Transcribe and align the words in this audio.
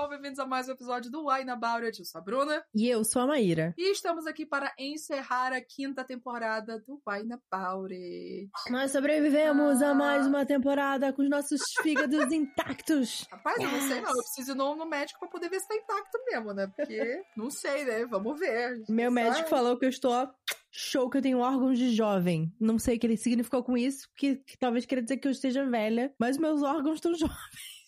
pessoal, 0.00 0.08
bem-vindos 0.08 0.38
a 0.38 0.46
mais 0.46 0.66
um 0.66 0.72
episódio 0.72 1.10
do 1.10 1.26
Wine 1.28 1.50
About 1.50 1.84
It. 1.84 1.98
Eu 1.98 2.04
sou 2.06 2.20
a 2.20 2.24
Bruna. 2.24 2.64
E 2.74 2.88
eu 2.88 3.04
sou 3.04 3.20
a 3.22 3.26
Maíra. 3.26 3.74
E 3.76 3.92
estamos 3.92 4.26
aqui 4.26 4.46
para 4.46 4.72
encerrar 4.78 5.52
a 5.52 5.60
quinta 5.60 6.02
temporada 6.04 6.78
do 6.86 7.00
Wine 7.06 7.34
About 7.34 7.92
It. 7.92 8.48
Nós 8.70 8.92
sobrevivemos 8.92 9.82
Ah. 9.82 9.90
a 9.90 9.94
mais 9.94 10.26
uma 10.26 10.46
temporada 10.46 11.12
com 11.12 11.22
os 11.22 11.28
nossos 11.28 11.60
fígados 11.82 12.16
intactos. 12.32 13.26
Rapaz, 13.30 13.58
eu 13.58 13.70
não 13.70 13.80
sei 13.80 14.00
não, 14.00 14.10
eu 14.10 14.16
preciso 14.16 14.52
ir 14.52 14.54
no, 14.54 14.74
no 14.76 14.86
médico 14.86 15.20
pra 15.20 15.28
poder 15.28 15.50
ver 15.50 15.60
se 15.60 15.68
tá 15.68 15.74
intacto 15.74 16.18
mesmo, 16.30 16.54
né? 16.54 16.66
Porque, 16.74 17.22
não 17.36 17.50
sei, 17.50 17.84
né? 17.84 18.06
Vamos 18.06 18.38
ver. 18.38 18.82
Meu 18.88 19.10
médico 19.10 19.48
falou 19.50 19.78
que 19.78 19.84
eu 19.84 19.90
estou 19.90 20.30
show 20.72 21.10
que 21.10 21.18
eu 21.18 21.22
tenho 21.22 21.40
órgãos 21.40 21.76
de 21.76 21.94
jovem. 21.94 22.50
Não 22.58 22.78
sei 22.78 22.96
o 22.96 23.00
que 23.00 23.06
ele 23.06 23.16
significou 23.16 23.62
com 23.62 23.76
isso, 23.76 24.08
que, 24.16 24.36
que 24.36 24.56
talvez 24.56 24.86
queira 24.86 25.02
dizer 25.02 25.16
que 25.18 25.26
eu 25.28 25.32
esteja 25.32 25.68
velha, 25.68 26.14
mas 26.18 26.38
meus 26.38 26.62
órgãos 26.62 26.94
estão 26.94 27.12
jovens. 27.18 27.79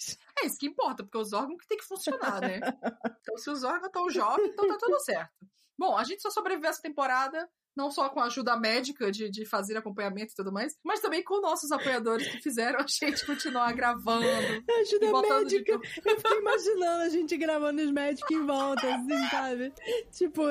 É 0.42 0.46
isso 0.46 0.59
que 0.59 0.66
importa, 0.66 1.05
porque 1.05 1.19
os 1.19 1.32
órgãos 1.32 1.60
que 1.60 1.69
tem 1.69 1.78
que 1.78 1.84
funcionar, 1.84 2.41
né? 2.41 2.60
Então, 3.23 3.37
se 3.38 3.51
os 3.51 3.62
órgãos 3.62 3.87
estão 3.87 4.10
jovens, 4.10 4.48
então 4.48 4.66
tá 4.66 4.77
tudo 4.78 4.98
certo. 5.01 5.30
Bom, 5.78 5.96
a 5.96 6.02
gente 6.02 6.20
só 6.20 6.28
sobreviveu 6.28 6.70
essa 6.70 6.82
temporada, 6.82 7.48
não 7.77 7.91
só 7.91 8.09
com 8.09 8.20
a 8.20 8.24
ajuda 8.24 8.56
médica 8.56 9.10
de, 9.10 9.30
de 9.30 9.46
fazer 9.46 9.77
acompanhamento 9.77 10.32
e 10.32 10.34
tudo 10.37 10.52
mais, 10.52 10.77
mas 10.84 11.01
também 11.01 11.23
com 11.23 11.41
nossos 11.41 11.70
apoiadores 11.70 12.27
que 12.28 12.38
fizeram 12.42 12.80
a 12.80 12.87
gente 12.87 13.24
continuar 13.24 13.73
gravando. 13.73 14.27
Ajuda 14.80 15.10
botando 15.10 15.46
de 15.46 15.59
médica. 15.59 15.73
Eu 16.05 16.16
fiquei 16.16 16.38
imaginando 16.38 17.02
a 17.02 17.09
gente 17.09 17.37
gravando 17.37 17.80
os 17.80 17.90
médicos 17.93 18.37
em 18.37 18.45
volta, 18.45 18.95
assim, 18.95 19.29
sabe? 19.30 19.73
Tipo, 20.10 20.43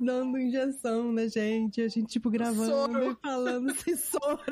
dando 0.00 0.38
injeção 0.38 1.12
na 1.12 1.26
gente, 1.26 1.82
a 1.82 1.88
gente, 1.88 2.08
tipo, 2.08 2.30
gravando 2.30 2.66
Soro. 2.66 3.10
e 3.10 3.16
falando 3.16 3.74
sem 3.74 3.96
soro. 3.98 4.44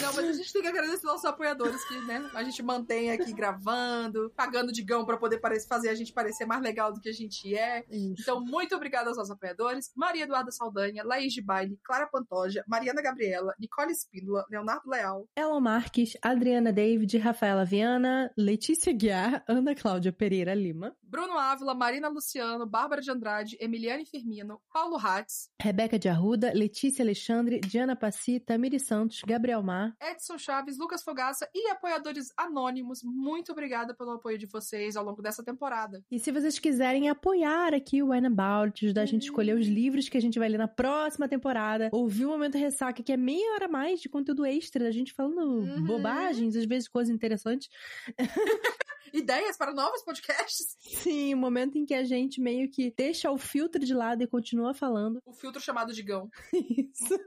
Não, 0.00 0.12
mas 0.14 0.28
a 0.28 0.32
gente 0.32 0.52
tem 0.52 0.62
que 0.62 0.68
agradecer 0.68 1.06
nossos 1.06 1.24
apoiadores 1.24 1.82
que, 1.84 1.98
né, 2.00 2.28
a 2.34 2.42
gente 2.42 2.62
mantém 2.62 3.10
aqui 3.10 3.32
gravando, 3.32 4.30
pagando 4.36 4.70
de 4.70 4.82
gão 4.82 5.06
pra 5.06 5.16
poder 5.16 5.40
fazer 5.66 5.88
a 5.88 5.94
gente 5.94 6.12
parecer 6.12 6.44
mais 6.44 6.62
legal 6.62 6.92
do 6.92 7.00
que 7.00 7.08
a 7.08 7.12
gente 7.12 7.56
é. 7.56 7.84
Então, 7.90 8.44
muito 8.44 8.74
obrigada 8.76 9.08
aos 9.08 9.16
nossos 9.16 9.32
apoiadores. 9.32 9.90
Maria 9.96 10.24
Eduarda 10.24 10.50
Saldanha, 10.50 11.02
Laís 11.04 11.32
de 11.32 11.40
Baile, 11.40 11.78
Clara 11.82 12.06
Pantoja, 12.06 12.62
Mariana 12.66 13.00
Gabriela, 13.00 13.54
Nicole 13.58 13.92
Espíndola, 13.92 14.44
Leonardo 14.50 14.88
Leal, 14.88 15.26
Elon 15.34 15.60
Marques, 15.60 16.12
Adriana 16.22 16.72
David, 16.72 17.16
Rafaela 17.18 17.64
Viana, 17.64 18.30
Letícia 18.36 18.92
Guiar, 18.92 19.42
Ana 19.48 19.74
Cláudia 19.74 20.12
Pereira 20.12 20.54
Lima, 20.54 20.94
Bruno 21.02 21.38
Ávila, 21.38 21.74
Marina 21.74 22.08
Luciano, 22.08 22.66
Bárbara 22.66 23.00
de 23.00 23.10
Andrade, 23.10 23.56
Emiliane 23.60 24.04
Firmino, 24.04 24.60
Paulo 24.72 24.96
Hatz, 24.96 25.48
Rebeca 25.60 25.98
de 25.98 26.08
Arruda, 26.08 26.52
Letícia 26.52 27.02
Alexandre, 27.02 27.60
Diana 27.60 27.96
Passi, 27.96 28.40
Tamiri 28.40 28.78
Santos, 28.78 29.22
Gabriel 29.26 29.62
Mar, 29.62 29.92
Edson 30.00 30.38
Chaves, 30.38 30.78
Lucas 30.78 31.02
Fogaça 31.02 31.48
e 31.52 31.68
apoiadores 31.68 32.32
anônimos. 32.36 33.02
Muito 33.02 33.50
obrigada 33.50 33.92
pelo 33.92 34.12
apoio 34.12 34.38
de 34.38 34.46
vocês 34.46 34.96
ao 34.96 35.04
longo 35.04 35.20
dessa 35.20 35.42
temporada. 35.42 36.00
E 36.10 36.18
se 36.20 36.30
vocês 36.30 36.58
quiserem 36.60 37.08
apoiar 37.08 37.74
aqui 37.74 38.02
o 38.02 38.10
Wine 38.10 38.28
About, 38.28 38.84
ajudar 38.86 39.02
a 39.02 39.06
gente 39.06 39.22
a 39.22 39.26
escolher 39.26 39.56
os 39.56 39.66
livros 39.66 40.08
que 40.08 40.16
a 40.16 40.20
gente 40.22 40.38
vai 40.38 40.48
ler 40.48 40.58
na 40.58 40.68
próxima 40.68 41.28
temporada, 41.28 41.88
ouvir 41.92 42.24
o 42.24 42.28
Momento 42.30 42.56
Ressaca, 42.56 43.02
que 43.02 43.12
é 43.12 43.16
meia 43.16 43.54
hora 43.54 43.64
a 43.66 43.68
mais 43.68 44.00
de 44.00 44.08
conteúdo 44.08 44.46
extra, 44.46 44.84
da 44.84 44.90
gente 44.92 45.12
falando 45.12 45.56
Uhum. 45.56 45.84
bobagens, 45.84 46.54
às 46.54 46.64
vezes 46.64 46.88
coisas 46.88 47.12
interessantes. 47.12 47.68
Ideias 49.12 49.56
para 49.56 49.72
novos 49.72 50.02
podcasts? 50.02 50.76
Sim, 50.80 51.34
o 51.34 51.36
momento 51.36 51.78
em 51.78 51.84
que 51.84 51.94
a 51.94 52.04
gente 52.04 52.40
meio 52.40 52.70
que 52.70 52.92
deixa 52.96 53.30
o 53.30 53.38
filtro 53.38 53.84
de 53.84 53.94
lado 53.94 54.22
e 54.22 54.26
continua 54.26 54.74
falando. 54.74 55.20
O 55.24 55.32
filtro 55.32 55.60
chamado 55.60 55.92
de 55.92 56.02
gão. 56.02 56.30
Isso. 56.52 57.18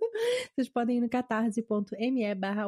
Vocês 0.53 0.69
podem 0.69 0.97
ir 0.97 1.01
no 1.01 1.09
catarse.me 1.09 2.35
barra. 2.35 2.65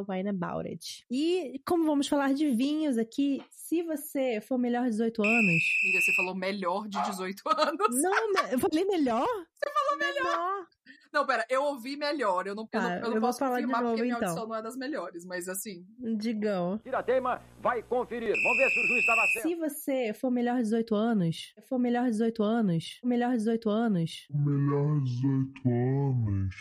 E 1.10 1.62
como 1.66 1.86
vamos 1.86 2.08
falar 2.08 2.34
de 2.34 2.50
vinhos 2.50 2.98
aqui, 2.98 3.44
se 3.52 3.84
você 3.84 4.42
for 4.42 4.58
melhor 4.58 4.86
de 4.86 4.92
18 4.92 5.24
anos... 5.24 5.64
Amiga, 5.84 6.02
você 6.02 6.14
falou 6.16 6.36
melhor 6.36 6.88
de 6.88 7.02
18 7.04 7.42
anos. 7.50 8.02
Não, 8.02 8.48
eu 8.52 8.60
falei 8.60 8.86
melhor? 8.86 9.28
Você 9.54 9.72
falou 9.74 9.98
melhor. 9.98 10.68
Não, 11.14 11.26
pera, 11.26 11.46
eu 11.50 11.64
ouvi 11.64 11.98
melhor. 11.98 12.48
Eu 12.48 12.56
não, 12.56 12.64
eu 12.64 12.68
Tá, 12.70 12.82
não, 12.82 12.96
eu 12.96 13.02
não 13.10 13.16
eu 13.16 13.22
posso 13.22 13.40
falar 13.40 13.58
de 13.60 13.64
confirmar 13.64 13.82
novo, 13.82 13.94
porque 13.96 14.02
minha 14.04 14.16
então. 14.16 14.30
audição 14.30 14.48
não 14.48 14.56
é 14.56 14.62
das 14.62 14.78
melhores, 14.78 15.26
mas 15.26 15.50
assim. 15.50 15.86
Digão. 16.18 16.78
Tirateima 16.80 17.42
vai 17.60 17.84
conferir. 17.84 18.34
Vamos 18.42 18.58
ver 18.58 18.70
se 18.70 18.80
o 18.80 18.88
juiz 18.88 19.00
estava 19.02 19.28
certo. 19.28 19.48
Se 19.50 19.56
você 19.56 20.14
for 20.14 20.32
melhor 20.32 20.56
de 20.58 20.64
18 20.64 20.96
anos, 20.96 21.54
for 21.68 21.78
melhor 21.80 22.06
de 22.06 22.12
18 22.12 22.44
anos, 22.44 23.00
melhor 23.04 23.32
de 23.32 23.38
18 23.40 23.70
anos. 23.70 24.28
Melhor 24.34 25.02
18 25.04 25.70
anos. 25.70 26.56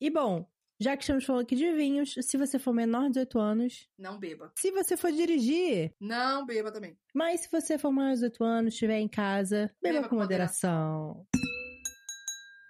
E 0.00 0.08
bom, 0.10 0.48
já 0.80 0.96
que 0.96 1.02
estamos 1.02 1.24
falando 1.26 1.42
aqui 1.42 1.54
de 1.54 1.70
vinhos, 1.72 2.14
se 2.22 2.38
você 2.38 2.58
for 2.58 2.72
menor 2.72 3.02
de 3.02 3.08
18 3.10 3.38
anos, 3.38 3.86
Não 3.98 4.18
beba. 4.18 4.50
se 4.56 4.70
você 4.70 4.96
for 4.96 5.12
dirigir, 5.12 5.92
Não 6.00 6.46
beba 6.46 6.72
também. 6.72 6.96
mas 7.14 7.42
se 7.42 7.50
você 7.52 7.76
for 7.76 7.90
maior 7.92 8.14
de 8.14 8.20
18 8.22 8.42
anos, 8.44 8.72
estiver 8.72 8.98
em 8.98 9.08
casa, 9.08 9.70
beba, 9.82 9.96
Beba 9.96 10.08
com 10.08 10.16
com 10.16 10.22
moderação. 10.22 11.26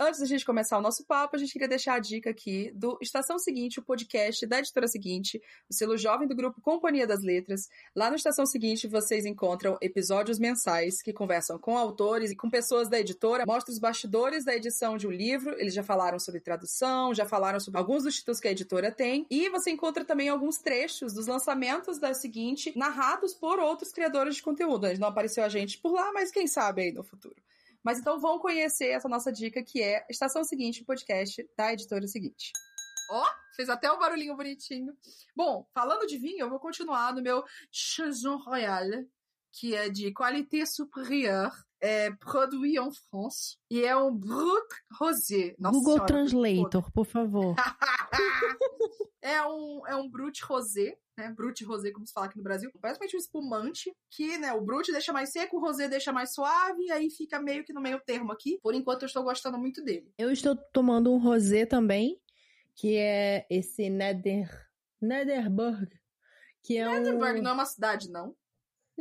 Antes 0.02 0.18
da 0.18 0.24
gente 0.24 0.46
começar 0.46 0.78
o 0.78 0.80
nosso 0.80 1.04
papo, 1.04 1.36
a 1.36 1.38
gente 1.38 1.52
queria 1.52 1.68
deixar 1.68 1.92
a 1.92 1.98
dica 1.98 2.30
aqui 2.30 2.72
do 2.74 2.96
Estação 3.02 3.38
Seguinte, 3.38 3.80
o 3.80 3.82
podcast 3.82 4.46
da 4.46 4.58
editora 4.58 4.88
Seguinte, 4.88 5.42
o 5.68 5.74
selo 5.74 5.94
jovem 5.98 6.26
do 6.26 6.34
grupo 6.34 6.58
Companhia 6.62 7.06
das 7.06 7.22
Letras. 7.22 7.68
Lá 7.94 8.08
no 8.08 8.16
Estação 8.16 8.46
Seguinte 8.46 8.88
vocês 8.88 9.26
encontram 9.26 9.76
episódios 9.78 10.38
mensais 10.38 11.02
que 11.02 11.12
conversam 11.12 11.58
com 11.58 11.76
autores 11.76 12.30
e 12.30 12.34
com 12.34 12.48
pessoas 12.48 12.88
da 12.88 12.98
editora, 12.98 13.44
mostram 13.46 13.74
os 13.74 13.78
bastidores 13.78 14.42
da 14.42 14.56
edição 14.56 14.96
de 14.96 15.06
um 15.06 15.10
livro. 15.10 15.54
Eles 15.60 15.74
já 15.74 15.82
falaram 15.82 16.18
sobre 16.18 16.40
tradução, 16.40 17.12
já 17.12 17.26
falaram 17.26 17.60
sobre 17.60 17.78
alguns 17.78 18.04
dos 18.04 18.16
títulos 18.16 18.40
que 18.40 18.48
a 18.48 18.52
editora 18.52 18.90
tem. 18.90 19.26
E 19.28 19.50
você 19.50 19.70
encontra 19.70 20.02
também 20.02 20.30
alguns 20.30 20.56
trechos 20.56 21.12
dos 21.12 21.26
lançamentos 21.26 21.98
da 21.98 22.14
Seguinte 22.14 22.72
narrados 22.74 23.34
por 23.34 23.58
outros 23.58 23.92
criadores 23.92 24.36
de 24.36 24.42
conteúdo. 24.42 24.86
Não 24.98 25.08
apareceu 25.08 25.44
a 25.44 25.48
gente 25.50 25.76
por 25.76 25.92
lá, 25.92 26.10
mas 26.10 26.30
quem 26.30 26.46
sabe 26.46 26.84
aí 26.84 26.90
no 26.90 27.04
futuro. 27.04 27.36
Mas 27.82 27.98
então 27.98 28.20
vão 28.20 28.38
conhecer 28.38 28.88
essa 28.88 29.08
nossa 29.08 29.32
dica 29.32 29.62
que 29.62 29.82
é 29.82 30.04
Estação 30.10 30.44
Seguinte, 30.44 30.82
o 30.82 30.86
podcast 30.86 31.48
da 31.56 31.72
editora 31.72 32.06
seguinte. 32.06 32.52
Ó, 33.10 33.24
fez 33.56 33.68
até 33.68 33.90
o 33.90 33.98
barulhinho 33.98 34.36
bonitinho. 34.36 34.96
Bom, 35.34 35.66
falando 35.74 36.06
de 36.06 36.16
vinho, 36.16 36.40
eu 36.40 36.50
vou 36.50 36.60
continuar 36.60 37.14
no 37.14 37.22
meu 37.22 37.42
Chanson 37.70 38.36
Royal, 38.36 38.86
que 39.52 39.74
é 39.74 39.88
de 39.88 40.12
qualité 40.12 40.64
supérieure, 40.64 41.52
é 41.80 42.10
produit 42.12 42.78
en 42.78 42.90
France, 42.90 43.56
e 43.70 43.82
é 43.82 43.96
um 43.96 44.14
Brut 44.14 44.68
Rosé. 44.92 45.54
Nossa 45.58 45.78
Google 45.78 45.94
Senhora, 45.94 46.06
Translator, 46.06 46.92
por 46.92 47.06
favor. 47.06 47.54
é 49.22 49.42
um, 49.46 49.86
é 49.86 49.96
um 49.96 50.08
Brut 50.08 50.42
Rosé, 50.44 50.98
né? 51.16 51.32
Brut 51.32 51.64
Rosé, 51.64 51.90
como 51.90 52.06
se 52.06 52.12
fala 52.12 52.26
aqui 52.26 52.36
no 52.36 52.42
Brasil. 52.42 52.70
Basicamente 52.80 53.16
um 53.16 53.20
espumante, 53.20 53.92
que, 54.10 54.38
né, 54.38 54.52
o 54.52 54.60
Brut 54.60 54.90
deixa 54.92 55.12
mais 55.12 55.30
seco, 55.30 55.56
o 55.56 55.60
Rosé 55.60 55.88
deixa 55.88 56.12
mais 56.12 56.34
suave, 56.34 56.84
e 56.84 56.90
aí 56.90 57.10
fica 57.10 57.40
meio 57.40 57.64
que 57.64 57.72
no 57.72 57.80
meio 57.80 58.00
termo 58.00 58.32
aqui. 58.32 58.58
Por 58.62 58.74
enquanto 58.74 59.02
eu 59.02 59.06
estou 59.06 59.22
gostando 59.22 59.58
muito 59.58 59.82
dele. 59.82 60.12
Eu 60.18 60.30
estou 60.30 60.56
tomando 60.56 61.12
um 61.12 61.18
rosé 61.18 61.64
também, 61.64 62.20
que 62.74 62.96
é 62.96 63.46
esse 63.48 63.88
Neder... 63.88 64.68
Nederburg, 65.00 65.88
que 66.62 66.76
é 66.76 66.96
Edinburgh 66.96 67.38
um... 67.38 67.42
não 67.42 67.50
é 67.52 67.54
uma 67.54 67.64
cidade, 67.64 68.10
não. 68.10 68.36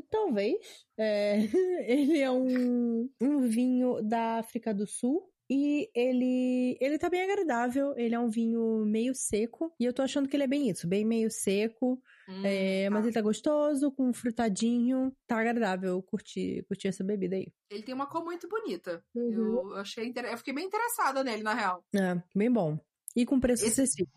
Talvez. 0.09 0.57
É, 0.97 1.37
ele 1.87 2.19
é 2.19 2.31
um, 2.31 3.09
um 3.21 3.39
vinho 3.41 4.01
da 4.01 4.39
África 4.39 4.73
do 4.73 4.85
Sul. 4.87 5.29
E 5.51 5.89
ele, 5.95 6.77
ele 6.79 6.99
tá 6.99 7.09
bem 7.09 7.23
agradável. 7.23 7.95
Ele 7.97 8.13
é 8.13 8.19
um 8.19 8.29
vinho 8.29 8.85
meio 8.85 9.15
seco. 9.15 9.73
E 9.79 9.85
eu 9.85 9.91
tô 9.91 10.03
achando 10.03 10.29
que 10.29 10.35
ele 10.35 10.43
é 10.43 10.47
bem 10.47 10.69
isso, 10.69 10.87
bem 10.87 11.03
meio 11.03 11.31
seco. 11.31 11.99
Hum, 12.27 12.45
É, 12.45 12.87
mas 12.91 13.01
tá. 13.01 13.07
ele 13.07 13.13
tá 13.15 13.21
gostoso, 13.21 13.91
com 13.91 14.09
um 14.09 14.13
frutadinho. 14.13 15.11
Tá 15.25 15.39
agradável. 15.39 15.89
Eu 15.89 16.03
curti, 16.03 16.63
curti 16.67 16.87
essa 16.87 17.03
bebida 17.03 17.35
aí. 17.35 17.47
Ele 17.71 17.81
tem 17.81 17.95
uma 17.95 18.05
cor 18.05 18.23
muito 18.23 18.47
bonita. 18.47 19.03
Uhum. 19.15 19.31
Eu 19.71 19.75
achei 19.77 20.13
eu 20.15 20.37
fiquei 20.37 20.53
bem 20.53 20.65
interessada 20.67 21.23
nele, 21.23 21.41
na 21.41 21.55
real. 21.55 21.83
É, 21.95 22.21
bem 22.35 22.51
bom. 22.51 22.77
E 23.15 23.25
com 23.25 23.39
preço 23.39 23.65
Esse- 23.65 23.81
acessível. 23.81 24.13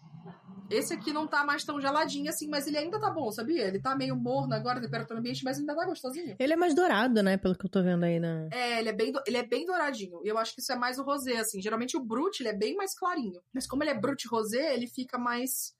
Esse 0.70 0.94
aqui 0.94 1.12
não 1.12 1.26
tá 1.26 1.44
mais 1.44 1.64
tão 1.64 1.80
geladinho 1.80 2.30
assim, 2.30 2.48
mas 2.48 2.66
ele 2.66 2.78
ainda 2.78 2.98
tá 2.98 3.10
bom, 3.10 3.30
sabia? 3.30 3.66
Ele 3.68 3.78
tá 3.80 3.94
meio 3.94 4.16
morno 4.16 4.54
agora, 4.54 4.80
temperatura 4.80 5.18
ambiente, 5.20 5.44
mas 5.44 5.58
ainda 5.58 5.74
tá 5.76 5.84
gostosinho. 5.84 6.34
Ele 6.38 6.52
é 6.52 6.56
mais 6.56 6.74
dourado, 6.74 7.22
né? 7.22 7.36
Pelo 7.36 7.54
que 7.56 7.66
eu 7.66 7.70
tô 7.70 7.82
vendo 7.82 8.04
aí 8.04 8.18
na. 8.18 8.48
É, 8.50 8.78
ele 8.78 8.88
é 8.88 8.92
bem, 8.92 9.12
do- 9.12 9.22
ele 9.26 9.36
é 9.36 9.46
bem 9.46 9.66
douradinho. 9.66 10.20
E 10.24 10.28
eu 10.28 10.38
acho 10.38 10.54
que 10.54 10.60
isso 10.60 10.72
é 10.72 10.76
mais 10.76 10.98
o 10.98 11.02
rosé, 11.02 11.36
assim. 11.36 11.60
Geralmente 11.60 11.96
o 11.96 12.04
brut, 12.04 12.40
ele 12.40 12.48
é 12.48 12.56
bem 12.56 12.74
mais 12.74 12.94
clarinho. 12.98 13.40
Mas 13.52 13.66
como 13.66 13.82
ele 13.82 13.90
é 13.90 13.98
brut 13.98 14.26
rosé, 14.28 14.74
ele 14.74 14.86
fica 14.86 15.18
mais 15.18 15.74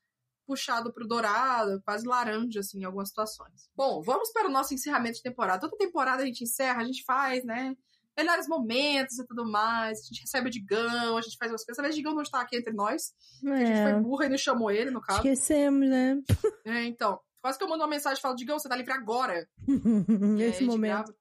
puxado 0.46 0.92
pro 0.92 1.06
dourado, 1.06 1.80
quase 1.84 2.06
laranja, 2.06 2.60
assim, 2.60 2.80
em 2.80 2.84
algumas 2.84 3.08
situações. 3.08 3.70
Bom, 3.74 4.02
vamos 4.02 4.30
para 4.32 4.48
o 4.48 4.52
nosso 4.52 4.74
encerramento 4.74 5.16
de 5.16 5.22
temporada. 5.22 5.60
Toda 5.60 5.76
temporada 5.78 6.22
a 6.22 6.26
gente 6.26 6.42
encerra, 6.44 6.82
a 6.82 6.84
gente 6.84 7.02
faz, 7.04 7.44
né? 7.44 7.74
Melhores 8.16 8.46
momentos 8.46 9.18
e 9.18 9.26
tudo 9.26 9.44
mais. 9.50 10.00
A 10.00 10.02
gente 10.02 10.20
recebe 10.20 10.48
o 10.48 10.50
Digão, 10.50 11.16
a 11.16 11.22
gente 11.22 11.36
faz 11.38 11.50
umas 11.50 11.64
coisas. 11.64 11.82
Vez 11.82 11.94
o 11.94 11.96
Digão 11.96 12.14
não 12.14 12.22
está 12.22 12.40
aqui 12.40 12.56
entre 12.56 12.72
nós. 12.72 13.12
A 13.44 13.56
gente 13.64 13.82
foi 13.82 13.90
É, 13.92 14.00
burra 14.00 14.26
e 14.26 14.28
não 14.28 14.38
chamou 14.38 14.70
ele, 14.70 14.90
no 14.90 15.00
caso. 15.00 15.18
esquecemos, 15.20 15.88
né? 15.88 16.20
É, 16.66 16.84
então. 16.84 17.18
Quase 17.40 17.58
que 17.58 17.64
eu 17.64 17.68
mando 17.68 17.82
uma 17.82 17.88
mensagem 17.90 18.18
e 18.18 18.22
falo, 18.22 18.36
Digão, 18.36 18.58
você 18.58 18.68
tá 18.68 18.76
livre 18.76 18.92
agora. 18.92 19.48
A 19.66 20.26
Nesse 20.36 20.60
gente 20.60 20.68
momento. 20.68 20.90
grava- 20.92 21.14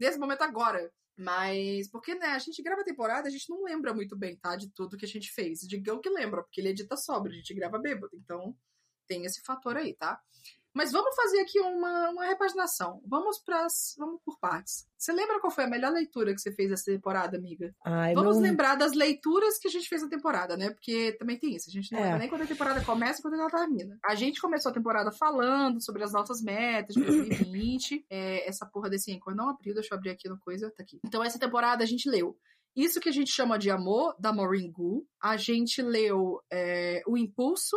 nesse 0.00 0.18
momento 0.18 0.42
agora. 0.42 0.90
Mas, 1.20 1.90
porque, 1.90 2.14
né, 2.14 2.28
a 2.28 2.38
gente 2.38 2.62
grava 2.62 2.80
a 2.82 2.84
temporada, 2.84 3.26
a 3.26 3.30
gente 3.30 3.50
não 3.50 3.64
lembra 3.64 3.92
muito 3.92 4.16
bem, 4.16 4.36
tá? 4.36 4.54
De 4.54 4.70
tudo 4.70 4.96
que 4.96 5.04
a 5.04 5.08
gente 5.08 5.30
fez. 5.32 5.62
O 5.64 5.68
Digão 5.68 6.00
que 6.00 6.08
lembra, 6.08 6.42
porque 6.44 6.60
ele 6.60 6.68
edita 6.68 6.96
sobra, 6.96 7.32
a 7.32 7.34
gente 7.34 7.52
grava 7.54 7.76
bêbado. 7.78 8.12
Então, 8.14 8.56
tem 9.08 9.24
esse 9.24 9.42
fator 9.42 9.76
aí, 9.76 9.94
tá? 9.94 10.18
Mas 10.78 10.92
vamos 10.92 11.12
fazer 11.16 11.40
aqui 11.40 11.58
uma, 11.58 12.10
uma 12.10 12.24
repaginação. 12.26 13.02
Vamos 13.04 13.40
pras, 13.40 13.96
vamos 13.98 14.20
por 14.24 14.38
partes. 14.38 14.86
Você 14.96 15.12
lembra 15.12 15.40
qual 15.40 15.50
foi 15.50 15.64
a 15.64 15.68
melhor 15.68 15.90
leitura 15.90 16.32
que 16.32 16.40
você 16.40 16.52
fez 16.52 16.70
essa 16.70 16.84
temporada, 16.84 17.36
amiga? 17.36 17.74
Ai, 17.84 18.14
Vamos 18.14 18.36
meu- 18.36 18.44
lembrar 18.48 18.76
das 18.76 18.92
leituras 18.92 19.58
que 19.58 19.66
a 19.66 19.70
gente 19.72 19.88
fez 19.88 20.02
na 20.02 20.08
temporada, 20.08 20.56
né? 20.56 20.70
Porque 20.70 21.16
também 21.18 21.36
tem 21.36 21.56
isso. 21.56 21.68
A 21.68 21.72
gente 21.72 21.90
não 21.90 21.98
É. 21.98 22.02
lembra 22.04 22.18
nem 22.20 22.28
quando 22.28 22.42
a 22.42 22.46
temporada 22.46 22.84
começa 22.84 23.18
e 23.18 23.22
quando 23.22 23.34
ela 23.34 23.50
termina. 23.50 23.98
A 24.04 24.14
gente 24.14 24.40
começou 24.40 24.70
a 24.70 24.74
temporada 24.74 25.10
falando 25.10 25.82
sobre 25.82 26.04
as 26.04 26.12
nossas 26.12 26.40
metas 26.40 26.94
de 26.94 27.02
2020. 27.04 28.06
É, 28.08 28.48
essa 28.48 28.64
porra 28.64 28.88
desse 28.88 29.12
Anchor 29.12 29.34
não 29.34 29.48
abriu, 29.50 29.74
deixa 29.74 29.92
eu 29.92 29.98
abrir 29.98 30.10
aqui 30.10 30.28
no 30.28 30.38
coisa. 30.38 30.70
Tá 30.70 30.82
aqui. 30.84 31.00
Então, 31.04 31.24
essa 31.24 31.38
temporada 31.40 31.82
a 31.82 31.86
gente 31.86 32.08
leu. 32.08 32.36
Isso 32.76 33.00
que 33.00 33.08
a 33.08 33.12
gente 33.12 33.32
chama 33.32 33.58
de 33.58 33.68
amor, 33.70 34.14
da 34.20 34.32
Maureen 34.32 34.70
Gu. 34.70 35.04
A 35.20 35.36
gente 35.36 35.82
leu 35.82 36.40
é, 36.52 37.02
O 37.06 37.16
Impulso, 37.18 37.76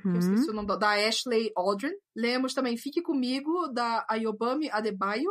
que 0.00 0.06
eu 0.08 0.12
Uhum. 0.12 0.18
esqueci 0.18 0.50
o 0.50 0.54
nome 0.54 0.68
da, 0.68 0.76
da 0.76 0.90
Ashley 0.92 1.50
Aldrin. 1.56 1.92
Lemos 2.16 2.54
também 2.54 2.76
Fique 2.76 3.02
Comigo, 3.02 3.68
da 3.68 4.04
Ayobami 4.08 4.70
Adebayo. 4.70 5.30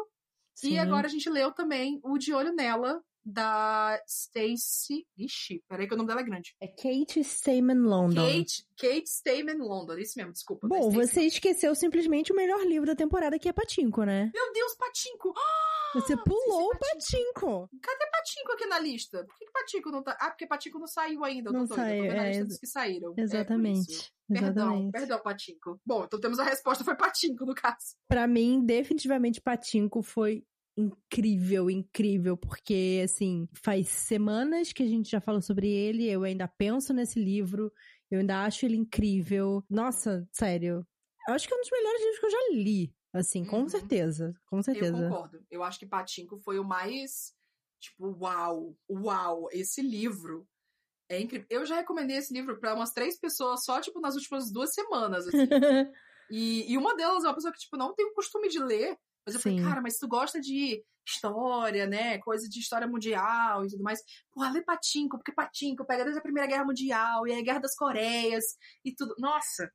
E 0.63 0.67
Sim. 0.69 0.77
agora 0.79 1.07
a 1.07 1.09
gente 1.09 1.29
leu 1.29 1.51
também 1.51 1.99
o 2.03 2.17
De 2.17 2.33
Olho 2.33 2.53
Nela, 2.53 3.01
da 3.23 4.01
Stacy. 4.07 5.06
Ixi, 5.18 5.63
peraí 5.68 5.88
que 5.88 5.94
o 5.94 5.97
nome 5.97 6.07
dela 6.07 6.21
é 6.21 6.23
grande. 6.23 6.56
É 6.59 6.68
Kate 6.68 7.19
Stamen 7.21 7.77
London. 7.79 8.21
Kate, 8.27 8.65
Kate 8.77 9.07
Stamen 9.09 9.57
London, 9.57 9.97
isso 9.97 10.13
mesmo, 10.18 10.33
desculpa. 10.33 10.68
Bom, 10.68 10.89
você 10.89 11.21
esqueceu 11.23 11.73
simplesmente 11.75 12.31
o 12.31 12.35
melhor 12.35 12.65
livro 12.65 12.88
da 12.88 12.95
temporada, 12.95 13.38
que 13.38 13.47
é 13.50 13.53
Patinco, 13.53 14.03
né? 14.03 14.31
Meu 14.33 14.53
Deus, 14.53 14.75
Patinco! 14.75 15.33
Ah, 15.38 15.91
Você 16.00 16.15
pulou 16.18 16.69
o 16.71 16.77
Patinco. 16.77 17.69
Cadê 17.81 18.06
Patinco 18.12 18.51
aqui 18.53 18.65
na 18.65 18.79
lista? 18.79 19.25
Por 19.25 19.38
que, 19.38 19.45
que 19.45 19.51
Patinco 19.51 19.91
não 19.91 20.01
tá. 20.03 20.18
Ah, 20.19 20.29
porque 20.29 20.47
Patinco 20.47 20.79
não 20.79 20.88
saiu 20.88 21.23
ainda. 21.23 21.50
Eu 21.50 21.53
tô 21.53 21.59
Não 21.59 21.65
doida, 21.65 21.83
saiu, 21.83 22.03
tô 22.03 22.09
vendo 22.09 22.19
a 22.19 22.23
é, 22.23 22.27
lista 22.27 22.41
ex- 22.44 22.47
dos 22.50 22.57
que 22.59 22.68
saíram. 22.68 23.13
É. 23.18 23.21
Exatamente. 23.21 24.12
Perdão, 24.27 24.47
Exatamente. 24.50 24.91
perdão, 24.94 25.19
Patinco. 25.21 25.81
Bom, 25.85 26.06
então 26.06 26.19
temos 26.19 26.39
a 26.39 26.44
resposta, 26.45 26.85
foi 26.85 26.95
Patinco, 26.95 27.45
no 27.45 27.53
caso. 27.53 27.95
Pra 28.07 28.25
mim, 28.27 28.65
definitivamente, 28.65 29.41
Patinco 29.41 30.01
foi 30.01 30.45
incrível, 30.77 31.69
incrível, 31.69 32.38
porque, 32.38 33.01
assim, 33.03 33.47
faz 33.63 33.89
semanas 33.89 34.71
que 34.73 34.83
a 34.83 34.88
gente 34.88 35.09
já 35.09 35.21
falou 35.21 35.41
sobre 35.41 35.69
ele, 35.69 36.09
eu 36.09 36.23
ainda 36.23 36.47
penso 36.47 36.94
nesse 36.94 37.19
livro, 37.23 37.71
eu 38.09 38.19
ainda 38.19 38.44
acho 38.44 38.65
ele 38.65 38.77
incrível. 38.77 39.63
Nossa, 39.69 40.27
sério. 40.31 40.85
Eu 41.27 41.33
acho 41.33 41.47
que 41.47 41.53
é 41.53 41.57
um 41.57 41.62
dos 41.62 41.69
melhores 41.71 42.01
livros 42.01 42.19
que 42.19 42.25
eu 42.25 42.31
já 42.31 42.50
li. 42.53 42.95
Assim, 43.13 43.44
com 43.45 43.59
Uhum. 43.62 43.69
certeza. 43.69 44.33
Com 44.45 44.57
Eu 44.59 44.63
certeza. 44.63 44.94
concordo. 45.09 45.45
Eu 45.51 45.63
acho 45.63 45.77
que 45.79 45.85
Patinco 45.85 46.38
foi 46.38 46.57
o 46.59 46.63
mais. 46.63 47.33
Tipo, 47.79 48.15
uau, 48.21 48.77
uau, 48.89 49.47
esse 49.51 49.81
livro 49.81 50.47
é 51.09 51.19
incrível. 51.19 51.47
Eu 51.50 51.65
já 51.65 51.75
recomendei 51.75 52.18
esse 52.18 52.33
livro 52.33 52.59
pra 52.59 52.73
umas 52.73 52.91
três 52.91 53.19
pessoas 53.19 53.63
só, 53.65 53.81
tipo, 53.81 54.00
nas 54.00 54.15
últimas 54.15 54.51
duas 54.51 54.73
semanas, 54.73 55.27
assim. 55.27 55.47
E, 56.33 56.71
e 56.71 56.77
uma 56.77 56.95
delas 56.95 57.25
é 57.25 57.27
uma 57.27 57.35
pessoa 57.35 57.51
que, 57.51 57.59
tipo, 57.59 57.75
não 57.75 57.94
tem 57.94 58.06
o 58.06 58.13
costume 58.13 58.47
de 58.47 58.57
ler. 58.57 58.97
Mas 59.25 59.35
eu 59.35 59.41
falei, 59.41 59.59
Sim. 59.59 59.63
cara, 59.65 59.81
mas 59.81 59.97
tu 59.97 60.07
gosta 60.07 60.39
de 60.39 60.83
história, 61.07 61.88
né? 61.88 62.18
Coisa 62.19 62.47
de 62.47 62.59
história 62.59 62.88
mundial 62.88 63.65
e 63.65 63.69
tudo 63.69 63.83
mais. 63.83 64.00
Porra, 64.31 64.51
lê 64.51 64.62
Patinco, 64.63 65.18
porque 65.18 65.33
Patinco 65.33 65.85
pega 65.85 66.03
desde 66.03 66.19
a 66.19 66.23
Primeira 66.23 66.47
Guerra 66.47 66.65
Mundial 66.65 67.27
e 67.27 67.33
a 67.33 67.41
Guerra 67.41 67.59
das 67.59 67.75
Coreias 67.75 68.44
e 68.83 68.94
tudo. 68.94 69.15
Nossa! 69.18 69.71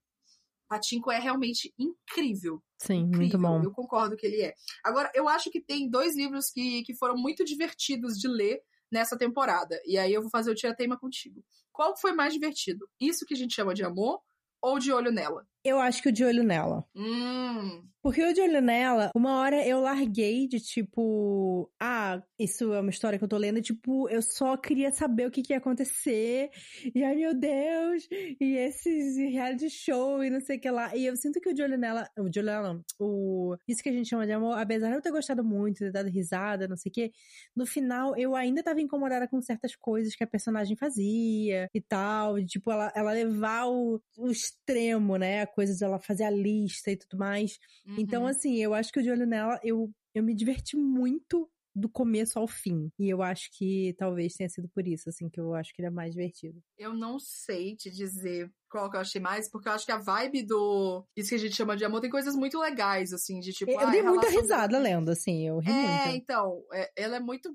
Patinco 0.68 1.10
é 1.12 1.18
realmente 1.18 1.72
incrível. 1.78 2.62
Sim, 2.78 3.04
muito 3.04 3.16
incrível. 3.16 3.40
bom. 3.40 3.62
Eu 3.62 3.72
concordo 3.72 4.16
que 4.16 4.26
ele 4.26 4.42
é. 4.42 4.54
Agora, 4.84 5.10
eu 5.14 5.28
acho 5.28 5.50
que 5.50 5.60
tem 5.60 5.88
dois 5.88 6.16
livros 6.16 6.50
que, 6.50 6.82
que 6.82 6.94
foram 6.96 7.16
muito 7.16 7.44
divertidos 7.44 8.18
de 8.18 8.28
ler 8.28 8.60
nessa 8.90 9.16
temporada. 9.16 9.80
E 9.84 9.96
aí 9.96 10.12
eu 10.12 10.22
vou 10.22 10.30
fazer 10.30 10.50
o 10.50 10.54
tira-teima 10.54 10.98
contigo. 10.98 11.44
Qual 11.72 11.96
foi 11.96 12.12
mais 12.12 12.32
divertido? 12.32 12.88
Isso 13.00 13.24
que 13.24 13.34
a 13.34 13.36
gente 13.36 13.54
chama 13.54 13.74
de 13.74 13.84
amor 13.84 14.20
ou 14.60 14.78
de 14.78 14.92
olho 14.92 15.12
nela? 15.12 15.46
Eu 15.66 15.80
acho 15.80 16.00
que 16.02 16.08
o 16.08 16.12
de 16.12 16.24
olho 16.24 16.44
nela. 16.44 16.84
Hum, 16.94 17.82
Porque 18.02 18.22
o 18.22 18.32
de 18.32 18.40
olho 18.40 18.60
nela, 18.62 19.10
uma 19.16 19.40
hora 19.40 19.66
eu 19.66 19.80
larguei 19.80 20.46
de 20.46 20.60
tipo, 20.60 21.68
ah, 21.82 22.22
isso 22.38 22.72
é 22.72 22.80
uma 22.80 22.90
história 22.90 23.18
que 23.18 23.24
eu 23.24 23.28
tô 23.28 23.36
lendo, 23.36 23.58
e, 23.58 23.62
tipo, 23.62 24.08
eu 24.08 24.22
só 24.22 24.56
queria 24.56 24.92
saber 24.92 25.26
o 25.26 25.30
que, 25.30 25.42
que 25.42 25.52
ia 25.52 25.58
acontecer. 25.58 26.50
E 26.94 27.02
ai 27.02 27.16
meu 27.16 27.34
Deus, 27.34 28.06
e 28.40 28.56
esses 28.56 29.16
reality 29.16 29.68
show 29.68 30.22
e 30.22 30.30
não 30.30 30.40
sei 30.40 30.56
o 30.56 30.60
que 30.60 30.70
lá. 30.70 30.94
E 30.94 31.04
eu 31.04 31.16
sinto 31.16 31.40
que 31.40 31.48
o 31.50 31.54
de 31.54 31.62
olho 31.62 31.76
nela, 31.76 32.08
o 32.16 32.28
de 32.28 32.38
olho 32.38 32.46
nela 32.46 32.74
não, 32.74 32.84
o, 33.00 33.56
isso 33.66 33.82
que 33.82 33.88
a 33.88 33.92
gente 33.92 34.08
chama 34.08 34.24
de 34.24 34.32
amor, 34.32 34.56
apesar 34.56 34.88
de 34.90 34.94
eu 34.96 35.02
ter 35.02 35.10
gostado 35.10 35.42
muito, 35.42 35.78
ter 35.78 35.90
dado 35.90 36.08
risada, 36.08 36.68
não 36.68 36.76
sei 36.76 36.90
o 36.90 36.92
que, 36.92 37.10
no 37.56 37.66
final 37.66 38.16
eu 38.16 38.36
ainda 38.36 38.62
tava 38.62 38.80
incomodada 38.80 39.26
com 39.26 39.40
certas 39.42 39.74
coisas 39.74 40.14
que 40.14 40.22
a 40.22 40.26
personagem 40.28 40.76
fazia 40.76 41.68
e 41.74 41.80
tal, 41.80 42.38
de, 42.38 42.46
tipo, 42.46 42.70
ela, 42.70 42.92
ela 42.94 43.12
levar 43.12 43.66
o, 43.68 44.00
o 44.16 44.30
extremo, 44.30 45.16
né, 45.16 45.44
a 45.56 45.62
coisa 45.64 45.74
de 45.74 45.82
ela 45.82 45.98
fazer 45.98 46.24
a 46.24 46.30
lista 46.30 46.90
e 46.90 46.96
tudo 46.96 47.18
mais. 47.18 47.58
Então, 47.98 48.22
uhum. 48.22 48.28
assim, 48.28 48.56
eu 48.56 48.74
acho 48.74 48.92
que 48.92 49.00
o 49.00 49.02
de 49.02 49.10
olho 49.10 49.26
nela, 49.26 49.58
eu, 49.64 49.90
eu 50.14 50.22
me 50.22 50.34
diverti 50.34 50.76
muito 50.76 51.50
do 51.74 51.88
começo 51.88 52.38
ao 52.38 52.46
fim. 52.46 52.90
E 52.98 53.08
eu 53.08 53.22
acho 53.22 53.50
que 53.52 53.94
talvez 53.98 54.34
tenha 54.34 54.48
sido 54.48 54.68
por 54.68 54.86
isso, 54.86 55.08
assim, 55.08 55.28
que 55.28 55.40
eu 55.40 55.54
acho 55.54 55.74
que 55.74 55.80
ele 55.80 55.88
é 55.88 55.90
mais 55.90 56.12
divertido. 56.12 56.62
eu 56.78 56.94
não 56.94 57.18
sei 57.18 57.76
te 57.76 57.90
dizer 57.90 58.50
qual 58.70 58.90
que 58.90 58.96
eu 58.96 59.00
achei 59.00 59.20
mais, 59.20 59.50
porque 59.50 59.68
eu 59.68 59.72
acho 59.72 59.84
que 59.86 59.92
a 59.92 59.98
vibe 59.98 60.44
do. 60.44 61.06
Isso 61.16 61.30
que 61.30 61.34
a 61.34 61.38
gente 61.38 61.54
chama 61.54 61.76
de 61.76 61.84
amor 61.84 62.00
tem 62.00 62.10
coisas 62.10 62.34
muito 62.34 62.58
legais, 62.58 63.12
assim, 63.12 63.40
de 63.40 63.52
tipo. 63.52 63.70
eu 63.70 63.80
ah, 63.80 63.90
dei 63.90 64.02
muita 64.02 64.28
risada 64.28 64.68
dela- 64.68 64.82
lendo, 64.82 65.10
assim, 65.10 65.46
eu 65.46 65.58
ri 65.58 65.70
É, 65.70 65.72
muito. 66.08 66.16
então, 66.16 66.62
é- 66.72 66.90
ela 66.96 67.16
é 67.16 67.20
muito 67.20 67.54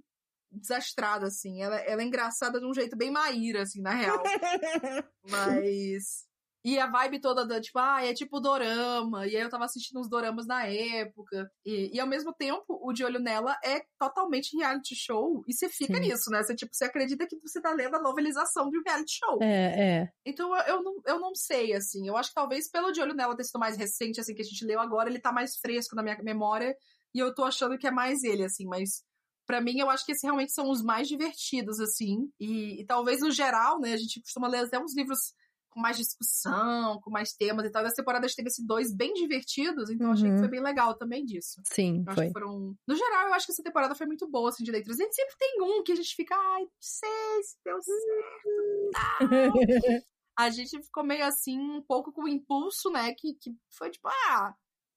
desastrada, 0.51 1.27
assim. 1.27 1.61
Ela, 1.61 1.77
ela 1.79 2.01
é 2.01 2.05
engraçada 2.05 2.59
de 2.59 2.65
um 2.65 2.73
jeito 2.73 2.95
bem 2.95 3.09
maíra, 3.11 3.63
assim, 3.63 3.81
na 3.81 3.91
real. 3.91 4.21
Mas. 5.27 6.29
E 6.63 6.77
a 6.77 6.85
vibe 6.85 7.19
toda 7.19 7.45
da, 7.45 7.59
tipo, 7.59 7.79
ah, 7.79 8.05
é 8.05 8.13
tipo 8.13 8.39
dorama. 8.39 9.25
E 9.25 9.35
aí 9.35 9.41
eu 9.41 9.49
tava 9.49 9.65
assistindo 9.65 9.99
uns 9.99 10.07
doramas 10.07 10.45
na 10.45 10.67
época. 10.67 11.49
E, 11.65 11.95
e 11.95 11.99
ao 11.99 12.07
mesmo 12.07 12.31
tempo, 12.33 12.79
o 12.83 12.93
De 12.93 13.03
Olho 13.03 13.19
Nela 13.19 13.57
é 13.63 13.81
totalmente 13.97 14.55
reality 14.55 14.95
show. 14.95 15.43
E 15.47 15.53
você 15.53 15.67
fica 15.67 15.95
Sim. 15.95 16.01
nisso, 16.01 16.29
né? 16.29 16.43
Você, 16.43 16.55
tipo, 16.55 16.73
você 16.73 16.85
acredita 16.85 17.25
que 17.25 17.35
você 17.41 17.59
tá 17.59 17.73
lendo 17.73 17.95
a 17.95 18.01
novelização 18.01 18.69
de 18.69 18.77
um 18.77 18.83
reality 18.85 19.17
show. 19.17 19.39
É, 19.41 20.01
é. 20.01 20.09
Então 20.23 20.55
eu, 20.55 20.75
eu, 20.75 20.83
não, 20.83 20.95
eu 21.07 21.19
não 21.19 21.33
sei, 21.33 21.73
assim. 21.73 22.07
Eu 22.07 22.15
acho 22.15 22.29
que 22.29 22.35
talvez 22.35 22.69
pelo 22.69 22.91
De 22.91 23.01
Olho 23.01 23.15
Nela 23.15 23.35
ter 23.35 23.43
sido 23.43 23.59
mais 23.59 23.75
recente, 23.75 24.19
assim, 24.19 24.35
que 24.35 24.41
a 24.41 24.45
gente 24.45 24.63
leu 24.63 24.79
agora, 24.79 25.09
ele 25.09 25.19
tá 25.19 25.31
mais 25.31 25.57
fresco 25.57 25.95
na 25.95 26.03
minha 26.03 26.21
memória. 26.21 26.75
E 27.13 27.19
eu 27.19 27.33
tô 27.33 27.43
achando 27.43 27.77
que 27.77 27.87
é 27.87 27.91
mais 27.91 28.23
ele, 28.23 28.43
assim, 28.43 28.65
mas. 28.67 29.03
Pra 29.47 29.59
mim, 29.59 29.79
eu 29.79 29.89
acho 29.89 30.05
que 30.05 30.11
esses 30.11 30.23
realmente 30.23 30.53
são 30.53 30.69
os 30.69 30.83
mais 30.83 31.07
divertidos, 31.07 31.79
assim. 31.79 32.31
E, 32.39 32.81
e 32.81 32.85
talvez, 32.85 33.19
no 33.19 33.31
geral, 33.31 33.79
né, 33.79 33.93
a 33.93 33.97
gente 33.97 34.21
costuma 34.21 34.47
ler 34.47 34.59
até 34.59 34.79
uns 34.79 34.95
livros 34.95 35.33
com 35.71 35.79
mais 35.79 35.97
discussão, 35.97 36.99
com 37.01 37.09
mais 37.09 37.33
temas 37.33 37.65
e 37.65 37.71
tal. 37.71 37.81
Nessa 37.81 37.95
temporada 37.95 38.25
a 38.25 38.27
gente 38.27 38.35
teve 38.37 38.49
esses 38.49 38.63
dois 38.63 38.93
bem 38.93 39.13
divertidos, 39.13 39.89
então 39.89 40.07
eu 40.07 40.13
achei 40.13 40.25
que 40.27 40.33
Uhum. 40.33 40.39
foi 40.39 40.47
bem 40.49 40.61
legal 40.61 40.93
também 40.95 41.25
disso. 41.25 41.59
Sim, 41.65 42.03
Eu 42.05 42.11
acho 42.11 42.15
foi. 42.15 42.27
que 42.27 42.33
foram. 42.33 42.75
No 42.87 42.95
geral, 42.95 43.27
eu 43.29 43.33
acho 43.33 43.45
que 43.47 43.51
essa 43.53 43.63
temporada 43.63 43.95
foi 43.95 44.05
muito 44.05 44.27
boa, 44.29 44.49
assim, 44.49 44.63
de 44.63 44.71
leituras. 44.71 44.99
A 44.99 45.03
gente 45.03 45.15
sempre 45.15 45.35
tem 45.39 45.61
um 45.61 45.81
que 45.83 45.91
a 45.93 45.95
gente 45.95 46.13
fica, 46.15 46.35
ai, 46.35 46.61
não 46.61 46.69
sei 46.79 47.43
se 47.43 47.57
deu 47.65 47.79
certo. 47.81 48.91
a 50.37 50.49
gente 50.49 50.81
ficou 50.83 51.03
meio 51.03 51.25
assim, 51.25 51.57
um 51.59 51.81
pouco 51.81 52.11
com 52.11 52.23
o 52.23 52.27
impulso, 52.27 52.89
né? 52.91 53.13
Que, 53.15 53.33
que 53.35 53.51
foi 53.69 53.89
tipo, 53.91 54.07
ah, 54.07 54.53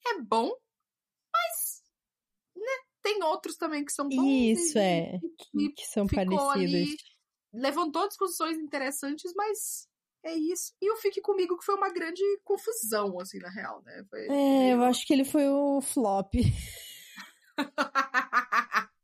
é 0.06 0.20
bom, 0.20 0.50
mas, 1.32 1.82
né? 2.56 2.72
Tem 3.02 3.22
outros 3.22 3.56
também 3.56 3.84
que 3.84 3.92
são 3.92 4.08
bons. 4.08 4.24
Isso, 4.26 4.78
e- 4.78 4.80
é. 4.80 5.20
e 5.54 5.68
Que 5.72 5.84
são 5.86 6.08
ficou 6.08 6.24
parecidos. 6.38 6.50
ali, 6.50 6.96
levantou 7.52 8.08
discussões 8.08 8.56
interessantes, 8.58 9.32
mas 9.36 9.86
é 10.24 10.34
isso. 10.34 10.72
E 10.80 10.90
o 10.90 10.96
Fique 10.96 11.20
Comigo, 11.20 11.58
que 11.58 11.64
foi 11.64 11.74
uma 11.74 11.92
grande 11.92 12.22
confusão, 12.42 13.20
assim, 13.20 13.38
na 13.38 13.50
real, 13.50 13.82
né? 13.84 14.04
Foi 14.10 14.26
É, 14.28 14.72
eu 14.72 14.82
acho 14.82 15.06
que 15.06 15.12
ele 15.12 15.24
foi 15.24 15.48
o 15.48 15.80
flop. 15.80 16.34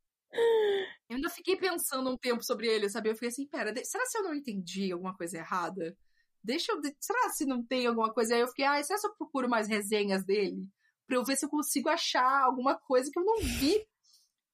Eu 1.10 1.16
ainda 1.16 1.28
fiquei 1.28 1.56
pensando 1.56 2.08
um 2.08 2.16
tempo 2.16 2.40
sobre 2.40 2.68
ele, 2.68 2.88
sabe? 2.88 3.10
Eu 3.10 3.14
fiquei 3.14 3.30
assim, 3.30 3.44
pera, 3.44 3.74
será 3.84 4.06
se 4.06 4.16
eu 4.16 4.22
não 4.22 4.32
entendi 4.32 4.92
alguma 4.92 5.12
coisa 5.16 5.38
errada? 5.38 5.96
Deixa 6.42 6.70
eu. 6.70 6.80
Será 7.00 7.28
se 7.30 7.44
não 7.44 7.64
tem 7.64 7.84
alguma 7.86 8.12
coisa? 8.12 8.34
Aí 8.36 8.40
eu 8.40 8.46
fiquei, 8.46 8.64
ah, 8.64 8.80
será 8.82 8.96
se 8.96 9.08
eu 9.08 9.14
procuro 9.16 9.48
mais 9.48 9.66
resenhas 9.66 10.24
dele? 10.24 10.68
Pra 11.08 11.16
eu 11.16 11.24
ver 11.24 11.36
se 11.36 11.44
eu 11.44 11.50
consigo 11.50 11.88
achar 11.88 12.44
alguma 12.44 12.78
coisa 12.78 13.10
que 13.12 13.18
eu 13.18 13.24
não 13.24 13.40
vi. 13.40 13.84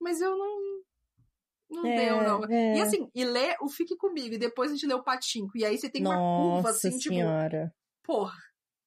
Mas 0.00 0.20
eu 0.23 0.37
não. 0.37 0.75
Não 1.70 1.85
É, 1.87 1.96
deu, 1.96 2.23
não. 2.23 2.44
é. 2.44 2.76
E 2.76 2.80
assim, 2.80 3.08
e 3.14 3.25
ler 3.25 3.56
o 3.61 3.68
Fique 3.68 3.96
Comigo, 3.96 4.35
e 4.35 4.38
depois 4.38 4.70
a 4.70 4.75
gente 4.75 4.87
lê 4.87 4.94
o 4.94 5.02
Patinco. 5.02 5.56
E 5.56 5.64
aí 5.64 5.76
você 5.76 5.88
tem 5.90 6.02
uma 6.02 6.14
curva 6.16 6.62
Nossa 6.68 6.70
assim, 6.88 6.99
tipo, 6.99 7.14
senhora. 7.14 7.75
porra, 8.04 8.38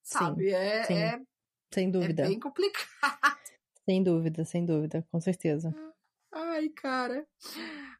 sabe? 0.03 0.49
é, 0.51 0.83
sim. 0.83 0.93
é, 0.93 1.19
Sem 1.73 1.87
é 1.87 1.91
dúvida. 1.91 2.23
bem 2.23 2.39
complicado. 2.39 2.87
Sem 3.89 4.03
dúvida, 4.03 4.45
sem 4.45 4.63
dúvida, 4.65 5.03
com 5.11 5.19
certeza. 5.19 5.73
Ai, 6.31 6.69
cara. 6.69 7.25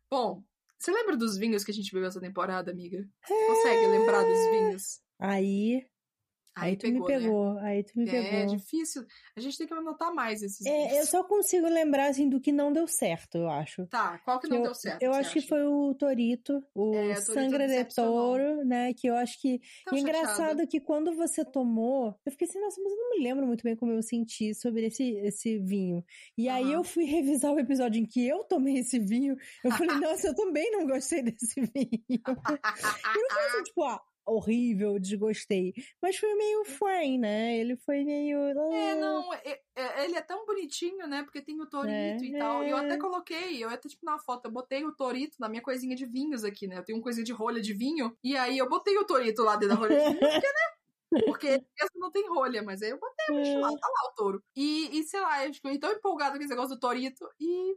Bom, 0.09 0.43
você 0.77 0.91
lembra 0.91 1.17
dos 1.17 1.36
vinhos 1.36 1.63
que 1.63 1.71
a 1.71 1.74
gente 1.74 1.91
bebeu 1.91 2.07
essa 2.09 2.21
temporada, 2.21 2.71
amiga? 2.71 3.03
Consegue 3.27 3.88
lembrar 3.88 4.24
dos 4.24 4.50
vinhos? 4.51 5.01
Aí, 5.17 5.83
Aí, 6.60 6.70
Aí 6.72 6.78
tu 6.78 6.82
pegou, 6.82 7.08
me 7.08 7.13
né? 7.13 7.20
pegou, 7.20 7.58
aí 7.60 7.84
tu 7.84 7.92
me 7.98 8.10
É 8.10 8.12
pegou. 8.12 8.56
difícil. 8.56 9.06
A 9.36 9.39
gente 9.39 9.58
tem 9.58 9.68
que 9.68 9.74
anotar 9.74 10.13
mais 10.13 10.42
esses 10.42 10.66
É, 10.66 11.00
eu 11.00 11.06
só 11.06 11.24
consigo 11.24 11.68
lembrar, 11.68 12.10
assim, 12.10 12.28
do 12.30 12.39
que 12.39 12.51
não 12.51 12.72
deu 12.72 12.88
certo, 12.88 13.38
eu 13.38 13.50
acho. 13.50 13.86
Tá, 13.88 14.20
qual 14.20 14.39
que 14.39 14.48
não 14.50 14.58
eu, 14.58 14.63
deu 14.63 14.75
certo? 14.75 15.01
Eu 15.01 15.13
acho 15.13 15.32
que 15.34 15.39
acha? 15.39 15.48
foi 15.48 15.63
o 15.66 15.94
Torito, 15.96 16.63
o 16.75 16.94
É, 16.96 17.16
Sangra 17.16 17.68
de. 17.68 17.84
Touro, 17.96 18.63
né? 18.66 18.94
Que 18.94 19.08
eu 19.08 19.16
acho 19.16 19.39
que. 19.42 19.62
E 19.92 19.96
é 19.96 20.00
engraçado 20.00 20.68
que 20.68 20.80
quando 20.80 21.16
você 21.16 21.44
tomou, 21.46 22.16
eu 22.25 22.32
fiquei 22.32 22.48
assim, 22.48 22.60
nossa, 22.60 22.82
mas 22.82 22.92
eu 22.92 22.98
não 23.00 23.10
me 23.12 23.24
lembro 23.24 23.46
muito 23.48 23.63
bem 23.63 23.75
como 23.75 23.92
eu 23.92 24.01
senti 24.01 24.54
sobre 24.54 24.86
esse, 24.88 25.12
esse 25.18 25.58
vinho. 25.60 26.04
E 26.38 26.48
aí 26.50 26.72
eu 26.72 26.84
fui 26.84 27.04
revisar 27.06 27.54
o 27.54 27.60
episódio 27.60 28.01
em 28.01 28.06
que 28.06 28.28
eu 28.28 28.44
tomei 28.44 28.80
esse 28.80 29.00
vinho. 29.00 29.36
Eu 29.63 29.72
falei, 29.72 29.96
nossa, 30.00 30.28
eu 30.28 30.36
também 30.36 30.72
não 30.72 30.86
gostei 30.86 31.22
desse 31.24 31.60
vinho. 31.62 32.04
e 32.10 32.20
não 32.25 32.36
foi 32.36 33.46
assim, 33.48 33.63
tipo, 33.63 33.84
ah, 33.84 34.01
horrível, 34.26 35.00
desgostei. 35.00 35.74
Mas 36.02 36.18
foi 36.18 36.34
meio 36.36 36.64
fine, 36.66 37.18
né? 37.18 37.58
Ele 37.58 37.76
foi 37.78 38.04
meio. 38.04 38.38
É, 38.72 38.92
ah, 38.92 38.96
não, 38.96 39.34
é- 39.34 39.60
é- 39.76 40.06
ele 40.06 40.16
é 40.16 40.22
tão 40.22 40.46
bonitinho, 40.46 41.08
né? 41.08 41.24
Porque 41.24 41.42
tem 41.42 41.60
o 41.60 41.66
Torito 41.66 42.24
É, 42.24 42.28
e 42.28 42.38
tal. 42.38 42.64
E 42.64 42.70
eu 42.70 42.78
até 42.78 42.94
é. 42.94 42.98
coloquei, 42.98 43.64
eu 43.64 43.70
até, 43.70 43.90
tipo, 43.90 44.06
na 44.06 44.20
foto, 44.20 44.46
eu 44.46 44.52
botei 44.52 44.84
o 44.86 44.96
Torito 44.96 45.38
na 45.40 45.50
minha 45.50 45.62
coisinha 45.62 45.96
de 45.96 46.06
vinhos 46.06 46.44
aqui, 46.44 46.68
né? 46.68 46.78
Eu 46.78 46.84
tenho 46.86 46.98
uma 46.98 47.04
coisinha 47.04 47.24
de 47.26 47.32
rolha 47.34 47.62
de 47.62 47.74
vinho. 47.74 48.16
E 48.24 48.38
aí 48.38 48.58
eu 48.58 48.70
botei 48.70 48.98
o 48.98 49.06
Torito 49.06 49.42
lá 49.44 49.56
dentro 49.56 49.76
da 49.76 49.82
rolha 49.82 49.98
de 49.98 50.06
vinho, 50.06 50.20
porque, 50.20 50.48
né? 50.48 51.24
Porque 51.26 51.48
esse 51.80 51.98
não 52.00 52.12
tem 52.12 52.28
rolha, 52.30 52.62
mas 52.62 52.82
aí 52.82 52.92
eu 52.92 53.00
botei 53.00 53.26
o 53.36 53.40
bicho 53.40 53.60
lá, 53.60 53.70
tá 53.70 53.88
lá 53.88 54.10
o 54.12 54.16
touro. 54.16 54.44
E, 54.56 55.00
e 55.00 55.04
sei 55.04 55.20
lá, 55.22 55.46
eu 55.46 55.54
fiquei 55.54 55.80
tão 55.80 55.92
empolgada 55.92 56.38
com 56.38 56.42
esse 56.44 56.50
negócio 56.50 56.76
do 56.76 56.80
Torito 56.80 57.28
e 57.40 57.76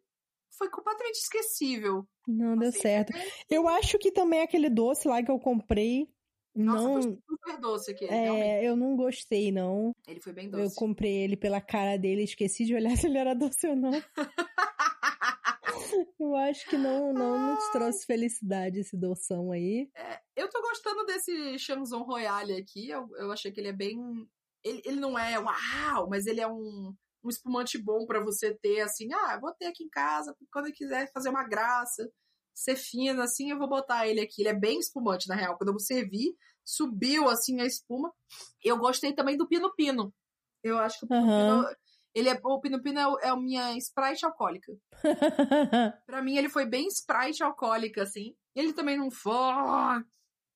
foi 0.59 0.69
completamente 0.69 1.17
esquecível. 1.17 2.07
Não 2.29 2.57
deu 2.57 2.69
Assim, 2.69 2.81
certo. 2.81 3.17
é- 3.17 3.27
Eu 3.51 3.67
acho 3.67 3.99
que 3.99 4.13
também 4.13 4.43
aquele 4.43 4.69
doce 4.69 5.09
lá 5.09 5.23
que 5.23 5.31
eu 5.31 5.39
comprei. 5.39 6.07
Nossa, 6.54 6.82
não. 6.85 7.02
foi 7.02 7.18
super 7.28 7.61
doce 7.61 7.90
aqui. 7.92 8.04
realmente. 8.06 8.42
É, 8.44 8.68
eu 8.68 8.76
não 8.76 8.97
gostei, 8.97 9.50
não. 9.50 9.94
Ele 10.06 10.21
foi 10.21 10.32
bem 10.32 10.47
Eu 10.47 10.50
doce. 10.64 10.76
comprei 10.76 11.23
ele 11.23 11.37
pela 11.37 11.61
cara 11.61 11.97
dele, 11.97 12.25
esqueci 12.25 12.64
de 12.64 12.75
olhar 12.75 12.94
se 12.97 13.06
ele 13.06 13.18
era 13.18 13.35
doce 13.35 13.66
ou 13.66 13.76
não. 13.76 13.92
Eu 16.18 16.35
acho 16.37 16.68
que 16.71 16.76
não, 16.78 17.12
não 17.12 17.54
nos 17.54 17.68
trouxe 17.71 18.06
felicidade 18.06 18.80
esse 18.80 18.97
doção 18.97 19.52
aí. 19.52 19.90
Eu 20.35 20.49
tô 20.49 20.61
gostando 20.62 21.04
desse 21.04 21.59
Chamson 21.59 22.02
Royale 22.02 22.54
aqui. 22.54 22.88
Eu, 22.88 23.09
eu 23.16 23.30
achei 23.30 23.52
que 23.52 23.61
ele 23.61 23.68
é 23.68 23.73
bem. 23.73 23.99
Ele, 24.64 24.80
ele 24.85 25.00
não 25.00 25.18
é 25.18 25.38
uau, 25.38 26.09
mas 26.09 26.26
ele 26.26 26.40
é 26.40 26.49
um, 26.49 26.94
um 27.25 27.28
espumante 27.28 27.76
bom 27.78 28.06
pra 28.06 28.21
você 28.21 28.54
ter, 28.54 28.80
assim. 28.80 29.09
Ah, 29.12 29.35
eu 29.35 29.40
vou 29.40 29.52
ter 29.54 29.66
aqui 29.66 29.85
em 29.85 29.88
casa, 29.90 30.35
quando 30.50 30.68
eu 30.68 30.73
quiser 30.73 31.11
fazer 31.12 31.28
uma 31.28 31.47
graça, 31.47 32.11
ser 32.54 32.76
fino, 32.76 33.23
assim, 33.23 33.50
eu 33.50 33.59
vou 33.59 33.68
botar 33.68 34.06
ele 34.06 34.21
aqui. 34.21 34.42
Ele 34.42 34.50
é 34.50 34.54
bem 34.54 34.78
espumante, 34.78 35.28
na 35.28 35.35
real. 35.35 35.56
Quando 35.56 35.73
eu 35.73 35.78
servi, 35.78 36.37
subiu, 36.64 37.28
assim, 37.28 37.61
a 37.61 37.64
espuma. 37.64 38.12
Eu 38.62 38.78
gostei 38.78 39.12
também 39.12 39.37
do 39.37 39.49
Pino 39.49 39.75
Pino. 39.75 40.12
Eu 40.62 40.78
acho 40.78 40.99
que 41.00 41.04
o 41.06 41.09
Pino. 41.09 41.23
Pino. 41.23 41.76
Ele 42.14 42.28
é, 42.28 42.38
o 42.44 42.61
Pino 42.61 42.82
Pino 42.82 43.00
é, 43.00 43.26
é 43.26 43.28
a 43.30 43.37
minha 43.37 43.76
Sprite 43.78 44.25
alcoólica. 44.25 44.73
Pra 46.06 46.23
mim, 46.23 46.37
ele 46.37 46.49
foi 46.49 46.66
bem 46.66 46.87
Sprite 46.88 47.42
alcoólica, 47.42 48.02
assim. 48.02 48.35
Ele 48.54 48.73
também 48.73 48.99
não 48.99 49.11
foi. 49.11 50.04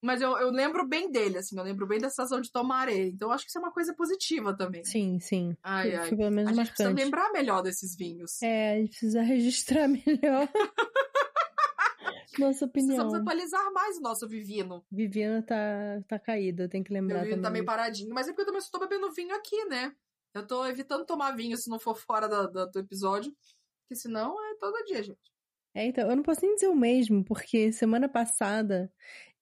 Mas 0.03 0.21
eu, 0.21 0.37
eu 0.37 0.51
lembro 0.51 0.87
bem 0.87 1.11
dele, 1.11 1.39
assim. 1.39 1.59
Eu 1.59 1.65
lembro 1.65 1.87
bem 1.87 1.99
da 1.99 2.11
sensação 2.11 2.41
de 2.41 2.53
tomar 2.53 2.89
ele. 2.89 3.11
Então, 3.11 3.29
eu 3.29 3.33
acho 3.33 3.45
que 3.45 3.49
isso 3.49 3.59
é 3.59 3.63
uma 3.63 3.73
coisa 3.73 3.95
positiva 3.95 4.55
também. 4.55 4.85
sim, 4.85 5.19
sim. 5.19 5.57
Ai, 5.63 5.95
ai. 5.95 6.11
Pelo 6.11 6.31
menos 6.31 6.53
A 6.53 6.55
gente 6.55 6.69
precisa 6.69 6.91
lembrar 6.91 7.33
melhor 7.33 7.63
desses 7.63 7.97
vinhos. 7.97 8.43
É, 8.43 8.73
a 8.73 8.77
gente 8.77 8.91
precisa 8.91 9.23
registrar 9.25 9.89
melhor. 9.89 10.49
Nossa 12.39 12.65
opinião. 12.65 12.97
Precisamos 12.97 13.15
atualizar 13.15 13.73
mais 13.73 13.97
o 13.99 14.01
nosso 14.01 14.29
Vivino. 14.29 14.85
Viviana 14.91 15.43
tá, 15.43 16.03
tá 16.09 16.19
caída, 16.19 16.69
tem 16.69 16.83
que 16.83 16.93
Meu 16.93 17.03
lembrar 17.03 17.23
vinho 17.25 17.37
tá 17.37 17.43
também. 17.43 17.53
meio 17.53 17.65
paradinho. 17.65 18.15
Mas 18.15 18.27
é 18.29 18.31
porque 18.33 18.43
eu 18.43 18.47
também 18.47 18.63
tô 18.71 18.79
bebendo 18.79 19.13
vinho 19.13 19.35
aqui, 19.35 19.65
né? 19.67 19.93
Eu 20.35 20.47
tô 20.47 20.67
evitando 20.67 21.05
tomar 21.07 21.35
vinho 21.35 21.57
se 21.57 21.71
não 21.71 21.79
for 21.79 21.97
fora 21.97 22.29
da- 22.29 22.47
da- 22.47 22.67
do 22.67 22.79
episódio. 22.79 23.33
Porque 23.89 24.01
senão 24.01 24.35
é 24.51 24.55
todo 24.61 24.85
dia, 24.85 25.03
gente. 25.03 25.19
É, 25.75 25.85
então, 25.87 26.09
eu 26.09 26.17
não 26.17 26.23
posso 26.23 26.41
nem 26.43 26.55
dizer 26.55 26.69
o 26.69 26.75
mesmo, 26.75 27.23
porque 27.25 27.71
semana 27.73 28.09
passada 28.09 28.91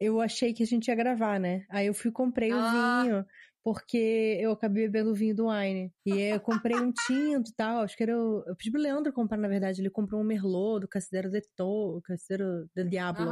eu 0.00 0.20
achei 0.20 0.52
que 0.52 0.62
a 0.64 0.66
gente 0.66 0.88
ia 0.88 0.94
gravar, 0.94 1.38
né? 1.38 1.64
Aí 1.70 1.86
eu 1.86 1.94
fui 1.94 2.10
e 2.10 2.12
comprei 2.12 2.52
o 2.52 2.56
Ah. 2.56 3.02
vinho, 3.02 3.26
porque 3.64 4.38
eu 4.40 4.52
acabei 4.52 4.84
bebendo 4.84 5.10
o 5.10 5.14
vinho 5.14 5.34
do 5.34 5.48
Wine. 5.48 5.90
E 6.04 6.20
eu 6.20 6.38
comprei 6.38 6.76
um 6.76 6.92
tinto 6.92 7.48
e 7.50 7.54
tal. 7.56 7.80
Acho 7.82 7.96
que 7.96 8.02
era. 8.02 8.16
O... 8.16 8.44
Eu 8.46 8.54
pedi 8.54 8.70
pro 8.70 8.80
Leandro 8.80 9.10
comprar, 9.12 9.38
na 9.38 9.48
verdade. 9.48 9.80
Ele 9.80 9.88
comprou 9.88 10.20
um 10.20 10.24
Merlot 10.24 10.80
do 10.82 10.88
Casidero 10.88 11.30
de 11.30 11.40
To, 11.56 12.00
Casidero 12.04 12.68
del 12.76 12.88
Diablo. 12.90 13.30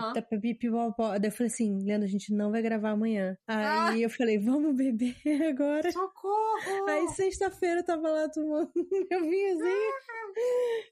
Pipopó. 0.59 1.19
Daí 1.19 1.29
eu 1.29 1.33
falei 1.33 1.49
assim: 1.53 1.85
Leandro, 1.85 2.07
a 2.07 2.11
gente 2.11 2.33
não 2.35 2.51
vai 2.51 2.63
gravar 2.63 2.91
amanhã. 2.91 3.37
Ah. 3.47 3.91
Aí 3.91 4.03
eu 4.03 4.09
falei: 4.11 4.39
vamos 4.39 4.75
beber 4.75 5.15
agora. 5.49 5.93
Socorro! 5.93 6.89
Aí 6.89 7.07
sexta-feira 7.09 7.81
eu 7.81 7.85
tava 7.85 8.09
lá 8.09 8.29
tomando 8.31 8.71
meu 9.11 9.21
vinhozinho. 9.21 9.93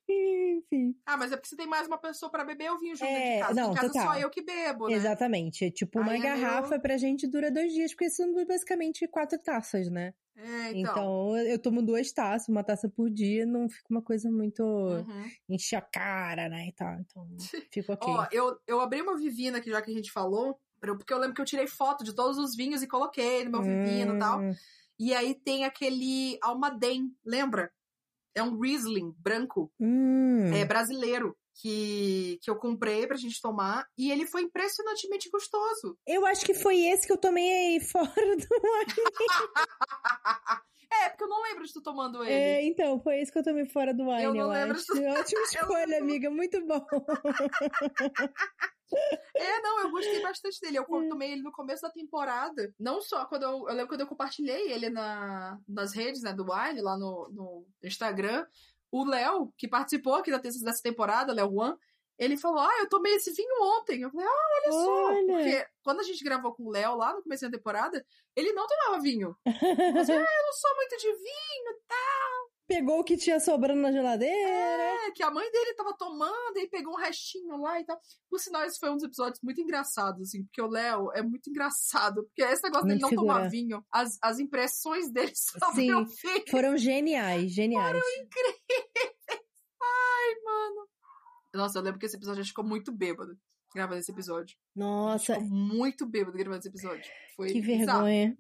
E, 0.09 0.59
Enfim. 0.59 0.95
Ah, 1.07 1.17
mas 1.17 1.33
é 1.33 1.37
porque 1.37 1.49
você 1.49 1.57
tem 1.57 1.67
mais 1.67 1.87
uma 1.87 1.97
pessoa 1.99 2.31
pra 2.31 2.45
beber 2.45 2.71
o 2.73 2.79
vinho 2.79 2.95
junto 2.95 3.09
É, 3.09 3.37
de 3.37 3.41
casa. 3.43 3.55
não, 3.55 3.73
em 3.73 3.75
casa 3.75 3.87
total. 3.93 4.07
só 4.07 4.19
eu 4.19 4.29
que 4.29 4.43
bebo, 4.43 4.89
né? 4.89 4.95
Exatamente. 4.95 5.71
Tipo, 5.71 6.01
uma 6.01 6.15
é 6.15 6.19
garrafa 6.21 6.79
pra 6.79 6.97
gente 6.99 7.27
dura 7.27 7.51
dois 7.51 7.73
dias, 7.73 7.93
porque 7.93 8.11
são 8.11 8.33
basicamente 8.47 9.07
quatro 9.09 9.30
taças, 9.39 9.91
né? 9.91 10.15
É, 10.37 10.73
Então, 10.73 11.37
então. 11.37 11.37
eu 11.39 11.59
tomo 11.61 11.83
duas 11.83 12.13
taças, 12.13 12.49
uma 12.49 12.65
taça 12.65 12.89
por 12.89 13.11
dia, 13.11 13.45
não 13.45 13.69
fica 13.69 13.87
uma 13.91 14.03
coisa 14.03 14.31
muito 14.31 14.63
Uhum. 14.63 15.29
encher 15.49 15.77
a 15.77 15.83
cara, 15.83 16.49
né? 16.49 16.69
E 16.69 16.73
tal. 16.73 16.95
Então, 17.01 17.29
fica 17.73 17.93
ok. 17.93 18.09
Ó, 18.13 18.27
eu, 18.33 18.59
eu 18.67 18.81
abri 18.81 19.03
uma 19.03 19.17
Vivina 19.17 19.59
aqui, 19.59 19.71
já 19.71 19.83
que 19.83 19.91
a 19.91 19.95
gente 19.95 20.11
falou, 20.13 20.59
porque 20.81 21.13
eu 21.13 21.19
lembro 21.19 21.35
que 21.35 21.43
eu 21.43 21.47
tirei 21.47 21.67
foto 21.67 22.03
de 22.05 22.15
todos 22.15 22.39
os 22.39 22.55
vinhos 22.57 22.83
e 22.83 22.87
coloquei 22.89 23.45
no 23.45 23.51
meu 23.51 23.63
Vivino 23.63 24.15
e 24.15 24.19
tal. 24.19 24.41
Hum, 24.41 24.53
E 24.99 25.13
aí 25.15 25.35
tem 25.35 25.65
aquele 25.65 26.39
Almaden, 26.43 27.15
lembra? 27.25 27.71
É 28.35 28.43
um 28.43 28.59
Riesling 28.59 29.13
branco, 29.19 29.71
hum. 29.79 30.53
é 30.55 30.65
brasileiro, 30.65 31.37
que, 31.55 32.39
que 32.43 32.51
eu 32.51 32.57
comprei 32.57 33.07
pra 33.07 33.17
gente 33.17 33.41
tomar. 33.41 33.87
E 33.97 34.11
ele 34.11 34.27
foi 34.27 34.43
impressionantemente 34.43 35.31
gostoso. 35.31 35.97
Eu 36.07 36.27
acho 36.27 36.45
que 36.45 36.55
foi 36.55 36.81
esse 36.87 37.07
que 37.07 37.13
eu 37.13 37.19
tomei 37.19 37.81
fora 37.93 38.37
do 38.37 38.47
é, 40.93 41.09
porque 41.11 41.25
eu 41.25 41.29
não 41.29 41.43
lembro 41.43 41.65
de 41.65 41.73
tu 41.73 41.83
tomando 41.83 42.23
ele. 42.25 42.33
É, 42.33 42.65
então, 42.65 43.01
foi 43.01 43.21
esse 43.21 43.33
que 43.33 43.39
eu 43.39 43.45
tomei 43.45 43.65
fora 43.67 43.95
do 43.95 44.05
wine, 44.05 44.23
Eu 44.23 44.35
eu, 44.35 44.37
não 44.43 44.51
lembro 44.51 44.77
acho. 44.77 44.87
Ótima 45.21 45.43
escolha, 45.43 45.99
amiga. 45.99 46.31
Muito 46.31 46.65
bom. 46.67 46.85
É, 49.35 49.61
não, 49.63 49.81
eu 49.81 49.91
gostei 49.91 50.21
bastante 50.21 50.61
dele. 50.61 50.79
Eu 50.79 50.87
Hum. 50.91 51.09
tomei 51.09 51.33
ele 51.33 51.43
no 51.43 51.53
começo 51.53 51.83
da 51.83 51.91
temporada. 51.91 52.75
Não 52.79 53.01
só 53.01 53.25
quando 53.25 53.45
eu. 53.45 53.69
Eu 53.69 53.75
lembro 53.75 53.89
quando 53.89 54.01
eu 54.01 54.07
compartilhei 54.07 54.73
ele 54.73 54.91
na, 54.91 55.59
nas 55.69 55.95
redes, 55.95 56.23
né, 56.23 56.33
do 56.33 56.45
Wine, 56.45 56.81
lá 56.81 56.99
no, 56.99 57.29
no 57.33 57.67
Instagram. 57.83 58.45
O 58.91 59.05
Léo, 59.05 59.53
que 59.57 59.69
participou 59.69 60.15
aqui 60.15 60.31
dessa 60.31 60.83
temporada, 60.83 61.33
Léo 61.33 61.55
One, 61.55 61.77
ele 62.19 62.37
falou: 62.37 62.61
Ah, 62.61 62.79
eu 62.81 62.89
tomei 62.89 63.15
esse 63.15 63.33
vinho 63.33 63.79
ontem. 63.79 64.03
Eu 64.03 64.11
falei, 64.11 64.27
ah, 64.27 64.49
olha 64.57 64.73
só. 64.73 65.07
Olha. 65.07 65.27
Porque 65.27 65.67
quando 65.83 66.01
a 66.01 66.03
gente 66.03 66.23
gravou 66.23 66.53
com 66.53 66.65
o 66.65 66.71
Léo 66.71 66.95
lá 66.97 67.15
no 67.15 67.23
começo 67.23 67.49
da 67.49 67.57
temporada, 67.57 68.05
ele 68.37 68.53
não 68.53 68.67
tomava 68.67 69.01
vinho. 69.01 69.35
Eu 69.47 70.01
assim, 70.01 70.13
ah, 70.13 70.17
eu 70.17 70.47
não 70.47 70.53
sou 70.53 70.77
muito 70.77 70.97
de 70.99 71.13
vinho, 71.13 71.81
Pegou 72.71 73.01
o 73.01 73.05
que 73.05 73.17
tinha 73.17 73.41
sobrando 73.41 73.81
na 73.83 73.91
geladeira. 73.91 74.33
É, 74.37 75.11
que 75.11 75.25
a 75.25 75.31
mãe 75.33 75.51
dele 75.51 75.75
tava 75.75 75.93
tomando 75.93 76.57
e 76.57 76.69
pegou 76.69 76.93
um 76.95 76.97
restinho 76.97 77.57
lá 77.57 77.81
e 77.81 77.85
tal. 77.85 78.01
Por 78.31 78.39
sinal, 78.39 78.63
esse 78.63 78.79
foi 78.79 78.89
um 78.91 78.95
dos 78.95 79.03
episódios 79.03 79.41
muito 79.43 79.61
engraçados, 79.61 80.29
assim, 80.29 80.45
porque 80.45 80.63
o 80.63 80.69
Léo 80.69 81.11
é 81.13 81.21
muito 81.21 81.51
engraçado. 81.51 82.23
Porque 82.23 82.43
esse 82.43 82.63
negócio 82.63 82.87
dele 82.87 83.01
Muito 83.01 83.17
não 83.17 83.23
tomar 83.23 83.35
figura. 83.35 83.51
vinho, 83.51 83.85
as, 83.91 84.17
as 84.23 84.39
impressões 84.39 85.11
dele 85.11 85.33
sobre 85.35 85.83
Sim. 85.83 85.95
o. 85.95 86.07
Foram 86.49 86.77
geniais, 86.79 87.51
geniais. 87.53 88.01
Ai, 89.83 90.35
mano. 90.45 90.89
Nossa, 91.53 91.81
eu 91.81 91.83
lembro 91.83 91.99
que 91.99 92.07
esse 92.07 92.17
episódio 92.17 92.45
ficou 92.45 92.65
muito 92.65 92.93
bêbado 92.93 93.37
gravando 93.75 93.99
esse 93.99 94.13
episódio. 94.13 94.57
Nossa, 94.77 95.35
ficou 95.35 95.49
muito 95.49 96.07
bêbado 96.07 96.39
gravando 96.39 96.61
esse 96.61 96.69
episódio. 96.69 97.11
Foi 97.35 97.49
que 97.49 97.61
bizarro. 97.61 98.05
vergonha. 98.05 98.39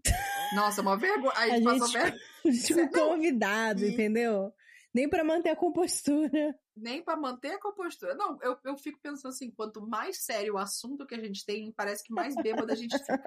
Nossa, 0.55 0.83
uma 0.83 0.97
vergonha. 0.97 1.33
A 1.35 1.41
a 1.43 1.49
gente 1.49 1.65
passou 1.65 1.87
gente- 1.89 1.99
vergonha. 2.03 2.21
Tipo, 2.67 2.91
convidado, 2.91 3.85
E- 3.85 3.93
entendeu? 3.93 4.53
Nem 4.93 5.09
pra 5.09 5.23
manter 5.23 5.51
a 5.51 5.57
compostura. 5.57 6.55
nem 6.77 7.03
pra 7.03 7.17
manter 7.17 7.53
a 7.53 7.61
compostura. 7.61 8.15
Não, 8.15 8.39
eu, 8.43 8.57
eu 8.65 8.77
fico 8.77 8.99
pensando 9.01 9.31
assim, 9.33 9.51
quanto 9.51 9.81
mais 9.87 10.25
sério 10.25 10.55
o 10.55 10.59
assunto 10.59 11.07
que 11.07 11.15
a 11.15 11.21
gente 11.21 11.45
tem, 11.47 11.71
parece 11.73 12.03
que 12.03 12.13
mais 12.13 12.35
bêbado 12.35 12.73
a 12.73 12.75
gente 12.75 12.99
fica. 12.99 13.19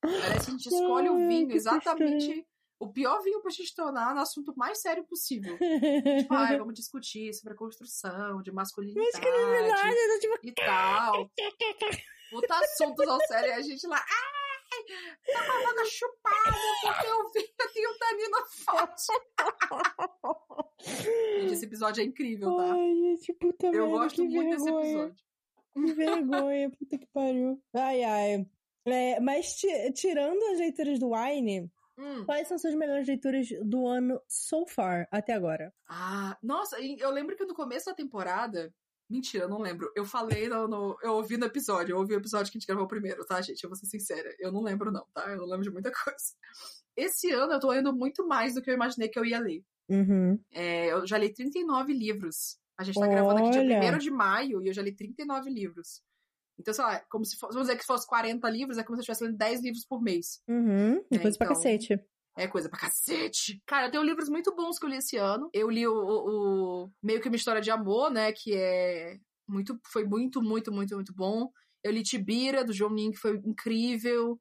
Parece 0.00 0.46
que 0.46 0.50
a 0.50 0.50
gente 0.50 0.66
escolhe 0.68 1.08
o 1.08 1.28
vinho 1.28 1.52
exatamente 1.52 2.44
o 2.80 2.92
pior 2.92 3.22
vinho 3.22 3.40
pra 3.40 3.50
gente 3.52 3.72
tornar 3.74 4.12
no 4.14 4.20
assunto 4.20 4.52
mais 4.56 4.80
sério 4.80 5.04
possível. 5.04 5.56
Tipo, 6.18 6.34
vamos 6.58 6.74
discutir 6.74 7.32
sobre 7.32 7.54
a 7.54 7.56
construção 7.56 8.42
de 8.42 8.50
masculinidade, 8.50 9.06
Masculinidade, 9.12 10.20
tipo, 10.20 10.38
e 10.42 10.52
tal. 10.52 11.30
Puta 12.30 12.54
assuntos 12.58 13.06
ao 13.06 13.20
sério 13.28 13.50
e 13.50 13.52
a 13.52 13.62
gente 13.62 13.86
lá, 13.86 13.96
ai, 13.96 14.33
tá 15.32 15.46
com 15.46 15.52
a 15.52 15.70
boca 15.70 15.84
chupada 15.86 16.56
porque 16.82 17.06
eu 17.06 17.30
vi 17.32 17.54
eu 17.58 17.72
tenho 17.72 17.98
tanino 17.98 18.36
forte. 18.64 19.06
Gente, 20.84 21.52
esse 21.54 21.64
episódio 21.64 22.02
é 22.02 22.04
incrível, 22.04 22.56
tá? 22.56 22.72
Ai, 22.74 22.94
gente, 22.94 23.32
puta 23.34 23.66
Eu 23.68 23.72
merda, 23.72 23.88
gosto 23.88 24.16
que 24.22 24.28
muito 24.28 24.50
desse 24.50 24.64
vergonha. 24.64 24.90
episódio. 24.90 25.16
Que 25.74 25.92
vergonha, 25.94 26.70
puta 26.70 26.98
que 26.98 27.06
pariu. 27.06 27.62
Ai, 27.74 28.02
ai. 28.04 28.46
É, 28.86 29.18
mas 29.20 29.54
ti- 29.54 29.92
tirando 29.94 30.42
as 30.52 30.58
leituras 30.58 30.98
do 30.98 31.10
Wine, 31.12 31.70
Hum. 31.96 32.24
Quais 32.24 32.48
são 32.48 32.58
suas 32.58 32.74
melhores 32.74 33.06
leituras 33.06 33.46
do 33.62 33.86
ano 33.86 34.20
so 34.28 34.66
far, 34.66 35.06
até 35.12 35.32
agora? 35.32 35.72
Ah, 35.88 36.36
nossa, 36.42 36.76
eu 36.80 37.08
lembro 37.12 37.36
que 37.36 37.44
no 37.44 37.54
começo 37.54 37.86
da 37.86 37.94
temporada. 37.94 38.74
Mentira, 39.10 39.44
eu 39.44 39.48
não 39.48 39.60
lembro. 39.60 39.90
Eu 39.94 40.04
falei 40.04 40.48
no, 40.48 40.66
no- 40.66 40.96
Eu 41.02 41.12
ouvi 41.14 41.36
no 41.36 41.44
episódio, 41.46 41.92
eu 41.94 41.98
ouvi 41.98 42.14
o 42.14 42.18
episódio 42.18 42.50
que 42.50 42.56
a 42.56 42.60
gente 42.60 42.66
gravou 42.66 42.86
primeiro, 42.88 43.24
tá, 43.26 43.40
gente? 43.42 43.62
Eu 43.62 43.68
vou 43.70 43.76
ser 43.76 43.86
sincera. 43.86 44.34
Eu 44.38 44.50
não 44.50 44.62
lembro, 44.62 44.90
não, 44.90 45.06
tá? 45.12 45.28
Eu 45.30 45.36
não 45.36 45.44
lembro 45.46 45.62
de 45.62 45.70
muita 45.70 45.90
coisa. 46.04 46.24
Esse 46.96 47.30
ano 47.30 47.52
eu 47.52 47.60
tô 47.60 47.70
lendo 47.70 47.94
muito 47.94 48.26
mais 48.26 48.54
do 48.54 48.62
que 48.62 48.70
eu 48.70 48.74
imaginei 48.74 49.08
que 49.08 49.18
eu 49.18 49.24
ia 49.24 49.38
ler. 49.38 49.62
Uhum. 49.88 50.38
É, 50.52 50.92
eu 50.92 51.06
já 51.06 51.18
li 51.18 51.32
39 51.32 51.92
livros. 51.92 52.56
A 52.78 52.82
gente 52.82 52.98
tá 52.98 53.06
gravando 53.06 53.40
aqui 53.40 53.50
dia 53.50 53.60
Olha. 53.60 53.94
1 53.96 53.98
de 53.98 54.10
maio 54.10 54.62
e 54.62 54.68
eu 54.68 54.72
já 54.72 54.82
li 54.82 54.92
39 54.94 55.50
livros. 55.50 56.02
Então, 56.58 56.72
sei 56.72 56.84
lá, 56.84 57.00
como 57.10 57.24
se 57.24 57.36
fosse, 57.36 57.52
vamos 57.52 57.68
dizer 57.68 57.78
que 57.78 57.84
fosse 57.84 58.06
40 58.06 58.48
livros, 58.48 58.78
é 58.78 58.84
como 58.84 58.96
se 58.96 59.00
eu 59.00 59.02
estivesse 59.02 59.24
lendo 59.24 59.36
10 59.36 59.62
livros 59.62 59.84
por 59.84 60.00
mês. 60.00 60.40
Uhum. 60.48 61.04
É, 61.12 61.18
Coisa 61.18 61.36
pra 61.36 61.46
então, 61.46 61.56
cacete. 61.56 62.00
É 62.36 62.48
coisa 62.48 62.68
pra 62.68 62.78
cacete. 62.80 63.62
Cara, 63.66 63.86
eu 63.86 63.90
tenho 63.92 64.02
livros 64.02 64.28
muito 64.28 64.54
bons 64.56 64.78
que 64.78 64.84
eu 64.84 64.90
li 64.90 64.96
esse 64.96 65.16
ano. 65.16 65.48
Eu 65.52 65.70
li 65.70 65.86
o, 65.86 65.92
o- 65.94 66.84
o- 66.86 66.90
meio 67.02 67.20
que 67.20 67.28
uma 67.28 67.36
história 67.36 67.60
de 67.60 67.70
amor, 67.70 68.10
né? 68.10 68.32
Que 68.32 68.54
é 68.54 69.16
muito, 69.48 69.78
foi 69.92 70.04
muito, 70.04 70.42
muito, 70.42 70.72
muito, 70.72 70.94
muito 70.96 71.14
bom. 71.14 71.48
Eu 71.82 71.92
li 71.92 72.02
Tibira, 72.02 72.64
do 72.64 72.72
João 72.72 72.92
Nin, 72.92 73.12
que 73.12 73.18
foi 73.18 73.36
incrível. 73.44 74.38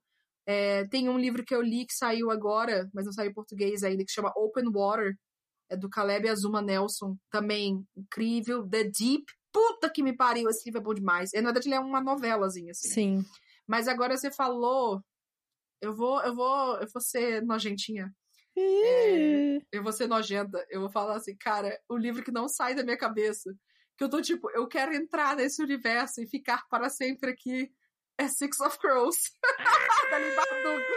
É, 0.48 0.86
tem 0.88 1.08
um 1.08 1.18
livro 1.20 1.44
que 1.46 1.54
eu 1.54 1.62
li 1.62 1.86
que 1.86 1.94
saiu 1.94 2.32
agora, 2.32 2.90
mas 2.94 3.06
não 3.06 3.14
saiu 3.14 3.30
em 3.30 3.34
português 3.34 3.84
ainda, 3.84 4.04
que 4.04 4.12
chama 4.12 4.34
Open 4.36 4.72
Water. 4.74 5.16
É 5.70 5.78
do 5.78 5.90
Caleb 5.90 6.28
Azuma 6.30 6.62
Nelson. 6.62 7.16
Também 7.32 7.86
incrível. 7.96 8.68
The 8.68 8.86
Deep. 8.86 9.24
Puta 9.52 9.88
que 9.90 10.02
me 10.02 10.16
pariu, 10.18 10.50
esse 10.50 10.64
livro 10.66 10.82
é 10.82 10.84
bom 10.84 10.94
demais. 10.96 11.32
É, 11.34 11.40
na 11.40 11.50
verdade, 11.50 11.68
ele 11.68 11.76
é 11.76 11.80
uma 11.80 12.02
novelazinha, 12.02 12.72
assim. 12.72 12.90
Sim. 12.90 13.26
Mas 13.68 13.88
agora 13.88 14.18
você 14.18 14.32
falou. 14.32 15.00
Eu 15.84 15.94
vou, 15.94 16.24
eu 16.24 16.34
vou, 16.34 16.78
eu 16.78 16.88
vou 16.88 17.02
ser 17.02 17.42
nojentinha. 17.44 18.10
É, 18.58 19.60
eu 19.70 19.84
vou 19.84 19.92
ser 19.92 20.08
nojenta. 20.08 20.66
Eu 20.70 20.80
vou 20.80 20.90
falar 20.90 21.18
assim, 21.18 21.36
cara, 21.36 21.78
o 21.90 21.98
livro 21.98 22.24
que 22.24 22.32
não 22.32 22.48
sai 22.48 22.74
da 22.74 22.84
minha 22.84 22.98
cabeça. 22.98 23.54
Que 23.98 24.06
eu 24.06 24.10
tô 24.10 24.22
tipo, 24.22 24.50
eu 24.52 24.66
quero 24.66 24.96
entrar 24.96 25.36
nesse 25.36 25.62
universo 25.62 26.22
e 26.22 26.28
ficar 26.28 26.66
para 26.70 26.90
sempre 26.90 27.32
aqui. 27.32 27.70
É 28.18 28.30
Six 28.30 28.62
of 28.62 28.78
Crows. 28.80 29.18
da 30.10 30.18
Lee 30.18 30.36
Bardugo. 30.36 30.94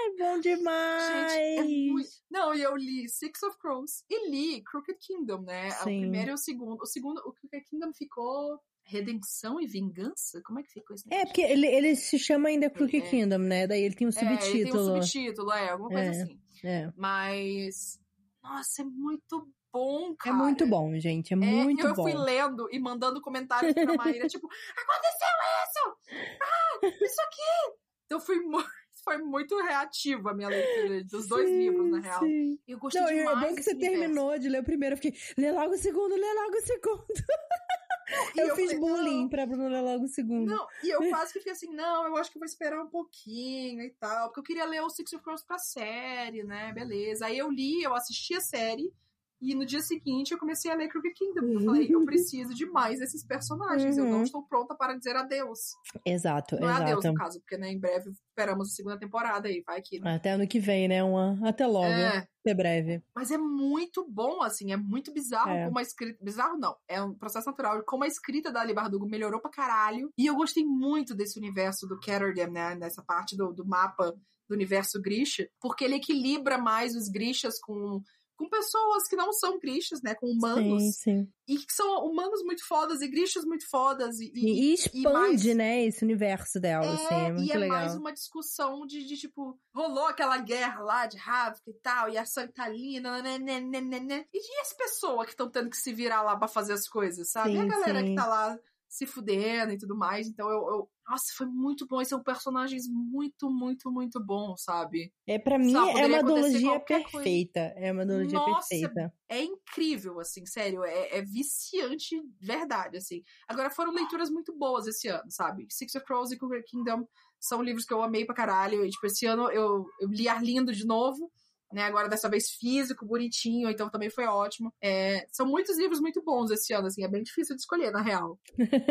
Ai, 0.00 0.16
bom 0.18 0.40
demais! 0.40 1.32
Gente, 1.32 1.58
é 1.58 1.62
muito... 1.62 2.08
Não, 2.30 2.54
e 2.54 2.62
eu 2.62 2.74
li 2.74 3.10
Six 3.10 3.42
of 3.42 3.58
Crows 3.58 4.04
e 4.08 4.30
li 4.30 4.62
Crooked 4.62 4.98
Kingdom, 5.00 5.42
né? 5.42 5.68
O 5.68 5.84
Sim. 5.84 6.00
primeiro 6.00 6.30
e 6.30 6.34
o 6.34 6.38
segundo. 6.38 6.80
O 6.80 6.86
segundo, 6.86 7.18
o 7.26 7.34
Crooked 7.34 7.62
Kingdom 7.68 7.92
ficou 7.92 8.58
Redenção 8.90 9.60
e 9.60 9.66
Vingança? 9.66 10.40
Como 10.44 10.58
é 10.58 10.62
que 10.62 10.70
ficou 10.70 10.94
esse 10.94 11.04
É, 11.12 11.24
porque 11.24 11.42
ele, 11.42 11.66
ele 11.66 11.94
se 11.96 12.18
chama 12.18 12.48
ainda 12.48 12.68
Crooked 12.68 12.98
É. 13.06 13.08
Kingdom, 13.08 13.38
né? 13.38 13.66
Daí 13.66 13.82
ele 13.82 13.94
tem 13.94 14.06
um 14.06 14.10
É, 14.10 14.20
ele 14.20 14.28
tem 14.28 14.36
um 14.36 14.40
subtítulo. 14.40 15.02
subtítulo, 15.02 15.52
é, 15.52 15.70
alguma 15.70 15.88
coisa 15.90 16.04
É. 16.06 16.10
assim. 16.10 16.40
É. 16.64 16.92
Mas. 16.96 18.00
Nossa, 18.42 18.82
é 18.82 18.84
muito 18.84 19.48
bom, 19.72 20.12
É 20.12 20.14
cara. 20.18 20.36
muito 20.36 20.66
bom, 20.66 20.98
gente. 20.98 21.32
É, 21.32 21.36
É, 21.36 21.38
muito 21.38 21.86
eu 21.86 21.94
bom. 21.94 22.02
fui 22.02 22.14
lendo 22.14 22.68
e 22.72 22.78
mandando 22.80 23.20
comentários 23.20 23.72
pra 23.74 23.94
Maíra, 23.96 24.26
tipo, 24.26 24.46
aconteceu 24.48 25.28
isso! 25.62 25.96
Ah, 26.42 26.86
isso 27.04 27.20
aqui! 27.22 27.76
Então 28.06 28.18
eu 28.18 28.20
fui 28.20 28.40
mu- 28.40 28.58
foi 29.04 29.18
muito 29.18 29.56
reativa 29.62 30.30
a 30.32 30.34
minha 30.34 30.48
leitura 30.48 31.04
dos 31.04 31.26
dois 31.28 31.48
Sim, 31.48 31.58
livros, 31.58 31.90
na 31.90 32.00
real. 32.00 32.20
sim. 32.24 32.58
Eu 32.66 32.78
gostei 32.78 33.00
Não, 33.00 33.08
demais 33.08 33.36
é 33.38 33.40
bom 33.48 33.54
que 33.54 33.62
você 33.62 33.74
terminou 33.74 34.38
de 34.38 34.48
ler 34.48 34.60
o 34.60 34.64
primeiro. 34.64 34.94
Eu 34.94 34.96
fiquei, 34.98 35.14
lê 35.38 35.52
logo 35.52 35.74
o 35.74 35.78
segundo, 35.78 36.14
lê 36.14 36.34
logo 36.34 36.56
o 36.56 36.60
segundo. 36.62 37.06
Eu, 38.36 38.48
eu 38.48 38.56
fiz 38.56 38.72
falei, 38.72 38.78
bullying 38.78 39.22
não. 39.22 39.28
pra 39.28 39.46
Bruno 39.46 39.68
ler 39.68 39.80
logo 39.82 40.08
segundo. 40.08 40.50
Não, 40.50 40.66
e 40.82 40.90
eu 40.90 40.98
quase 41.10 41.32
que 41.32 41.38
fiquei 41.38 41.52
assim, 41.52 41.72
não, 41.72 42.06
eu 42.06 42.16
acho 42.16 42.30
que 42.30 42.38
vou 42.38 42.46
esperar 42.46 42.82
um 42.82 42.88
pouquinho 42.88 43.82
e 43.82 43.90
tal, 43.90 44.28
porque 44.28 44.40
eu 44.40 44.44
queria 44.44 44.66
ler 44.66 44.82
o 44.82 44.90
Six 44.90 45.12
of 45.12 45.22
Crows 45.22 45.42
pra 45.42 45.58
série, 45.58 46.42
né, 46.42 46.72
beleza. 46.72 47.26
Aí 47.26 47.38
eu 47.38 47.50
li, 47.50 47.82
eu 47.82 47.94
assisti 47.94 48.34
a 48.34 48.40
série, 48.40 48.92
e 49.40 49.54
no 49.54 49.64
dia 49.64 49.80
seguinte 49.80 50.32
eu 50.32 50.38
comecei 50.38 50.70
a 50.70 50.74
ler 50.74 50.88
Crooked 50.88 51.14
Kingdom, 51.14 51.40
porque 51.40 51.56
eu 51.56 51.60
falei, 51.64 51.88
eu 51.94 52.04
preciso 52.04 52.54
de 52.54 52.66
mais 52.66 52.98
desses 52.98 53.24
personagens, 53.24 53.96
eu 53.96 54.04
não 54.04 54.18
Uhum. 54.18 54.22
estou 54.22 54.42
pronta 54.42 54.74
para 54.74 54.94
dizer 54.96 55.16
adeus. 55.16 55.58
Exato, 56.04 56.56
Não 56.60 56.68
é 56.68 56.72
adeus, 56.74 57.00
exato. 57.04 57.08
no 57.08 57.14
caso, 57.14 57.40
porque 57.40 57.56
né, 57.56 57.70
em 57.70 57.78
breve 57.78 58.10
esperamos 58.10 58.68
a 58.68 58.74
segunda 58.74 58.98
temporada 58.98 59.48
aí, 59.48 59.62
vai 59.66 59.80
que... 59.82 59.98
né? 60.00 60.14
Até 60.16 60.30
ano 60.32 60.46
que 60.46 60.58
vem, 60.60 60.88
né? 60.88 61.02
Uma... 61.02 61.38
Até 61.48 61.66
logo. 61.66 61.86
É, 61.86 62.26
Até 62.40 62.54
breve. 62.54 63.02
mas 63.14 63.30
é 63.30 63.38
muito 63.38 64.06
bom, 64.08 64.42
assim, 64.42 64.72
é 64.72 64.76
muito 64.76 65.12
bizarro 65.12 65.50
É. 65.50 65.66
como 65.66 65.78
a 65.78 65.82
escrita. 65.82 66.18
Bizarro 66.22 66.58
não, 66.58 66.76
é 66.88 67.02
um 67.02 67.14
processo 67.14 67.46
natural. 67.46 67.82
Como 67.84 68.04
a 68.04 68.06
escrita 68.08 68.50
da 68.52 68.60
Ali 68.60 68.74
Bardugo 68.74 69.06
melhorou 69.06 69.40
pra 69.40 69.50
caralho. 69.50 70.10
E 70.18 70.26
eu 70.26 70.34
gostei 70.34 70.64
muito 70.64 71.14
desse 71.14 71.38
universo 71.38 71.86
do 71.86 71.98
Caterham, 71.98 72.50
né? 72.50 72.74
Nessa 72.74 73.02
parte 73.02 73.36
do, 73.36 73.52
do 73.52 73.64
mapa 73.66 74.12
do 74.48 74.54
universo 74.54 75.00
Grisha, 75.00 75.48
porque 75.60 75.84
ele 75.84 75.94
equilibra 75.94 76.58
mais 76.58 76.96
os 76.96 77.08
Grishas 77.08 77.58
com. 77.60 78.02
Com 78.40 78.48
pessoas 78.48 79.06
que 79.06 79.14
não 79.16 79.34
são 79.34 79.58
Grishas, 79.58 80.00
né? 80.00 80.14
Com 80.14 80.26
humanos. 80.28 80.82
Sim, 80.82 80.92
sim. 80.92 81.32
E 81.46 81.58
que 81.58 81.70
são 81.74 82.06
humanos 82.06 82.42
muito 82.42 82.66
fodas 82.66 83.02
e 83.02 83.08
Grishas 83.08 83.44
muito 83.44 83.68
fodas. 83.68 84.18
E, 84.18 84.32
E, 84.34 84.40
e, 84.46 84.70
e 84.70 84.74
expande, 84.74 85.02
mais- 85.12 85.56
né, 85.56 85.84
esse 85.84 86.02
universo 86.02 86.58
dela, 86.58 86.86
é, 86.86 86.94
assim, 86.94 87.14
é 87.14 87.32
muito 87.32 87.46
e 87.46 87.52
é 87.52 87.58
legal. 87.58 87.78
mais 87.78 87.94
uma 87.94 88.12
discussão 88.14 88.86
de, 88.86 89.04
de, 89.04 89.18
tipo, 89.18 89.60
rolou 89.74 90.06
aquela 90.06 90.38
guerra 90.38 90.80
lá 90.82 91.06
de 91.06 91.18
Havik 91.18 91.60
e 91.68 91.74
tal, 91.82 92.08
e 92.08 92.16
a 92.16 92.24
Santalina, 92.24 93.20
né, 93.20 93.36
né, 93.38 93.60
né, 93.60 93.80
né, 93.82 94.00
né. 94.00 94.24
E, 94.32 94.38
e 94.38 94.60
as 94.62 94.72
pessoas 94.72 95.26
que 95.26 95.32
estão 95.32 95.50
tendo 95.50 95.68
que 95.68 95.76
se 95.76 95.92
virar 95.92 96.22
lá 96.22 96.34
pra 96.34 96.48
fazer 96.48 96.72
as 96.72 96.88
coisas, 96.88 97.30
sabe? 97.30 97.52
e 97.52 97.58
a 97.58 97.62
Sim, 97.62 97.68
galera 97.68 98.00
sim. 98.00 98.06
que 98.06 98.14
tá 98.14 98.26
lá 98.26 98.58
se 98.88 99.04
fudendo 99.04 99.72
e 99.74 99.78
tudo 99.78 99.94
mais. 99.94 100.26
Então 100.28 100.48
eu. 100.48 100.60
eu- 100.66 100.90
nossa, 101.10 101.24
foi 101.36 101.46
muito 101.46 101.86
bom. 101.88 102.00
E 102.00 102.06
são 102.06 102.22
personagens 102.22 102.84
muito, 102.88 103.50
muito, 103.50 103.90
muito 103.90 104.24
bons, 104.24 104.62
sabe? 104.62 105.12
É, 105.26 105.38
pra 105.38 105.58
mim, 105.58 105.72
Sabe, 105.72 105.88
é 105.88 105.92
poderia 105.92 106.16
uma 106.16 106.22
duologia 106.22 106.60
qualquer 106.70 107.02
coisa. 107.02 107.16
perfeita. 107.16 107.60
É 107.76 107.92
uma 107.92 108.06
duologia 108.06 108.38
Nossa, 108.38 108.68
perfeita. 108.68 109.12
É 109.28 109.42
incrível, 109.42 110.20
assim, 110.20 110.46
sério. 110.46 110.84
É, 110.84 111.18
é 111.18 111.22
viciante, 111.22 112.16
verdade, 112.40 112.96
assim. 112.96 113.22
Agora, 113.48 113.70
foram 113.70 113.92
leituras 113.92 114.30
muito 114.30 114.56
boas 114.56 114.86
esse 114.86 115.08
ano, 115.08 115.28
sabe? 115.30 115.66
Six 115.68 115.96
of 115.96 116.06
Crows 116.06 116.30
e 116.30 116.38
Cougar 116.38 116.62
Kingdom 116.64 117.04
são 117.40 117.60
livros 117.60 117.84
que 117.84 117.92
eu 117.92 118.02
amei 118.02 118.24
pra 118.24 118.34
caralho. 118.34 118.84
E, 118.84 118.90
tipo, 118.90 119.06
esse 119.06 119.26
ano 119.26 119.50
eu, 119.50 119.86
eu 120.00 120.08
li 120.08 120.28
Arlindo 120.28 120.72
de 120.72 120.86
novo. 120.86 121.28
Né, 121.72 121.82
agora 121.84 122.08
dessa 122.08 122.28
vez 122.28 122.50
físico, 122.58 123.06
bonitinho, 123.06 123.70
então 123.70 123.88
também 123.88 124.10
foi 124.10 124.24
ótimo. 124.26 124.72
É, 124.82 125.24
são 125.30 125.46
muitos 125.46 125.78
livros 125.78 126.00
muito 126.00 126.20
bons 126.20 126.50
esse 126.50 126.72
ano, 126.72 126.88
assim, 126.88 127.04
é 127.04 127.08
bem 127.08 127.22
difícil 127.22 127.54
de 127.54 127.60
escolher, 127.62 127.92
na 127.92 128.02
real. 128.02 128.36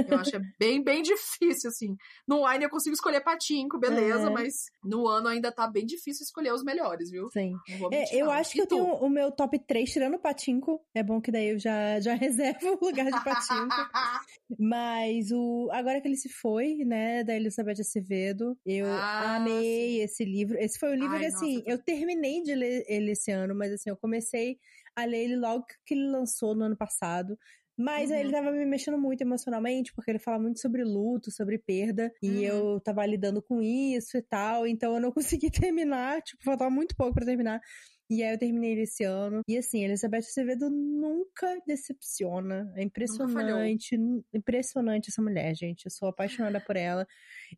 Eu 0.07 0.17
acho 0.17 0.31
que 0.31 0.37
é 0.37 0.41
bem, 0.57 0.81
bem 0.81 1.01
difícil, 1.03 1.69
assim. 1.69 1.97
No 2.25 2.45
Wine 2.47 2.63
eu 2.63 2.69
consigo 2.69 2.93
escolher 2.93 3.19
patinco, 3.21 3.77
beleza, 3.77 4.27
É. 4.27 4.29
mas 4.29 4.53
no 4.81 5.07
ano 5.09 5.27
ainda 5.27 5.51
tá 5.51 5.67
bem 5.67 5.85
difícil 5.85 6.23
escolher 6.23 6.53
os 6.53 6.63
melhores, 6.63 7.09
viu? 7.11 7.27
Sim. 7.31 7.53
É, 7.91 8.15
eu 8.15 8.31
acho 8.31 8.51
que 8.53 8.59
E 8.59 8.61
eu 8.61 8.67
tu? 8.67 8.75
tenho 8.75 8.93
o 8.95 9.09
meu 9.09 9.29
top 9.29 9.59
3 9.59 9.91
tirando 9.91 10.13
o 10.15 10.19
Patinco. 10.19 10.81
É 10.95 11.03
bom 11.03 11.19
que 11.19 11.31
daí 11.33 11.49
eu 11.49 11.59
já, 11.59 11.99
já 11.99 12.13
reservo 12.15 12.77
o 12.81 12.85
lugar 12.85 13.05
de 13.07 13.23
Patinco. 13.25 13.75
Mas 14.57 15.31
o 15.31 15.69
agora 15.71 16.01
que 16.01 16.07
ele 16.07 16.15
se 16.17 16.29
foi, 16.29 16.77
né, 16.85 17.23
da 17.23 17.35
Elizabeth 17.35 17.81
Acevedo, 17.81 18.57
eu 18.65 19.07
Ah, 19.11 19.19
amei 19.19 20.01
esse 20.01 20.25
livro. 20.25 20.57
Esse 20.57 20.79
foi 20.79 20.89
o 20.91 20.95
livro 20.95 21.17
Ai, 21.17 21.19
que, 21.19 21.25
assim, 21.25 21.61
nossa, 21.61 21.63
eu 21.67 21.77
terminei 21.83 22.41
de 22.41 22.55
ler 22.55 22.83
ele 22.87 23.11
esse 23.11 23.31
ano, 23.31 23.53
mas 23.55 23.71
assim, 23.73 23.89
eu 23.91 23.97
comecei 23.97 24.57
a 24.95 25.05
ler 25.05 25.23
ele 25.25 25.35
logo 25.37 25.65
que 25.85 25.93
ele 25.93 26.07
lançou 26.09 26.55
no 26.55 26.63
ano 26.65 26.77
passado. 26.77 27.37
Mas 27.77 28.11
aí 28.11 28.19
ele 28.21 28.31
Uhum. 28.31 28.33
tava 28.33 28.51
me 28.51 28.65
mexendo 28.65 28.97
muito 28.97 29.21
emocionalmente, 29.21 29.93
porque 29.93 30.11
ele 30.11 30.19
fala 30.19 30.37
muito 30.39 30.59
sobre 30.59 30.83
luto, 30.83 31.31
sobre 31.31 31.57
perda, 31.57 32.11
e 32.21 32.43
Uhum. 32.43 32.69
eu 32.69 32.81
tava 32.83 33.05
lidando 33.05 33.41
com 33.41 33.61
isso 33.61 34.17
e 34.17 34.21
tal, 34.21 34.67
então 34.67 34.95
eu 34.95 34.99
não 35.01 35.11
consegui 35.13 35.49
terminar, 35.49 36.21
tipo, 36.21 36.43
faltava 36.43 36.69
muito 36.71 36.93
pouco 36.95 37.13
pra 37.13 37.25
terminar. 37.25 37.61
E 38.09 38.23
aí 38.23 38.33
eu 38.33 38.39
terminei 38.39 38.71
ele 38.71 38.81
esse 38.81 39.03
ano. 39.03 39.41
E 39.47 39.57
assim, 39.57 39.83
Elizabeth 39.83 40.19
Acevedo 40.19 40.69
nunca 40.69 41.61
decepciona. 41.67 42.71
É 42.75 42.83
impressionante. 42.83 43.95
Impressionante 44.33 45.09
essa 45.09 45.21
mulher, 45.21 45.55
gente. 45.55 45.85
Eu 45.85 45.91
sou 45.91 46.09
apaixonada 46.09 46.59
por 46.59 46.75
ela. 46.75 47.07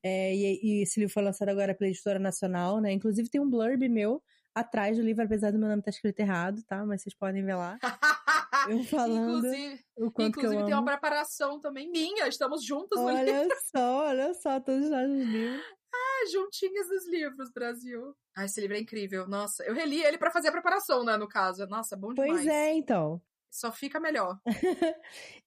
É, 0.04 0.36
e, 0.36 0.60
e 0.62 0.84
esse 0.84 1.00
livro 1.00 1.14
foi 1.14 1.24
lançado 1.24 1.50
agora 1.50 1.74
pela 1.74 1.90
editora 1.90 2.20
nacional, 2.20 2.82
né? 2.82 2.92
Inclusive 2.92 3.30
tem 3.30 3.40
um 3.40 3.50
blurb 3.50 3.88
meu 3.88 4.22
atrás 4.54 4.98
do 4.98 5.04
livro, 5.04 5.24
apesar 5.24 5.52
do 5.52 5.58
meu 5.58 5.70
nome 5.70 5.80
estar 5.80 5.92
escrito 5.92 6.20
errado, 6.20 6.62
tá? 6.68 6.86
Mas 6.86 7.02
vocês 7.02 7.16
podem 7.16 7.44
ver 7.44 7.56
lá. 7.56 7.80
Eu 8.70 8.84
falando 8.84 9.38
Inclusive, 9.40 9.80
o 9.98 10.12
quanto 10.12 10.38
que 10.38 10.46
eu 10.46 10.52
inclusive 10.52 10.56
amo. 10.58 10.66
tem 10.66 10.76
uma 10.76 10.86
preparação 10.86 11.60
também 11.60 11.90
minha. 11.90 12.28
Estamos 12.28 12.64
juntos. 12.64 13.00
Olha 13.00 13.48
só, 13.76 14.08
olha 14.08 14.34
só, 14.36 14.60
todos 14.60 14.88
nós 14.88 15.10
nos 15.10 15.28
livros. 15.28 15.62
Juntinhas 16.32 16.88
dos 16.88 17.08
livros, 17.08 17.52
Brasil. 17.52 18.16
Ah, 18.36 18.46
esse 18.46 18.60
livro 18.62 18.76
é 18.76 18.80
incrível. 18.80 19.28
Nossa, 19.28 19.64
eu 19.64 19.74
reli 19.74 20.02
ele 20.04 20.18
pra 20.18 20.32
fazer 20.32 20.50
a 20.50 20.52
preparação, 20.52 21.04
né, 21.04 21.18
no 21.18 21.28
caso. 21.28 21.66
Nossa, 21.68 21.98
bom 21.98 22.14
demais. 22.14 22.32
Pois 22.32 22.48
é, 22.48 22.74
então. 22.74 23.22
Só 23.50 23.72
fica 23.72 24.00
melhor. 24.00 24.40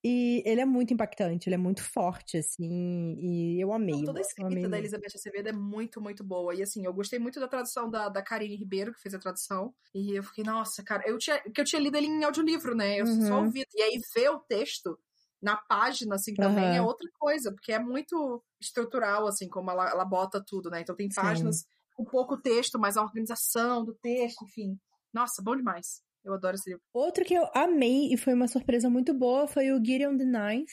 E 0.06 0.42
ele 0.44 0.60
é 0.60 0.66
muito 0.66 0.92
impactante, 0.92 1.48
ele 1.48 1.54
é 1.54 1.58
muito 1.58 1.82
forte, 1.82 2.36
assim, 2.36 3.16
e 3.18 3.58
eu 3.58 3.72
amei. 3.72 3.94
Não, 3.94 4.04
toda 4.04 4.18
a 4.18 4.20
escrita 4.20 4.68
da. 4.68 4.78
Elizabeth 4.78 5.14
Acevedo 5.14 5.48
é 5.48 5.52
muito, 5.52 5.98
muito 5.98 6.22
boa. 6.22 6.54
E 6.54 6.62
assim, 6.62 6.84
eu 6.84 6.92
gostei 6.92 7.18
muito 7.18 7.40
da 7.40 7.48
tradução 7.48 7.90
da, 7.90 8.10
da 8.10 8.22
Karine 8.22 8.54
Ribeiro, 8.54 8.92
que 8.92 9.00
fez 9.00 9.14
a 9.14 9.18
tradução. 9.18 9.74
E 9.94 10.14
eu 10.14 10.22
fiquei, 10.22 10.44
nossa, 10.44 10.82
cara, 10.84 11.02
eu 11.06 11.16
tinha, 11.16 11.40
que 11.40 11.58
eu 11.58 11.64
tinha 11.64 11.80
lido 11.80 11.96
ele 11.96 12.06
em 12.06 12.22
audiolivro, 12.22 12.74
né? 12.74 13.00
Eu 13.00 13.06
só 13.06 13.40
Uhum. 13.40 13.46
ouvi. 13.46 13.64
E 13.74 13.82
aí 13.82 13.98
ver 14.14 14.28
o 14.28 14.40
texto 14.40 14.98
na 15.44 15.56
página, 15.56 16.14
assim, 16.14 16.34
também 16.34 16.64
Aham. 16.64 16.76
é 16.76 16.82
outra 16.82 17.08
coisa, 17.18 17.52
porque 17.52 17.72
é 17.72 17.78
muito 17.78 18.42
estrutural, 18.60 19.26
assim, 19.26 19.48
como 19.48 19.70
ela, 19.70 19.90
ela 19.90 20.04
bota 20.04 20.42
tudo, 20.44 20.70
né? 20.70 20.80
Então 20.80 20.96
tem 20.96 21.10
Sim. 21.10 21.20
páginas 21.20 21.64
com 21.94 22.04
pouco 22.04 22.40
texto, 22.40 22.78
mas 22.78 22.96
a 22.96 23.02
organização 23.02 23.84
do 23.84 23.94
texto, 23.94 24.44
enfim. 24.44 24.76
Nossa, 25.12 25.42
bom 25.42 25.54
demais. 25.54 26.02
Eu 26.24 26.32
adoro 26.34 26.56
esse 26.56 26.70
livro. 26.70 26.82
Outro 26.92 27.24
que 27.24 27.34
eu 27.34 27.46
amei 27.54 28.12
e 28.12 28.16
foi 28.16 28.32
uma 28.32 28.48
surpresa 28.48 28.88
muito 28.88 29.12
boa 29.12 29.46
foi 29.46 29.70
o 29.70 29.76
Gideon 29.76 30.16
the 30.16 30.24
Ninth, 30.24 30.72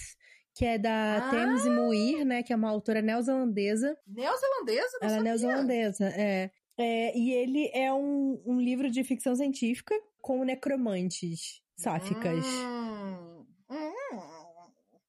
que 0.55 0.65
é 0.65 0.77
da 0.77 1.17
Ah! 1.17 1.29
Thames 1.29 1.65
Muir, 1.65 2.25
né? 2.25 2.41
Que 2.41 2.53
é 2.53 2.55
uma 2.55 2.69
autora 2.69 3.01
neozelandesa. 3.01 3.95
Neozelandesa? 4.07 4.97
Não 5.01 5.07
Ela 5.07 5.15
é 5.15 5.17
sabia. 5.17 5.23
neozelandesa, 5.23 6.05
é. 6.05 6.51
É, 6.77 7.15
e 7.15 7.31
ele 7.33 7.69
é 7.73 7.93
um, 7.93 8.41
um 8.45 8.59
livro 8.59 8.89
de 8.89 9.03
ficção 9.03 9.35
científica 9.35 9.93
com 10.21 10.43
necromantes 10.45 11.61
sáficas. 11.75 12.45
Hum, 12.45 13.45
hum. 13.69 13.91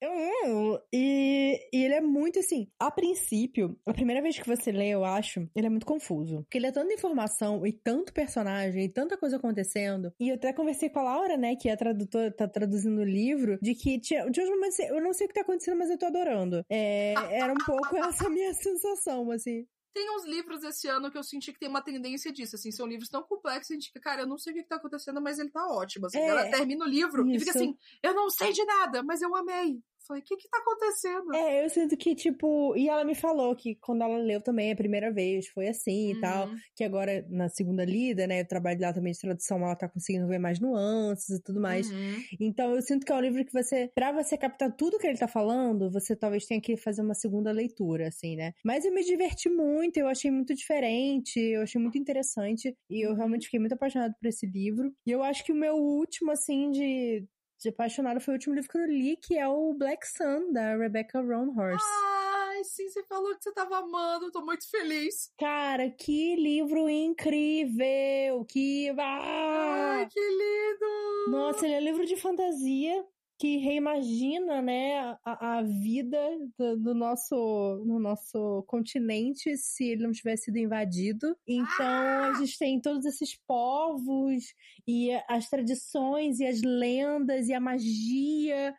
Hum, 0.05 0.79
E, 0.92 1.68
e 1.72 1.85
ele 1.85 1.94
é 1.94 2.00
muito 2.00 2.38
assim. 2.38 2.68
A 2.78 2.90
princípio, 2.90 3.78
a 3.87 3.94
primeira 3.94 4.20
vez 4.20 4.38
que 4.38 4.46
você 4.46 4.70
lê, 4.70 4.90
eu 4.90 5.05
acho, 5.05 5.48
ele 5.55 5.66
é 5.66 5.70
muito 5.70 5.87
confuso. 5.87 6.42
Porque 6.42 6.59
ele 6.59 6.66
é 6.66 6.72
tanta 6.72 6.92
informação 6.92 7.66
e 7.66 7.72
tanto 7.72 8.12
personagem 8.12 8.85
e 8.85 8.88
tanta 8.88 9.16
coisa 9.16 9.37
acontecendo. 9.37 10.12
E 10.20 10.28
eu 10.28 10.35
até 10.35 10.52
conversei 10.52 10.90
com 10.90 10.98
a 11.00 11.05
Laura, 11.05 11.37
né, 11.37 11.57
que 11.57 11.68
é 11.68 11.72
a 11.72 11.76
tradutora, 11.76 12.31
tá 12.31 12.46
traduzindo 12.46 13.00
o 13.00 13.05
livro, 13.05 13.59
de 13.62 13.74
que 13.74 13.98
tinha, 13.98 14.28
de 14.31 14.40
uns 14.40 14.50
momentos 14.50 14.78
eu 14.81 15.00
não 15.00 15.12
sei 15.12 15.26
o 15.26 15.28
que 15.28 15.35
tá 15.35 15.40
acontecendo, 15.40 15.78
mas 15.78 15.90
eu 15.90 15.98
tô 15.98 16.07
adorando. 16.07 16.64
É, 16.68 17.14
era 17.38 17.52
um 17.52 17.64
pouco 17.64 17.96
essa 17.96 18.28
minha 18.28 18.52
sensação, 18.52 19.31
assim. 19.31 19.66
Tem 19.94 20.11
uns 20.16 20.24
livros 20.24 20.62
esse 20.62 20.88
ano 20.88 21.11
que 21.11 21.18
eu 21.18 21.22
senti 21.22 21.52
que 21.52 21.59
tem 21.59 21.68
uma 21.68 21.83
tendência 21.83 22.33
disso, 22.33 22.57
assim, 22.57 22.70
são 22.70 22.87
livros 22.87 23.11
tão 23.11 23.22
complexos, 23.22 23.70
a 23.70 23.74
gente 23.74 23.88
fica, 23.88 24.00
cara, 24.00 24.22
eu 24.22 24.26
não 24.26 24.38
sei 24.38 24.52
o 24.52 24.57
que 24.57 24.62
tá 24.62 24.76
acontecendo, 24.76 25.20
mas 25.20 25.38
ele 25.38 25.50
tá 25.50 25.66
ótimo, 25.68 26.07
assim. 26.07 26.18
É, 26.18 26.28
Ela 26.28 26.50
termina 26.50 26.85
o 26.85 26.88
livro 26.88 27.28
e 27.28 27.38
fica 27.38 27.50
isso. 27.50 27.59
assim, 27.59 27.76
eu 28.02 28.14
não 28.14 28.31
sei 28.31 28.52
de 28.52 28.64
nada, 28.64 29.02
mas 29.02 29.20
eu 29.20 29.35
amei. 29.37 29.83
Falei, 30.06 30.22
o 30.22 30.24
que 30.24 30.36
que 30.36 30.48
tá 30.48 30.58
acontecendo? 30.58 31.34
É, 31.34 31.64
eu 31.64 31.70
sinto 31.70 31.96
que, 31.96 32.14
tipo. 32.14 32.76
E 32.76 32.88
ela 32.88 33.04
me 33.04 33.14
falou 33.14 33.54
que 33.54 33.76
quando 33.76 34.02
ela 34.02 34.18
leu 34.18 34.40
também 34.40 34.72
a 34.72 34.76
primeira 34.76 35.12
vez 35.12 35.48
foi 35.48 35.68
assim 35.68 36.12
e 36.12 36.20
tal. 36.20 36.48
Uhum. 36.48 36.56
Que 36.76 36.84
agora, 36.84 37.26
na 37.30 37.48
segunda 37.48 37.84
lida, 37.84 38.26
né? 38.26 38.42
O 38.42 38.46
trabalho 38.46 38.78
dela 38.78 38.92
também 38.92 39.12
de 39.12 39.20
tradução, 39.20 39.58
ela 39.58 39.76
tá 39.76 39.88
conseguindo 39.88 40.26
ver 40.26 40.38
mais 40.38 40.60
nuances 40.60 41.38
e 41.38 41.42
tudo 41.42 41.60
mais. 41.60 41.90
Uhum. 41.90 42.22
Então 42.40 42.74
eu 42.74 42.82
sinto 42.82 43.04
que 43.04 43.12
é 43.12 43.14
um 43.14 43.20
livro 43.20 43.44
que 43.44 43.52
você, 43.52 43.90
pra 43.94 44.12
você 44.12 44.36
captar 44.36 44.74
tudo 44.76 44.98
que 44.98 45.06
ele 45.06 45.18
tá 45.18 45.28
falando, 45.28 45.90
você 45.90 46.16
talvez 46.16 46.46
tenha 46.46 46.60
que 46.60 46.76
fazer 46.76 47.02
uma 47.02 47.14
segunda 47.14 47.52
leitura, 47.52 48.08
assim, 48.08 48.36
né? 48.36 48.52
Mas 48.64 48.84
eu 48.84 48.92
me 48.92 49.04
diverti 49.04 49.48
muito, 49.48 49.96
eu 49.96 50.08
achei 50.08 50.30
muito 50.30 50.54
diferente, 50.54 51.38
eu 51.38 51.62
achei 51.62 51.80
muito 51.80 51.98
interessante 51.98 52.76
e 52.90 53.06
eu 53.06 53.14
realmente 53.14 53.44
fiquei 53.44 53.60
muito 53.60 53.74
apaixonada 53.74 54.14
por 54.20 54.28
esse 54.28 54.46
livro. 54.46 54.92
E 55.06 55.10
eu 55.10 55.22
acho 55.22 55.44
que 55.44 55.52
o 55.52 55.56
meu 55.56 55.74
último, 55.74 56.30
assim, 56.30 56.70
de, 56.70 57.26
de 57.62 57.68
apaixonada 57.68 58.20
foi 58.20 58.35
o 58.35 58.37
último 58.37 58.55
livro 58.55 58.70
que 58.70 58.79
eu 58.79 58.87
li, 58.87 59.16
que 59.16 59.38
é 59.38 59.48
o 59.48 59.72
Black 59.75 60.07
Sun, 60.07 60.53
da 60.53 60.77
Rebecca 60.77 61.20
Roanhorse. 61.20 61.85
Ai, 61.85 62.64
sim, 62.64 62.88
você 62.88 63.03
falou 63.05 63.35
que 63.37 63.42
você 63.42 63.53
tava 63.53 63.79
amando, 63.79 64.27
eu 64.27 64.33
tô 64.33 64.44
muito 64.44 64.68
feliz. 64.68 65.33
Cara, 65.38 65.90
que 65.90 66.37
livro 66.37 66.88
incrível! 66.88 68.44
Que. 68.48 68.90
Ah! 68.98 69.98
Ai, 69.98 70.09
que 70.09 70.20
lindo! 70.20 71.31
Nossa, 71.31 71.64
ele 71.64 71.75
é 71.75 71.81
livro 71.81 72.05
de 72.05 72.16
fantasia 72.16 73.05
que 73.42 73.57
reimagina, 73.57 74.62
né, 74.62 75.18
a, 75.24 75.59
a 75.59 75.62
vida 75.62 76.16
do, 76.57 76.76
do 76.76 76.94
nosso, 76.94 77.35
no 77.85 77.98
nosso 77.98 78.62
continente 78.68 79.57
se 79.57 79.83
ele 79.83 80.05
não 80.05 80.12
tivesse 80.12 80.44
sido 80.44 80.59
invadido. 80.59 81.37
Então, 81.44 82.22
a 82.31 82.35
gente 82.35 82.57
tem 82.57 82.81
todos 82.81 83.05
esses 83.05 83.37
povos 83.44 84.44
e 84.87 85.11
as 85.28 85.48
tradições 85.48 86.38
e 86.38 86.46
as 86.46 86.62
lendas 86.62 87.48
e 87.48 87.52
a 87.52 87.59
magia. 87.59 88.76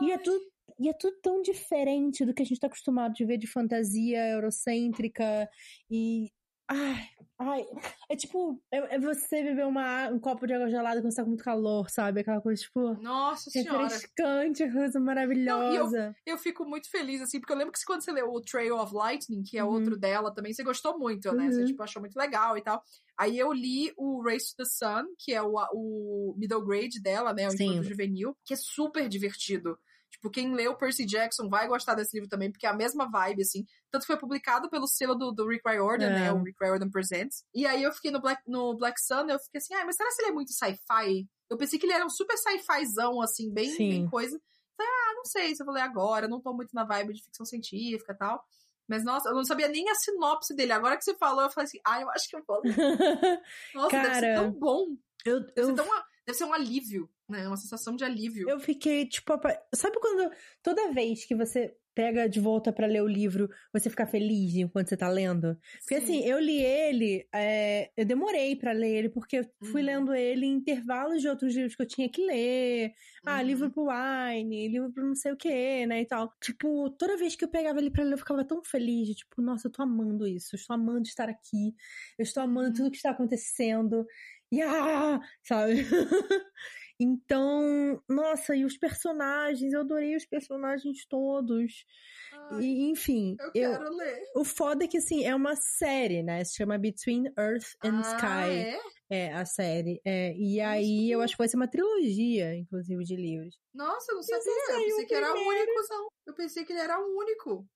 E 0.00 0.10
é 0.10 0.14
Ai. 0.14 0.22
tudo 0.22 0.40
e 0.80 0.88
é 0.88 0.92
tudo 0.94 1.16
tão 1.20 1.42
diferente 1.42 2.24
do 2.24 2.32
que 2.32 2.40
a 2.40 2.46
gente 2.46 2.60
tá 2.60 2.66
acostumado 2.66 3.12
de 3.12 3.26
ver 3.26 3.36
de 3.36 3.46
fantasia 3.46 4.26
eurocêntrica 4.30 5.50
e. 5.90 6.30
Ai, 6.66 7.04
ai. 7.38 7.64
É 8.10 8.16
tipo, 8.16 8.60
é, 8.72 8.96
é 8.96 8.98
você 8.98 9.42
beber 9.42 9.66
uma, 9.66 10.08
um 10.08 10.18
copo 10.18 10.46
de 10.46 10.54
água 10.54 10.68
gelada 10.68 11.00
quando 11.00 11.10
você 11.10 11.16
tá 11.16 11.22
com 11.22 11.28
muito 11.30 11.44
calor, 11.44 11.88
sabe? 11.90 12.20
Aquela 12.20 12.40
coisa, 12.40 12.60
tipo, 12.60 12.94
Nossa 13.00 13.50
senhora. 13.50 13.84
refrescante, 13.84 14.70
coisa 14.72 14.98
maravilhosa. 15.00 16.14
Eu 16.26 16.38
fico 16.38 16.64
muito 16.64 16.90
feliz, 16.90 17.20
assim, 17.20 17.40
porque 17.40 17.52
eu 17.52 17.56
lembro 17.56 17.72
que 17.72 17.84
quando 17.86 18.02
você 18.02 18.12
leu 18.12 18.28
o 18.32 18.40
Trail 18.40 18.76
of 18.76 18.94
Lightning, 18.94 19.42
que 19.42 19.58
é 19.58 19.64
Uhum. 19.64 19.70
outro 19.72 19.96
dela 19.98 20.32
também, 20.34 20.52
você 20.52 20.62
gostou 20.64 20.98
muito, 20.98 21.32
né? 21.32 21.50
Você, 21.50 21.60
Uhum. 21.60 21.66
tipo, 21.66 21.82
achou 21.82 22.00
muito 22.00 22.16
legal 22.16 22.56
e 22.56 22.62
tal. 22.62 22.82
Aí 23.18 23.38
eu 23.38 23.52
li 23.52 23.92
o 23.96 24.22
Race 24.22 24.50
to 24.54 24.56
the 24.58 24.64
Sun, 24.64 25.04
que 25.18 25.32
é 25.32 25.42
o, 25.42 25.54
o 25.72 26.34
middle 26.38 26.64
grade 26.64 27.00
dela, 27.02 27.32
né? 27.32 27.48
O 27.48 27.52
Sim. 27.52 27.82
juvenil, 27.82 28.36
que 28.44 28.54
é 28.54 28.56
super 28.56 29.08
divertido. 29.08 29.78
Tipo, 30.10 30.30
quem 30.30 30.54
leu 30.54 30.74
Percy 30.76 31.04
Jackson 31.04 31.48
vai 31.48 31.68
gostar 31.68 31.94
desse 31.94 32.16
livro 32.16 32.28
também, 32.28 32.50
porque 32.50 32.66
é 32.66 32.70
a 32.70 32.74
mesma 32.74 33.08
vibe, 33.10 33.42
assim. 33.42 33.64
Tanto 33.90 34.06
foi 34.06 34.16
publicado 34.16 34.68
pelo 34.70 34.86
selo 34.88 35.14
do, 35.14 35.30
do 35.32 35.46
Rick 35.46 35.62
Riordan, 35.68 36.06
É. 36.06 36.10
né? 36.10 36.32
O 36.32 36.42
Rick 36.42 36.56
Riordan 36.60 36.90
Presents. 36.90 37.44
E 37.54 37.66
aí 37.66 37.82
eu 37.82 37.92
fiquei 37.92 38.10
no 38.10 38.20
Black, 38.20 38.42
no 38.46 38.74
Black 38.76 39.00
Sun, 39.00 39.26
eu 39.28 39.38
fiquei 39.38 39.58
assim, 39.58 39.74
ah, 39.74 39.84
mas 39.84 39.96
será 39.96 40.08
que 40.10 40.22
ele 40.22 40.30
é 40.30 40.34
muito 40.34 40.52
sci-fi? 40.52 41.26
Eu 41.50 41.56
pensei 41.56 41.78
que 41.78 41.86
ele 41.86 41.92
era 41.92 42.04
um 42.04 42.10
super 42.10 42.36
sci-fizão, 42.36 43.20
assim, 43.20 43.52
bem, 43.52 43.70
Sim. 43.70 43.88
bem 43.90 44.08
coisa. 44.08 44.40
Falei, 44.76 44.92
ah, 44.92 45.14
não 45.14 45.24
sei 45.24 45.54
se 45.54 45.62
eu 45.62 45.66
vou 45.66 45.74
ler 45.74 45.82
agora, 45.82 46.26
não 46.28 46.40
tô 46.40 46.52
muito 46.54 46.74
na 46.74 46.84
vibe 46.84 47.12
de 47.14 47.22
ficção 47.22 47.44
científica 47.46 48.12
e 48.12 48.16
tal. 48.16 48.42
Mas, 48.88 49.04
nossa, 49.04 49.28
eu 49.28 49.34
não 49.34 49.44
sabia 49.44 49.68
nem 49.68 49.90
a 49.90 49.94
sinopse 49.94 50.54
dele. 50.54 50.72
Agora 50.72 50.96
que 50.96 51.04
você 51.04 51.14
falou, 51.16 51.42
eu 51.44 51.50
falei 51.50 51.66
assim, 51.66 51.78
ah, 51.84 52.00
eu 52.00 52.08
acho 52.10 52.26
que 52.28 52.36
eu 52.36 52.42
vou. 52.46 52.62
ler. 52.64 52.74
Nossa, 53.74 53.90
deve 54.00 54.14
ser 54.14 54.20
Cara, 54.20 54.34
tão 54.36 54.50
bom. 54.52 54.86
eu, 55.26 55.40
Deve, 55.40 55.52
eu, 55.56 55.66
ser, 55.66 55.74
tão, 55.74 55.86
deve 56.28 56.36
ser 56.38 56.44
um 56.44 56.52
alívio, 56.52 57.08
né? 57.28 57.46
Uma 57.48 57.56
sensação 57.56 57.96
de 57.96 58.04
alívio. 58.04 58.48
eu 58.48 58.60
fiquei, 58.60 59.06
tipo, 59.06 59.32
apa- 59.32 59.58
sabe 59.74 59.98
quando 59.98 60.30
toda 60.62 60.92
vez 60.92 61.24
que 61.24 61.34
você 61.34 61.74
pega 61.94 62.28
de 62.28 62.38
volta 62.38 62.72
pra 62.72 62.86
ler 62.86 63.02
o 63.02 63.08
livro, 63.08 63.50
você 63.72 63.90
fica 63.90 64.06
feliz 64.06 64.54
enquanto 64.54 64.88
você 64.88 64.96
tá 64.96 65.08
lendo? 65.08 65.58
Porque 65.80 65.96
Sim. 66.00 66.04
assim, 66.04 66.24
eu 66.24 66.38
li 66.38 66.62
ele, 66.62 67.26
é, 67.34 67.90
eu 67.96 68.04
demorei 68.04 68.54
pra 68.54 68.70
ler 68.70 68.94
ele, 68.98 69.08
porque 69.08 69.38
eu 69.38 69.44
fui 69.64 69.80
Uhum. 69.80 69.86
lendo 69.86 70.14
ele 70.14 70.46
em 70.46 70.52
intervalos 70.52 71.20
de 71.20 71.28
outros 71.28 71.56
livros 71.56 71.74
que 71.74 71.82
eu 71.82 71.86
tinha 71.88 72.08
que 72.08 72.24
ler. 72.24 72.92
Ah, 73.26 73.38
Uhum. 73.40 73.42
livro 73.42 73.70
pro 73.72 73.86
Wine, 73.88 74.68
livro 74.68 74.92
pro 74.92 75.04
não 75.08 75.16
sei 75.16 75.32
o 75.32 75.36
que, 75.36 75.86
né, 75.86 76.02
e 76.02 76.06
tal. 76.06 76.32
Tipo, 76.40 76.88
toda 76.90 77.16
vez 77.16 77.34
que 77.34 77.44
eu 77.44 77.48
pegava 77.48 77.80
ele 77.80 77.90
pra 77.90 78.04
ler, 78.04 78.12
eu 78.14 78.18
ficava 78.18 78.44
tão 78.44 78.62
feliz, 78.62 79.08
tipo, 79.16 79.42
nossa, 79.42 79.66
eu 79.66 79.72
tô 79.72 79.82
amando 79.82 80.24
isso, 80.24 80.54
eu 80.54 80.58
estou 80.58 80.74
amando 80.74 81.02
estar 81.08 81.28
aqui, 81.28 81.74
eu 82.16 82.22
estou 82.22 82.44
amando 82.44 82.68
Uhum. 82.68 82.74
tudo 82.74 82.90
que 82.92 82.96
está 82.98 83.10
acontecendo. 83.10 84.06
E 84.50 84.62
ah, 84.62 85.20
sabe? 85.42 85.74
Então, 87.00 88.02
nossa, 88.08 88.56
e 88.56 88.64
os 88.64 88.76
personagens, 88.76 89.72
eu 89.72 89.80
adorei 89.82 90.16
os 90.16 90.26
personagens 90.26 91.06
todos. 91.06 91.84
Ai, 92.32 92.64
E, 92.64 92.90
enfim, 92.90 93.36
eu 93.38 93.50
eu, 93.54 93.78
quero 93.78 93.96
ler. 93.96 94.22
o 94.34 94.44
foda 94.44 94.84
é 94.84 94.88
que, 94.88 94.98
assim, 94.98 95.24
é 95.24 95.32
uma 95.32 95.54
série, 95.54 96.24
né? 96.24 96.42
Se 96.44 96.56
chama 96.56 96.76
Between 96.76 97.26
Earth 97.38 97.76
and 97.84 98.00
ah, 98.00 98.16
Sky. 98.16 98.50
é? 98.50 98.78
É, 99.10 99.32
a 99.32 99.44
série. 99.44 100.00
É, 100.04 100.34
e 100.36 100.60
aí, 100.60 101.08
eu 101.08 101.22
acho 101.22 101.34
que 101.34 101.38
vai 101.38 101.48
ser 101.48 101.56
uma 101.56 101.68
trilogia, 101.68 102.56
inclusive, 102.56 103.04
de 103.04 103.14
livros. 103.14 103.56
Nossa, 103.72 104.10
eu 104.10 104.16
não 104.16 104.22
só 104.24 104.34
sabia. 104.36 104.52
Eu 104.52 104.84
pensei 104.84 105.06
que 105.06 105.14
era 105.14 105.32
o 105.32 105.38
único, 105.38 105.72
não. 105.88 106.08
Eu 106.26 106.34
pensei 106.34 106.64
que 106.64 106.72
ele 106.72 106.80
era 106.80 106.98
o 106.98 107.16
único. 107.16 107.66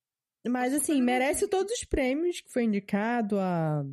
Mas, 0.48 0.74
assim, 0.74 1.00
merece 1.00 1.46
todos 1.46 1.72
os 1.72 1.84
prêmios 1.84 2.40
que 2.40 2.52
foi 2.52 2.64
indicado 2.64 3.38
a 3.38 3.84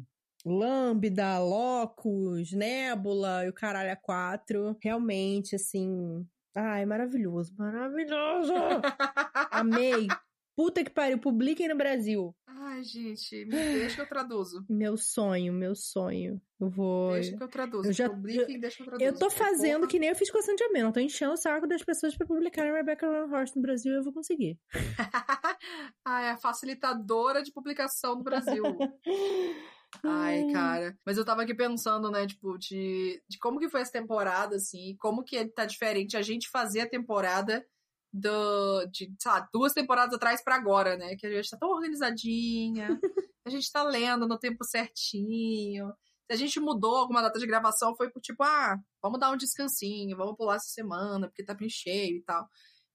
Lambda, 0.46 1.40
Locus, 1.40 2.52
Nebula 2.54 3.46
e 3.46 3.50
o 3.50 3.54
Caralho 3.54 3.92
a 3.92 3.96
4. 3.96 4.78
Realmente, 4.82 5.56
assim... 5.56 6.26
Ai, 6.56 6.86
maravilhoso, 6.86 7.54
maravilhoso! 7.58 8.54
Amei! 9.52 10.08
Puta 10.56 10.84
que 10.84 10.90
pariu, 10.90 11.18
publiquem 11.18 11.70
no 11.70 11.78
Brasil. 11.78 12.36
Ai, 12.46 12.84
gente, 12.84 13.46
me 13.46 13.52
deixa 13.52 13.96
que 13.96 14.02
eu 14.02 14.10
traduzo. 14.10 14.66
Meu 14.70 14.98
sonho, 14.98 15.54
meu 15.54 15.74
sonho. 15.74 16.42
Eu 16.60 16.70
vou... 16.70 17.14
Deixa 17.14 17.38
que 17.38 17.44
eu 17.44 17.48
traduzo. 17.48 17.88
eu 17.88 17.94
já- 17.94 18.10
Publiquem, 18.10 18.60
deixa 18.60 18.78
que 18.78 18.82
eu 18.84 18.88
traduzo. 18.88 19.06
Eu 19.10 19.18
tô 19.18 19.30
fazendo 19.30 19.88
que 19.88 19.98
nem 19.98 20.10
eu 20.10 20.16
fiz 20.16 20.30
com 20.30 20.38
a 20.38 20.42
Sandy 20.42 20.62
Amena. 20.66 20.90
Eu 20.90 20.94
tô 20.94 21.00
enchendo 21.00 21.32
o 21.34 21.38
saco 21.38 21.66
das 21.66 21.82
pessoas 21.82 22.18
pra 22.18 22.28
publicarem 22.28 22.74
Rebecca 22.74 23.08
Horse 23.08 23.56
no 23.56 23.62
Brasil 23.62 23.94
e 23.94 23.96
eu 23.96 24.04
vou 24.04 24.12
conseguir. 24.12 24.60
ah, 26.04 26.22
é 26.24 26.32
a 26.32 26.38
facilitadora 26.38 27.42
de 27.42 27.54
publicação 27.54 28.16
no 28.16 28.24
Brasil. 28.24 28.64
Ai, 30.04 30.52
cara. 30.52 30.98
Mas 31.06 31.18
eu 31.18 31.26
tava 31.26 31.44
aqui 31.44 31.54
pensando, 31.54 32.10
né, 32.12 32.26
tipo, 32.28 32.58
de, 32.58 33.22
de 33.28 33.38
como 33.40 33.60
que 33.60 33.70
foi 33.70 33.82
essa 33.82 33.92
temporada, 33.92 34.56
assim, 34.56 34.96
como 35.00 35.24
que 35.24 35.44
tá 35.50 35.66
diferente 35.66 36.16
a 36.16 36.22
gente 36.22 36.50
fazer 36.50 36.82
a 36.82 36.90
temporada 36.90 37.66
do, 38.12 38.86
de, 38.86 39.14
sei 39.20 39.32
lá, 39.32 39.48
duas 39.54 39.74
temporadas 39.74 40.14
atrás 40.14 40.44
pra 40.44 40.56
agora, 40.56 40.98
né? 40.98 41.16
Que 41.16 41.28
a 41.28 41.32
gente 41.32 41.50
tá 41.50 41.58
tão 41.58 41.70
organizadinha, 41.70 42.88
a 43.46 43.50
gente 43.50 43.72
tá 43.72 43.84
lendo 43.84 44.28
no 44.28 44.38
tempo 44.38 44.64
certinho. 44.64 45.94
Se 46.28 46.34
a 46.34 46.36
gente 46.36 46.60
mudou 46.60 46.96
alguma 46.96 47.22
data 47.22 47.40
de 47.40 47.48
gravação, 47.48 47.96
foi 47.96 48.10
por 48.10 48.22
tipo, 48.22 48.44
ah, 48.44 48.78
vamos 49.02 49.20
dar 49.20 49.32
um 49.32 49.38
descansinho, 49.38 50.16
vamos 50.16 50.36
pular 50.36 50.56
essa 50.56 50.70
semana, 50.70 51.28
porque 51.28 51.44
tá 51.44 51.54
bem 51.54 51.70
cheio 51.70 52.18
e 52.18 52.24
tal. 52.24 52.48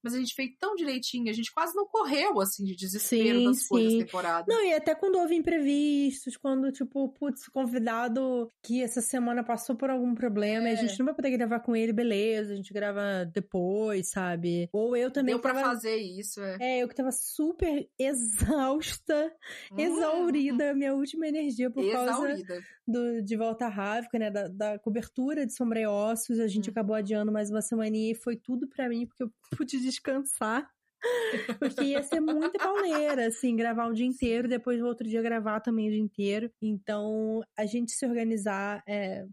Mas 0.05 0.15
a 0.15 0.19
gente 0.19 0.35
fez 0.35 0.51
tão 0.61 0.75
direitinho, 0.77 1.31
a 1.31 1.33
gente 1.33 1.51
quase 1.53 1.75
não 1.75 1.87
correu, 1.87 2.41
assim, 2.41 2.63
de 2.65 2.77
desespero 2.77 3.39
Sim, 3.39 3.45
das 3.47 3.67
coisas 3.67 3.93
sim. 3.93 3.99
da 3.99 4.05
temporada. 4.05 4.45
Não, 4.47 4.63
e 4.65 4.75
até 4.75 4.95
quando 4.95 5.17
houve 5.19 5.35
imprevistos, 5.35 6.37
quando, 6.37 6.71
tipo, 6.71 7.09
putz, 7.09 7.49
convidado 7.49 8.49
que 8.63 8.83
essa 8.83 9.01
semana 9.01 9.43
passou 9.43 9.75
por 9.75 9.89
algum 9.91 10.15
problema 10.15 10.69
e 10.69 10.73
a 10.73 10.75
É. 10.75 10.77
gente 10.77 10.99
não 10.99 11.07
vai 11.07 11.15
poder 11.15 11.31
gravar 11.31 11.61
com 11.61 11.75
ele, 11.75 11.93
beleza, 11.93 12.53
a 12.53 12.57
gente 12.57 12.73
grava 12.73 13.25
depois, 13.33 14.11
sabe? 14.11 14.69
Ou 14.73 14.95
eu 14.97 15.11
também 15.11 15.35
Deu 15.35 15.41
pra 15.41 15.55
tava... 15.55 15.67
fazer 15.71 15.97
isso, 15.97 16.41
é. 16.41 16.57
É, 16.61 16.83
eu 16.83 16.89
que 16.89 16.95
tava 16.95 17.11
super 17.11 17.89
exausta, 17.99 19.33
Hum, 19.73 19.79
exaurida, 19.81 20.75
minha 20.75 20.95
última 20.95 21.27
energia 21.27 21.71
por 21.71 21.83
causa 21.91 22.11
Exaurida. 22.11 22.61
do, 22.87 23.23
de 23.23 23.37
Volta 23.37 23.69
Rávica, 23.69 24.19
né, 24.19 24.31
da, 24.31 24.49
da 24.49 24.79
cobertura 24.79 25.47
de 25.47 25.55
Sombra 25.55 25.81
e 25.81 25.87
Ossos, 25.87 26.39
a 26.41 26.47
gente 26.47 26.69
Uhum. 26.69 26.73
acabou 26.73 26.97
adiando 26.97 27.33
mais 27.33 27.51
uma 27.51 27.63
semaninha 27.63 28.13
e 28.13 28.15
foi 28.15 28.37
tudo 28.37 28.69
pra 28.69 28.89
mim, 28.89 29.07
porque 29.07 29.23
eu 29.23 29.31
pude 29.57 29.77
descansar. 29.95 30.69
Porque 31.59 31.85
ia 31.85 32.03
ser 32.03 32.21
muita 32.21 32.59
pauleira, 32.59 33.27
assim, 33.27 33.55
gravar 33.55 33.89
um 33.89 33.93
dia 33.93 34.07
inteiro, 34.07 34.49
depois 34.49 34.81
no 34.81 34.87
outro 34.87 35.07
dia 35.07 35.21
gravar 35.21 35.61
também 35.61 35.89
o 35.89 35.91
dia 35.91 36.01
inteiro. 36.01 36.51
Então, 36.63 37.43
a 37.57 37.67
gente 37.67 37.93
se 37.93 38.07
organizar 38.07 38.83
é 38.87 39.27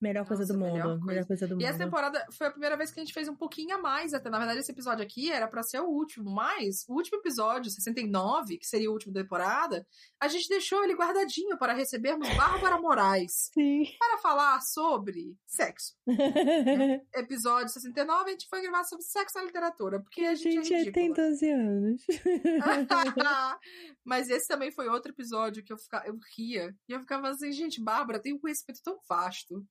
melhor 0.00 0.26
coisa 0.26 0.42
Nossa, 0.42 0.52
do 0.52 0.58
mundo. 0.58 0.72
melhor 0.72 1.00
Melhor 1.04 1.26
coisa, 1.26 1.46
do 1.46 1.52
E 1.52 1.54
mundo. 1.56 1.64
essa 1.64 1.78
temporada 1.78 2.24
foi 2.32 2.46
a 2.46 2.50
primeira 2.50 2.76
vez 2.76 2.90
que 2.90 3.00
a 3.00 3.04
gente 3.04 3.12
fez 3.14 3.28
um 3.28 3.36
pouquinho 3.36 3.74
a 3.76 3.78
mais, 3.78 4.14
até. 4.14 4.28
Na 4.30 4.38
verdade, 4.38 4.60
esse 4.60 4.70
episódio 4.72 5.04
aqui 5.04 5.30
era 5.30 5.48
pra 5.48 5.62
ser 5.62 5.80
o 5.80 5.86
último, 5.88 6.30
mas 6.30 6.84
o 6.88 6.94
último 6.94 7.18
episódio, 7.18 7.70
69, 7.70 8.58
que 8.58 8.66
seria 8.66 8.88
o 8.90 8.92
último 8.92 9.12
da 9.12 9.22
temporada, 9.22 9.86
a 10.20 10.28
gente 10.28 10.48
deixou 10.48 10.82
ele 10.84 10.94
guardadinho 10.94 11.58
para 11.58 11.72
recebermos 11.72 12.28
Bárbara 12.36 12.78
Moraes 12.80 13.50
Sim. 13.52 13.84
para 13.98 14.18
falar 14.18 14.60
sobre 14.60 15.36
sexo. 15.46 15.94
Episódio 17.14 17.68
69, 17.68 18.28
a 18.28 18.32
gente 18.32 18.48
foi 18.48 18.62
gravar 18.62 18.84
sobre 18.84 19.04
sexo 19.04 19.38
na 19.38 19.44
literatura, 19.44 20.00
porque 20.00 20.22
a 20.22 20.30
a 20.30 20.34
gente, 20.34 20.64
gente 20.68 20.88
é 20.88 20.92
tem 20.92 21.08
ridícula. 21.08 21.28
12 21.30 21.50
anos. 21.50 22.02
Mas 24.04 24.28
esse 24.28 24.46
também 24.48 24.70
foi 24.70 24.88
outro 24.88 25.12
episódio 25.12 25.62
que 25.64 25.72
eu, 25.72 25.78
fica, 25.78 26.02
eu 26.06 26.16
ria. 26.36 26.74
E 26.88 26.92
eu 26.92 27.00
ficava 27.00 27.28
assim, 27.28 27.52
gente, 27.52 27.82
Bárbara 27.82 28.20
tem 28.20 28.34
um 28.34 28.38
conhecimento 28.38 28.80
tão 28.82 28.98
vasto. 29.08 29.64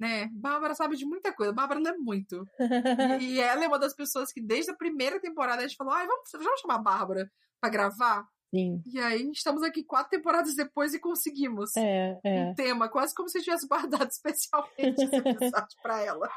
Né? 0.00 0.28
Bárbara 0.32 0.74
sabe 0.74 0.96
de 0.96 1.04
muita 1.04 1.32
coisa. 1.34 1.52
Bárbara 1.52 1.80
lê 1.80 1.92
muito. 1.98 2.44
E, 3.20 3.40
ela 3.40 3.64
é 3.64 3.66
uma 3.68 3.78
das 3.78 3.94
pessoas 3.94 4.32
que, 4.32 4.40
desde 4.40 4.70
a 4.70 4.76
primeira 4.76 5.20
temporada, 5.20 5.62
a 5.62 5.66
gente 5.66 5.76
falou: 5.76 5.92
ai, 5.92 6.06
vamos, 6.06 6.28
vamos 6.32 6.60
chamar 6.60 6.74
a 6.76 6.82
Bárbara 6.82 7.30
pra 7.60 7.70
gravar? 7.70 8.24
Sim. 8.54 8.80
E 8.86 8.98
aí, 8.98 9.30
estamos 9.30 9.62
aqui 9.62 9.84
quatro 9.84 10.08
temporadas 10.08 10.54
depois 10.54 10.94
e 10.94 10.98
conseguimos. 10.98 11.76
É, 11.76 12.18
é. 12.24 12.44
Um 12.44 12.54
tema, 12.54 12.88
quase 12.88 13.12
como 13.14 13.28
se 13.28 13.42
tivesse 13.42 13.66
guardado 13.68 14.08
especialmente 14.08 15.02
esse 15.04 15.16
episódio 15.16 15.76
pra 15.82 16.02
ela. 16.02 16.30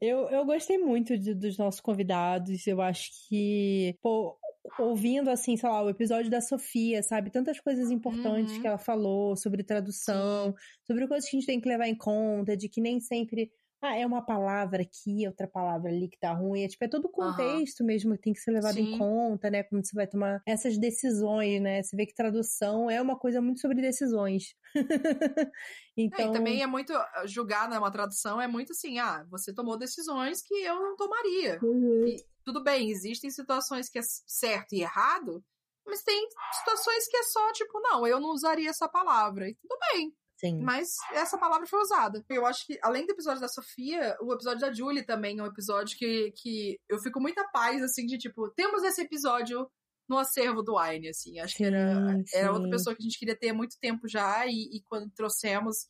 Eu, 0.00 0.20
eu 0.30 0.44
gostei 0.46 0.78
muito 0.78 1.18
de- 1.18 1.34
dos 1.34 1.58
nossos 1.58 1.80
convidados. 1.82 2.66
Eu 2.66 2.80
acho 2.80 3.10
que, 3.28 3.94
pô, 4.00 4.38
ouvindo, 4.78 5.30
assim, 5.30 5.56
sei 5.56 5.68
lá, 5.68 5.82
o 5.82 5.90
episódio 5.90 6.30
da 6.30 6.40
Sofia, 6.40 7.02
sabe? 7.02 7.30
Tantas 7.30 7.58
coisas 7.60 7.90
importantes 7.90 8.54
Uhum. 8.54 8.60
que 8.60 8.66
ela 8.66 8.78
falou 8.78 9.36
sobre 9.36 9.64
tradução, 9.64 10.54
sobre 10.86 11.06
coisas 11.08 11.28
que 11.28 11.36
a 11.36 11.40
gente 11.40 11.46
tem 11.46 11.60
que 11.60 11.68
levar 11.68 11.88
em 11.88 11.96
conta, 11.96 12.56
de 12.56 12.68
que 12.68 12.80
nem 12.80 13.00
sempre. 13.00 13.50
Ah, 13.82 13.96
é 13.96 14.04
uma 14.04 14.20
palavra 14.22 14.82
aqui, 14.82 15.26
outra 15.26 15.48
palavra 15.48 15.90
ali 15.90 16.06
que 16.06 16.18
tá 16.18 16.34
ruim. 16.34 16.64
É, 16.64 16.68
tipo, 16.68 16.84
é 16.84 16.88
todo 16.88 17.06
o 17.06 17.10
contexto 17.10 17.82
mesmo 17.82 18.14
que 18.14 18.20
tem 18.20 18.34
que 18.34 18.38
ser 18.40 18.50
levado 18.50 18.76
em 18.76 18.92
Sim. 18.92 18.98
conta, 18.98 19.48
né? 19.48 19.62
Quando 19.62 19.86
você 19.86 19.96
vai 19.96 20.06
tomar 20.06 20.42
essas 20.46 20.76
decisões, 20.76 21.62
né? 21.62 21.82
Você 21.82 21.96
vê 21.96 22.04
que 22.04 22.12
tradução 22.14 22.90
é 22.90 23.00
uma 23.00 23.18
coisa 23.18 23.40
muito 23.40 23.60
sobre 23.60 23.80
decisões. 23.80 24.54
É, 25.98 26.02
então, 26.02 26.30
e 26.30 26.32
também 26.32 26.62
é 26.62 26.66
muito. 26.66 26.92
Julgar, 27.26 27.68
né? 27.68 27.78
Uma 27.78 27.90
tradução 27.90 28.40
é 28.40 28.46
muito 28.46 28.72
assim: 28.72 28.98
ah, 28.98 29.26
você 29.30 29.52
tomou 29.52 29.76
decisões 29.78 30.40
que 30.40 30.54
eu 30.54 30.76
não 30.76 30.96
tomaria. 30.96 31.58
Uhum. 31.62 32.06
E, 32.06 32.16
tudo 32.44 32.62
bem, 32.62 32.90
existem 32.90 33.30
situações 33.30 33.88
que 33.88 33.98
é 33.98 34.02
certo 34.02 34.72
e 34.74 34.82
errado, 34.82 35.42
mas 35.86 36.02
tem 36.02 36.28
situações 36.52 37.08
que 37.08 37.16
é 37.16 37.22
só 37.24 37.52
tipo, 37.52 37.80
não, 37.80 38.06
eu 38.06 38.20
não 38.20 38.30
usaria 38.30 38.70
essa 38.70 38.88
palavra. 38.88 39.48
E 39.48 39.54
tudo 39.56 39.76
bem, 39.92 40.14
sim. 40.38 40.60
mas 40.62 40.94
essa 41.12 41.38
palavra 41.38 41.66
foi 41.66 41.80
usada. 41.80 42.24
Eu 42.28 42.46
acho 42.46 42.66
que, 42.66 42.78
além 42.82 43.06
do 43.06 43.12
episódio 43.12 43.40
da 43.40 43.48
Sofia, 43.48 44.16
o 44.20 44.32
episódio 44.32 44.60
da 44.60 44.72
Julie 44.72 45.04
também 45.04 45.38
é 45.38 45.42
um 45.42 45.46
episódio 45.46 45.96
que, 45.96 46.32
que 46.36 46.78
eu 46.88 46.98
fico 46.98 47.20
muito 47.20 47.38
a 47.40 47.48
paz, 47.48 47.82
assim, 47.82 48.06
de 48.06 48.18
tipo, 48.18 48.50
temos 48.50 48.82
esse 48.84 49.02
episódio 49.02 49.68
no 50.08 50.18
acervo 50.18 50.62
do 50.62 50.76
Wine, 50.76 51.08
assim. 51.08 51.38
Acho 51.38 51.56
que 51.56 51.64
era, 51.64 51.94
Sim, 51.94 52.24
era 52.34 52.48
sim. 52.48 52.52
outra 52.52 52.70
pessoa 52.70 52.96
que 52.96 53.02
a 53.02 53.04
gente 53.04 53.18
queria 53.18 53.38
ter 53.38 53.50
há 53.50 53.54
muito 53.54 53.78
tempo 53.80 54.08
já, 54.08 54.44
e, 54.46 54.76
e 54.76 54.82
quando 54.88 55.08
trouxemos. 55.12 55.88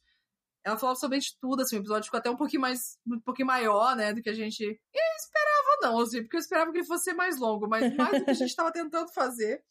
Ela 0.63 0.77
falava 0.77 0.99
sobre 0.99 1.19
tudo, 1.41 1.63
assim, 1.63 1.77
o 1.77 1.81
episódio 1.81 2.05
ficou 2.05 2.19
até 2.19 2.29
um 2.29 2.37
pouquinho 2.37 2.61
mais, 2.61 2.99
um 3.07 3.19
pouquinho 3.21 3.47
maior, 3.47 3.97
né, 3.97 4.13
do 4.13 4.21
que 4.21 4.29
a 4.29 4.35
gente 4.35 4.63
esperava 4.63 5.70
não, 5.81 6.01
assim, 6.01 6.23
porque 6.23 6.37
eu 6.37 6.41
esperava 6.41 6.71
que 6.73 6.79
ele 6.79 6.87
fosse 6.87 7.05
ser 7.05 7.15
mais 7.15 7.39
longo, 7.39 7.69
mas 7.69 7.95
mais 7.97 8.19
do 8.19 8.25
que 8.25 8.31
a 8.31 8.35
gente 8.35 8.51
estava 8.51 8.73
tentando 8.73 9.13
fazer. 9.13 9.65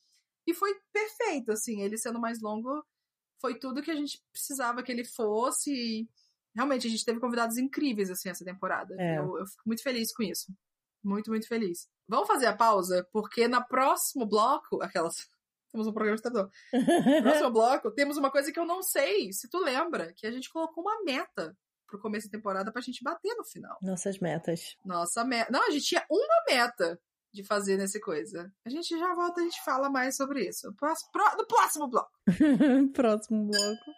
E 0.48 0.54
foi 0.54 0.74
perfeito, 0.91 1.52
assim, 1.52 1.82
ele 1.82 1.98
sendo 1.98 2.19
mais 2.19 2.41
longo, 2.41 2.84
foi 3.39 3.56
tudo 3.56 3.82
que 3.82 3.91
a 3.91 3.95
gente 3.95 4.22
precisava 4.32 4.84
que 4.84 4.91
ele 4.91 5.04
fosse. 5.04 5.72
E 5.72 6.10
realmente, 6.56 6.88
a 6.88 6.89
gente 6.89 7.06
teve 7.06 7.19
convidados 7.19 7.58
incríveis, 7.58 8.10
assim, 8.10 8.30
essa 8.30 8.43
temporada. 8.43 8.95
É. 9.00 9.19
Eu, 9.19 9.38
eu 9.38 9.45
fico 9.45 9.63
muito 9.65 9.84
feliz 9.84 10.13
com 10.13 10.24
isso. 10.24 10.54
Muito, 11.04 11.30
muito 11.30 11.48
feliz. 11.48 11.88
Vamos 12.08 12.28
fazer 12.28 12.48
a 12.48 12.56
pausa, 12.56 13.08
porque 13.12 13.48
no 13.48 13.65
próximo 13.67 14.26
bloco, 14.26 14.82
aquelas. 14.82 15.15
Temos 15.72 15.86
um 15.86 15.93
programa 15.93 16.17
de 16.17 16.24
tradução. 16.24 16.50
No 16.74 17.22
próximo 17.22 17.52
bloco, 17.52 17.91
temos 17.91 18.17
uma 18.17 18.32
coisa 18.32 18.52
que 18.52 18.60
eu 18.60 18.65
não 18.65 18.82
sei 18.82 19.32
se 19.32 19.48
tu 19.48 19.60
lembra, 19.60 20.12
que 20.15 20.26
a 20.26 20.32
gente 20.32 20.50
colocou 20.50 20.84
uma 20.84 21.04
meta 21.04 21.56
pro 21.89 21.99
começo 21.99 22.28
da 22.28 22.38
temporada 22.38 22.71
pra 22.71 22.82
gente 22.82 23.04
bater 23.04 23.36
no 23.36 23.43
final. 23.43 23.78
Nossas 23.82 24.19
metas. 24.19 24.75
Nossa 24.86 25.23
meta. 25.25 25.52
Não, 25.52 25.65
a 25.67 25.71
gente 25.71 25.86
tinha 25.86 26.06
uma 26.10 26.43
meta 26.47 26.99
de 27.34 27.43
fazer 27.43 27.78
nessa 27.78 27.99
coisa. 27.99 28.52
A 28.65 28.69
gente 28.69 28.97
já 28.97 29.13
volta, 29.13 29.41
a 29.41 29.43
gente 29.43 29.63
fala 29.63 29.89
mais 29.89 30.15
sobre 30.15 30.47
isso. 30.47 30.67
No 30.67 30.75
próximo, 30.75 31.12
pro- 31.12 31.38
no 31.38 31.45
próximo 31.47 31.88
bloco. 31.88 32.12
Próximo 32.93 33.45
bloco. 33.45 33.91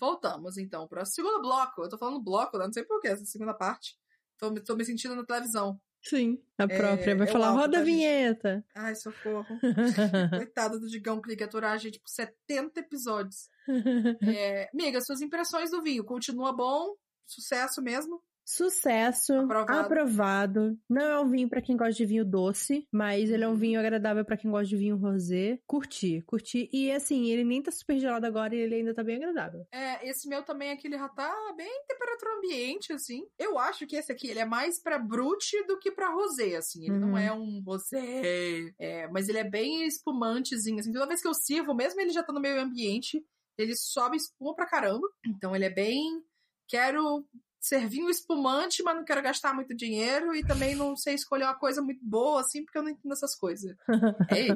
Voltamos, 0.00 0.56
então, 0.58 0.86
para 0.86 1.02
o 1.02 1.06
segundo 1.06 1.40
bloco. 1.42 1.82
Eu 1.82 1.88
tô 1.88 1.98
falando 1.98 2.22
bloco, 2.22 2.56
não 2.56 2.72
sei 2.72 2.84
porquê, 2.84 3.08
essa 3.08 3.24
segunda 3.24 3.52
parte. 3.52 3.98
Tô, 4.38 4.54
tô 4.62 4.76
me 4.76 4.84
sentindo 4.84 5.16
na 5.16 5.24
televisão. 5.24 5.80
Sim. 6.02 6.38
A 6.56 6.66
própria. 6.66 7.16
Vai 7.16 7.26
é 7.26 7.30
o 7.30 7.32
falar, 7.32 7.50
roda 7.50 7.78
a 7.78 7.80
tá, 7.80 7.84
gente? 7.84 7.94
vinheta. 7.94 8.64
Ai, 8.74 8.94
socorro. 8.94 9.46
Coitado 10.36 10.80
do 10.80 10.88
Digão 10.88 11.20
que 11.20 11.28
liga 11.28 11.44
aturar 11.44 11.72
a 11.72 11.78
gente 11.78 12.00
por 12.00 12.08
70 12.08 12.80
episódios. 12.80 13.48
É, 14.22 14.70
amiga, 14.72 15.00
suas 15.00 15.20
impressões 15.20 15.70
do 15.70 15.82
vinho. 15.82 16.02
Continua 16.02 16.54
bom? 16.54 16.94
Sucesso 17.26 17.82
mesmo? 17.82 18.22
Sucesso, 18.50 19.34
Aprovado. 19.34 19.78
aprovado. 19.80 20.78
Não 20.88 21.02
é 21.02 21.20
um 21.20 21.28
vinho 21.28 21.50
pra 21.50 21.60
quem 21.60 21.76
gosta 21.76 21.92
de 21.92 22.06
vinho 22.06 22.24
doce, 22.24 22.88
mas 22.90 23.28
ele 23.28 23.44
é 23.44 23.46
um 23.46 23.50
Uhum. 23.50 23.56
vinho 23.58 23.78
agradável 23.78 24.24
pra 24.24 24.38
quem 24.38 24.50
gosta 24.50 24.66
de 24.68 24.76
vinho 24.78 24.96
rosé. 24.96 25.58
Curti, 25.66 26.22
curti. 26.26 26.66
E 26.72 26.90
assim, 26.90 27.26
ele 27.30 27.44
nem 27.44 27.62
tá 27.62 27.70
super 27.70 27.98
gelado 27.98 28.24
agora 28.24 28.54
e 28.54 28.58
ele 28.58 28.76
ainda 28.76 28.94
tá 28.94 29.04
bem 29.04 29.16
agradável. 29.16 29.66
É, 29.70 30.08
esse 30.08 30.26
meu 30.26 30.42
também 30.42 30.70
aqui, 30.72 30.86
ele 30.86 30.96
já 30.96 31.10
tá 31.10 31.30
bem 31.58 31.70
temperatura 31.86 32.36
ambiente, 32.38 32.90
assim. 32.90 33.28
Eu 33.38 33.58
acho 33.58 33.86
que 33.86 33.96
esse 33.96 34.10
aqui, 34.10 34.28
ele 34.28 34.40
é 34.40 34.46
mais 34.46 34.82
pra 34.82 34.98
brute 34.98 35.62
do 35.66 35.78
que 35.78 35.90
pra 35.92 36.08
rosé, 36.14 36.56
assim. 36.56 36.84
Ele 36.88 36.98
não 36.98 37.10
Uhum. 37.10 37.18
é 37.18 37.30
um 37.30 37.60
rosé, 37.64 38.72
é, 38.78 39.08
mas 39.08 39.28
ele 39.28 39.38
é 39.38 39.44
bem 39.44 39.86
espumantezinho, 39.86 40.78
assim. 40.78 40.90
Toda 40.90 41.06
vez 41.06 41.20
que 41.20 41.28
eu 41.28 41.34
sirvo, 41.34 41.74
mesmo 41.74 42.00
ele 42.00 42.10
já 42.12 42.22
tá 42.22 42.32
no 42.32 42.40
meio 42.40 42.58
ambiente, 42.62 43.22
ele 43.58 43.74
sobe 43.76 44.16
espuma 44.16 44.54
pra 44.54 44.64
caramba. 44.66 45.06
Então 45.26 45.54
ele 45.54 45.66
é 45.66 45.70
bem... 45.70 46.22
Quero 46.70 47.24
servir 47.60 48.02
um 48.02 48.10
espumante, 48.10 48.82
mas 48.82 48.96
não 48.96 49.04
quero 49.04 49.22
gastar 49.22 49.54
muito 49.54 49.74
dinheiro 49.74 50.34
e 50.34 50.44
também 50.46 50.74
não 50.74 50.96
sei 50.96 51.14
escolher 51.14 51.44
uma 51.44 51.58
coisa 51.58 51.82
muito 51.82 52.00
boa, 52.04 52.40
assim, 52.40 52.64
porque 52.64 52.78
eu 52.78 52.82
não 52.82 52.90
entendo 52.90 53.12
essas 53.12 53.34
coisas. 53.34 53.74
Ei, 54.30 54.48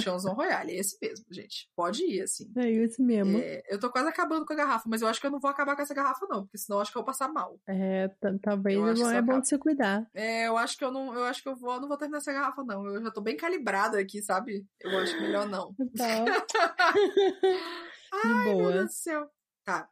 Chanson 0.00 0.32
Royale, 0.32 0.72
é 0.72 0.76
esse 0.76 0.96
mesmo, 1.02 1.26
gente. 1.30 1.68
Pode 1.74 2.04
ir, 2.04 2.22
assim. 2.22 2.50
É 2.56 2.70
isso 2.70 3.02
mesmo. 3.02 3.38
É, 3.38 3.62
eu 3.68 3.80
tô 3.80 3.90
quase 3.90 4.08
acabando 4.08 4.46
com 4.46 4.52
a 4.52 4.56
garrafa, 4.56 4.88
mas 4.88 5.02
eu 5.02 5.08
acho 5.08 5.20
que 5.20 5.26
eu 5.26 5.30
não 5.30 5.40
vou 5.40 5.50
acabar 5.50 5.74
com 5.74 5.82
essa 5.82 5.94
garrafa, 5.94 6.24
não, 6.28 6.44
porque 6.44 6.58
senão 6.58 6.78
eu 6.78 6.82
acho 6.82 6.92
que 6.92 6.98
eu 6.98 7.02
vou 7.02 7.06
passar 7.06 7.28
mal. 7.32 7.58
É, 7.68 8.08
talvez 8.40 8.76
Eu 8.76 8.86
é 8.86 8.94
bom, 8.94 9.10
é 9.10 9.22
bom 9.22 9.44
se 9.44 9.58
cuidar. 9.58 10.06
É, 10.14 10.46
eu 10.46 10.56
acho 10.56 10.78
que 10.78 10.84
eu 10.84 10.92
não, 10.92 11.12
eu 11.14 11.24
acho 11.24 11.42
que 11.42 11.48
eu 11.48 11.56
vou, 11.56 11.80
não 11.80 11.88
vou 11.88 11.96
terminar 11.96 12.18
essa 12.18 12.32
garrafa, 12.32 12.62
não. 12.62 12.86
Eu 12.86 13.02
já 13.02 13.10
tô 13.10 13.20
bem 13.20 13.36
calibrada 13.36 13.98
aqui, 13.98 14.22
sabe? 14.22 14.64
Eu 14.80 14.98
acho 14.98 15.20
melhor 15.20 15.48
não. 15.48 15.74
Tá. 15.96 16.24
Ai, 18.12 18.22
De 18.22 18.28
meu 18.28 18.44
Deus 18.44 18.72
boa. 18.72 18.84
do 18.84 18.92
céu. 18.92 19.28
Tá. 19.64 19.88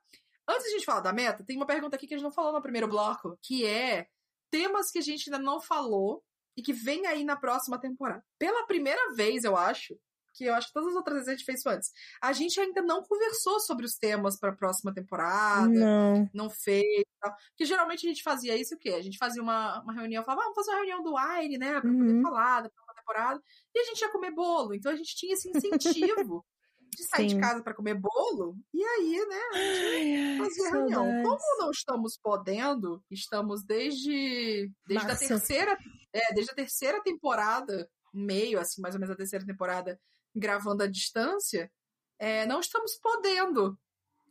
Antes 0.50 0.64
de 0.64 0.68
a 0.68 0.72
gente 0.72 0.84
falar 0.86 1.00
da 1.00 1.12
meta, 1.12 1.44
tem 1.44 1.56
uma 1.56 1.66
pergunta 1.66 1.96
aqui 1.96 2.06
que 2.06 2.14
a 2.14 2.16
gente 2.16 2.24
não 2.24 2.32
falou 2.32 2.52
no 2.52 2.62
primeiro 2.62 2.88
bloco, 2.88 3.38
que 3.42 3.64
é 3.64 4.06
temas 4.50 4.90
que 4.90 4.98
a 4.98 5.02
gente 5.02 5.30
ainda 5.32 5.42
não 5.42 5.60
falou 5.60 6.22
e 6.56 6.62
que 6.62 6.72
vem 6.72 7.06
aí 7.06 7.24
na 7.24 7.36
próxima 7.36 7.78
temporada. 7.80 8.24
Pela 8.38 8.66
primeira 8.66 9.12
vez, 9.14 9.44
eu 9.44 9.56
acho, 9.56 9.94
que 10.34 10.44
eu 10.44 10.54
acho 10.54 10.66
que 10.68 10.72
todas 10.72 10.90
as 10.90 10.96
outras 10.96 11.14
vezes 11.18 11.28
a 11.28 11.32
gente 11.32 11.44
fez 11.44 11.60
isso 11.60 11.68
antes, 11.68 11.90
a 12.20 12.32
gente 12.32 12.58
ainda 12.60 12.82
não 12.82 13.02
conversou 13.02 13.60
sobre 13.60 13.84
os 13.86 13.94
temas 13.94 14.38
pra 14.38 14.52
próxima 14.52 14.92
temporada. 14.92 15.68
Não. 15.68 16.28
não 16.34 16.50
fez 16.50 17.04
tal. 17.20 17.32
Porque 17.50 17.64
geralmente 17.64 18.04
a 18.06 18.08
gente 18.10 18.22
fazia 18.22 18.56
isso 18.56 18.74
o 18.74 18.78
quê? 18.78 18.90
A 18.90 19.02
gente 19.02 19.18
fazia 19.18 19.40
uma, 19.42 19.80
uma 19.82 19.92
reunião, 19.92 20.24
falava, 20.24 20.42
ah, 20.42 20.44
vamos 20.44 20.56
fazer 20.56 20.70
uma 20.72 20.78
reunião 20.78 21.02
do 21.02 21.14
Wine, 21.14 21.58
né? 21.58 21.80
Pra 21.80 21.90
poder 21.90 22.12
Uhum. 22.14 22.22
falar 22.22 22.62
da 22.62 22.70
próxima 22.70 22.94
temporada. 22.94 23.42
E 23.74 23.78
a 23.80 23.84
gente 23.84 24.00
ia 24.00 24.10
comer 24.12 24.30
bolo. 24.32 24.74
Então 24.74 24.90
a 24.92 24.96
gente 24.96 25.14
tinha 25.16 25.34
esse 25.34 25.48
incentivo 25.48 26.44
de 26.90 27.04
sair 27.04 27.26
de 27.26 27.34
Sim. 27.34 27.40
casa 27.40 27.62
pra 27.62 27.74
comer 27.74 27.94
bolo. 27.94 28.56
E 28.74 28.82
aí, 28.82 29.26
né, 29.28 29.40
a 29.52 29.56
gente 29.56 29.86
Ai, 29.86 30.16
ai, 30.32 30.36
fazia 30.38 30.70
reunião. 30.70 31.04
saudades. 31.04 31.22
Como 31.28 31.58
não 31.62 31.70
estamos 31.70 32.18
podendo, 32.22 33.02
estamos 33.10 33.64
desde, 33.64 34.70
desde 34.86 35.10
a 35.10 35.16
terceira, 35.16 35.78
é, 36.12 36.34
desde 36.34 36.52
a 36.52 36.54
terceira 36.54 37.02
temporada, 37.02 37.88
meio, 38.12 38.58
assim, 38.58 38.80
mais 38.82 38.94
ou 38.94 39.00
menos 39.00 39.12
a 39.14 39.16
terceira 39.16 39.44
temporada, 39.46 39.98
gravando 40.34 40.82
à 40.82 40.86
distância, 40.86 41.70
é, 42.18 42.44
não 42.46 42.60
estamos 42.60 42.98
podendo 43.02 43.78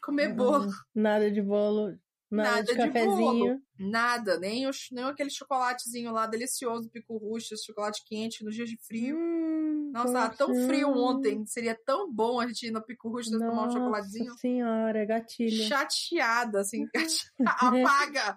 comer 0.03 0.33
bolo. 0.33 0.67
Hum, 0.69 0.73
Nada 0.95 1.29
de 1.31 1.41
bolo, 1.41 1.97
nada, 2.29 2.49
Nada 2.51 2.63
de 2.63 2.71
de 2.71 2.77
cafezinho. 2.77 3.61
Nada, 3.79 4.37
nem, 4.37 4.67
os, 4.67 4.89
nem 4.91 5.05
aquele 5.05 5.29
chocolatezinho 5.29 6.11
lá 6.11 6.27
delicioso 6.27 6.89
Pico 6.89 7.17
esse 7.37 7.65
chocolate 7.65 8.03
quente 8.05 8.43
nos 8.43 8.53
dias 8.53 8.69
de 8.69 8.77
frio. 8.85 9.15
Hum, 9.17 9.91
Nossa, 9.93 10.11
tava 10.11 10.35
tão 10.35 10.53
frio 10.67 10.89
ontem. 10.89 11.45
Seria 11.45 11.79
tão 11.85 12.11
bom 12.11 12.41
a 12.41 12.47
gente 12.47 12.67
ir 12.67 12.71
no 12.71 12.81
Pico 12.81 13.07
Russo 13.07 13.31
tomar 13.39 13.67
um 13.67 13.71
chocolatezinho. 13.71 14.37
senhora, 14.37 15.05
gatilho. 15.05 15.63
Chateada, 15.63 16.59
assim. 16.59 16.85
Apaga! 17.45 18.35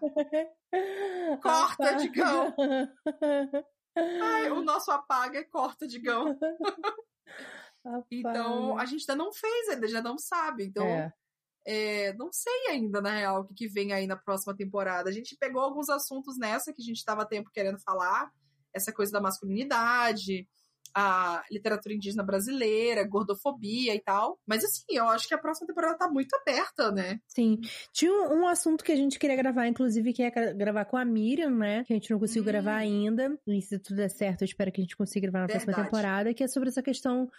Corta, 1.42 1.96
Digão. 1.96 2.54
Ai, 3.96 4.50
o 4.50 4.62
nosso 4.62 4.90
apaga 4.90 5.38
e 5.38 5.44
corta, 5.44 5.86
digão. 5.86 6.38
Então, 8.10 8.78
a 8.78 8.86
gente 8.86 9.02
ainda 9.02 9.22
não 9.22 9.32
fez, 9.32 9.68
ainda 9.68 9.86
já 9.88 10.00
não 10.00 10.16
sabe. 10.16 10.64
Então, 10.64 10.86
É. 10.86 11.12
é, 11.64 12.12
não 12.14 12.32
sei 12.32 12.68
ainda, 12.70 13.00
na 13.00 13.10
real, 13.10 13.42
o 13.42 13.44
que, 13.44 13.54
que 13.54 13.68
vem 13.68 13.92
aí 13.92 14.06
na 14.06 14.16
próxima 14.16 14.54
temporada. 14.54 15.08
A 15.08 15.12
gente 15.12 15.36
pegou 15.36 15.62
alguns 15.62 15.88
assuntos 15.88 16.36
nessa 16.38 16.72
que 16.72 16.82
a 16.82 16.84
gente 16.84 16.98
estava 16.98 17.26
tempo 17.26 17.50
querendo 17.52 17.78
falar. 17.80 18.30
Essa 18.74 18.92
coisa 18.92 19.12
da 19.12 19.20
masculinidade, 19.20 20.48
a 20.94 21.42
literatura 21.50 21.94
indígena 21.94 22.22
brasileira, 22.22 23.06
gordofobia 23.06 23.94
e 23.94 24.00
tal. 24.00 24.38
Mas 24.46 24.64
assim, 24.64 24.82
eu 24.90 25.08
acho 25.08 25.26
que 25.28 25.34
a 25.34 25.38
próxima 25.38 25.66
temporada 25.66 25.96
tá 25.98 26.08
muito 26.08 26.34
aberta, 26.36 26.90
né? 26.92 27.18
Sim. 27.26 27.60
Tinha 27.92 28.12
um, 28.12 28.42
um 28.42 28.46
assunto 28.48 28.84
que 28.84 28.92
a 28.92 28.96
gente 28.96 29.18
queria 29.18 29.36
gravar, 29.36 29.66
inclusive, 29.66 30.12
que 30.12 30.22
é 30.22 30.30
gra- 30.30 30.52
gravar 30.52 30.84
com 30.84 30.96
a 30.96 31.04
Miriam, 31.04 31.50
né? 31.50 31.84
Que 31.84 31.92
a 31.92 31.96
gente 31.96 32.10
não 32.10 32.18
conseguiu 32.18 32.42
Hum. 32.42 32.46
gravar 32.46 32.76
ainda. 32.76 33.38
E 33.46 33.62
se 33.62 33.78
tudo 33.78 33.96
der 33.96 34.10
certo, 34.10 34.42
eu 34.42 34.46
espero 34.46 34.70
que 34.72 34.80
a 34.80 34.84
gente 34.84 34.96
consiga 34.96 35.22
gravar 35.30 35.40
na 35.40 35.48
próxima 35.48 35.72
Verdade. 35.72 35.88
temporada, 35.90 36.34
que 36.34 36.44
é 36.44 36.48
sobre 36.48 36.68
essa 36.68 36.82
questão 36.82 37.30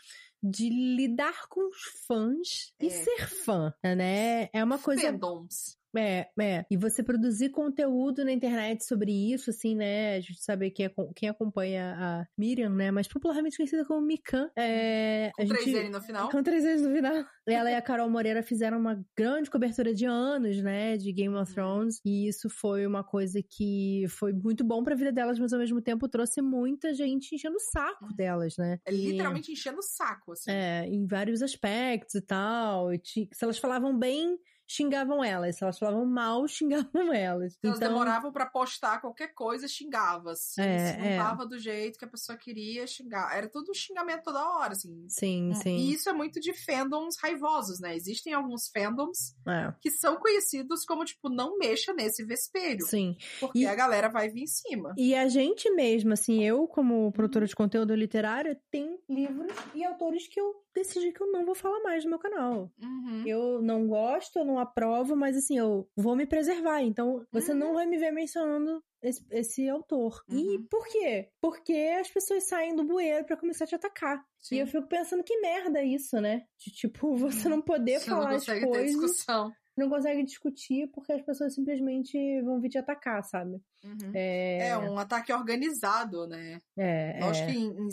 de 0.41 0.69
lidar 0.69 1.47
com 1.47 1.69
os 1.69 1.81
fãs 2.05 2.73
e 2.81 2.87
É. 2.87 2.89
ser 2.89 3.27
fã, 3.27 3.73
né? 3.83 4.49
É 4.51 4.63
uma 4.63 4.77
coisa 4.77 5.01
Fandoms. 5.03 5.77
É, 5.95 6.27
é. 6.39 6.65
E 6.71 6.77
você 6.77 7.03
produzir 7.03 7.49
conteúdo 7.49 8.25
na 8.25 8.31
internet 8.31 8.83
sobre 8.85 9.11
isso, 9.11 9.49
assim, 9.49 9.75
né? 9.75 10.15
A 10.15 10.19
gente 10.19 10.41
sabe 10.43 10.71
que 10.71 10.83
é, 10.83 10.91
quem 11.15 11.29
acompanha 11.29 11.95
a 11.97 12.25
Miriam, 12.37 12.69
né? 12.69 12.89
Mas 12.91 13.07
popularmente 13.07 13.57
conhecida 13.57 13.85
como 13.85 14.01
Mikan. 14.01 14.49
É, 14.57 15.31
Com 15.35 15.45
três 15.47 15.65
gente... 15.65 15.77
N 15.77 15.89
no 15.89 16.01
final. 16.01 16.29
Com 16.29 16.41
três 16.43 16.63
vezes 16.63 16.85
no 16.87 16.93
final. 16.95 17.13
Ela 17.47 17.71
e 17.71 17.75
a 17.75 17.81
Carol 17.81 18.09
Moreira 18.09 18.41
fizeram 18.41 18.79
uma 18.79 19.03
grande 19.17 19.49
cobertura 19.51 19.93
de 19.93 20.05
anos, 20.05 20.61
né? 20.63 20.97
De 20.97 21.11
Game 21.11 21.35
of 21.35 21.53
Thrones. 21.53 21.99
E 22.05 22.27
isso 22.27 22.49
foi 22.49 22.85
uma 22.87 23.03
coisa 23.03 23.39
que 23.43 24.05
foi 24.09 24.33
muito 24.33 24.63
bom 24.63 24.83
pra 24.83 24.95
vida 24.95 25.11
delas, 25.11 25.37
mas 25.39 25.53
ao 25.53 25.59
mesmo 25.59 25.81
tempo 25.81 26.07
trouxe 26.07 26.41
muita 26.41 26.93
gente 26.93 27.35
enchendo 27.35 27.55
o 27.57 27.59
saco 27.59 28.13
delas, 28.15 28.55
né? 28.57 28.79
É 28.85 28.93
E- 28.93 29.11
literalmente 29.11 29.51
enchendo 29.51 29.79
o 29.79 29.83
saco, 29.83 30.31
assim. 30.31 30.49
é, 30.49 30.85
em 30.87 31.05
vários 31.05 31.41
aspectos 31.41 32.15
e 32.15 32.21
tal. 32.21 32.93
E 32.93 33.01
se 33.03 33.27
elas 33.43 33.57
falavam 33.57 33.97
bem, 33.97 34.37
xingavam 34.75 35.23
elas. 35.23 35.55
Se 35.57 35.63
elas 35.63 35.77
falavam 35.77 36.05
mal, 36.05 36.45
xingavam 36.47 37.13
elas. 37.13 37.53
Se 37.53 37.59
elas 37.63 37.77
então, 37.77 37.89
demoravam 37.89 38.31
pra 38.31 38.45
postar 38.45 38.99
qualquer 39.01 39.33
coisa, 39.33 39.67
xingava. 39.67 40.33
Se, 40.35 40.61
É, 40.61 40.93
se 40.93 40.97
não 40.99 41.05
é. 41.05 41.17
tava 41.17 41.45
do 41.45 41.57
jeito 41.59 41.97
que 41.99 42.05
a 42.05 42.07
pessoa 42.07 42.37
queria, 42.37 42.87
xingar. 42.87 43.35
Era 43.35 43.47
tudo 43.49 43.71
um 43.71 43.73
xingamento 43.73 44.23
toda 44.23 44.43
hora, 44.57 44.73
assim. 44.73 45.05
Sim, 45.09 45.53
sim. 45.55 45.75
E 45.77 45.93
isso 45.93 46.09
é 46.09 46.13
muito 46.13 46.39
de 46.39 46.53
fandoms 46.65 47.15
raivosos, 47.21 47.79
né? 47.79 47.95
Existem 47.95 48.33
alguns 48.33 48.69
fandoms 48.69 49.35
É, 49.47 49.73
que 49.81 49.91
são 49.91 50.15
conhecidos 50.17 50.85
como, 50.85 51.05
tipo, 51.05 51.29
não 51.29 51.57
mexa 51.57 51.93
nesse 51.93 52.23
vespeiro. 52.23 52.85
sim. 52.85 53.15
Porque 53.39 53.59
E- 53.59 53.65
a 53.67 53.75
galera 53.75 54.09
vai 54.09 54.29
vir 54.29 54.43
em 54.43 54.47
cima. 54.47 54.93
E 54.97 55.13
a 55.15 55.27
gente 55.27 55.69
mesmo, 55.71 56.13
assim, 56.13 56.43
eu, 56.43 56.67
como 56.67 57.11
produtora 57.11 57.45
de 57.45 57.55
conteúdo 57.55 57.93
literário, 57.95 58.57
tem 58.71 58.97
livros 59.09 59.51
e 59.75 59.83
autores 59.83 60.27
que 60.27 60.39
eu 60.39 60.53
decidi 60.73 61.11
que 61.11 61.21
eu 61.21 61.31
não 61.31 61.45
vou 61.45 61.53
falar 61.53 61.79
mais 61.81 62.03
no 62.03 62.09
meu 62.09 62.19
canal. 62.19 62.71
Uhum. 62.81 63.23
Eu 63.27 63.61
não 63.61 63.87
gosto, 63.87 64.39
eu 64.39 64.45
não 64.45 64.57
aprovo, 64.63 65.15
mas 65.15 65.37
assim, 65.37 65.57
eu 65.57 65.87
vou 65.95 66.15
me 66.15 66.25
preservar. 66.25 66.81
Então, 66.81 67.25
você 67.31 67.51
Uhum. 67.51 67.57
não 67.57 67.73
vai 67.73 67.85
me 67.85 67.97
ver 67.97 68.11
mencionando 68.11 68.83
esse, 69.01 69.23
esse 69.31 69.69
autor. 69.69 70.23
E 70.29 70.57
Uhum. 70.57 70.67
por 70.69 70.87
quê? 70.87 71.29
Porque 71.41 71.73
as 71.99 72.09
pessoas 72.09 72.47
saem 72.47 72.75
do 72.75 72.83
bueiro 72.83 73.25
pra 73.25 73.37
começar 73.37 73.65
a 73.65 73.67
te 73.67 73.75
atacar. 73.75 74.23
Sim. 74.41 74.55
E 74.55 74.59
eu 74.59 74.67
fico 74.67 74.87
pensando 74.87 75.23
que 75.23 75.39
merda 75.39 75.79
é 75.79 75.85
isso, 75.85 76.19
né? 76.19 76.43
De 76.57 76.71
tipo, 76.71 77.15
você 77.47 77.47
não 77.49 77.61
poder 77.61 77.99
Você 77.99 78.09
não 78.09 78.17
falar 78.17 78.29
as 78.31 78.35
consegue 78.45 78.61
ter 78.61 78.67
coisas, 78.67 78.91
discussão. 78.91 79.51
não 79.77 79.89
consegue 79.89 80.23
discutir 80.23 80.87
porque 80.93 81.11
as 81.13 81.21
pessoas 81.21 81.53
simplesmente 81.53 82.41
vão 82.41 82.59
vir 82.61 82.69
te 82.69 82.77
atacar, 82.77 83.23
sabe? 83.23 83.61
Uhum. 83.83 84.11
É. 84.13 84.69
É 84.69 84.77
um 84.77 84.97
ataque 84.97 85.31
organizado, 85.33 86.25
né? 86.27 86.59
É, 86.77 87.19
Lógico 87.21 87.49
é. 87.49 87.51
que 87.53 87.57
em, 87.59 87.67
em 87.69 87.87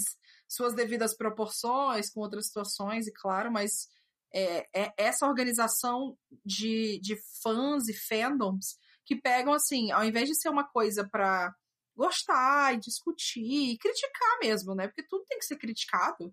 suas 0.48 0.74
devidas 0.74 1.16
proporções, 1.16 2.10
com 2.10 2.20
outras 2.20 2.46
situações, 2.46 3.06
e 3.06 3.12
claro, 3.12 3.50
mas 3.52 3.88
é, 4.32 4.66
é 4.74 4.92
essa 4.96 5.26
organização 5.26 6.16
de, 6.44 7.00
de 7.00 7.16
fãs 7.42 7.88
e 7.88 7.94
fandoms 7.94 8.76
que 9.04 9.16
pegam 9.16 9.52
assim, 9.52 9.90
ao 9.90 10.04
invés 10.04 10.28
de 10.28 10.40
ser 10.40 10.48
uma 10.48 10.64
coisa 10.64 11.08
pra 11.08 11.52
gostar 11.96 12.74
e 12.74 12.80
discutir 12.80 13.72
e 13.72 13.78
criticar 13.78 14.38
mesmo, 14.40 14.74
né? 14.74 14.86
Porque 14.86 15.06
tudo 15.06 15.24
tem 15.24 15.38
que 15.38 15.44
ser 15.44 15.56
criticado. 15.56 16.32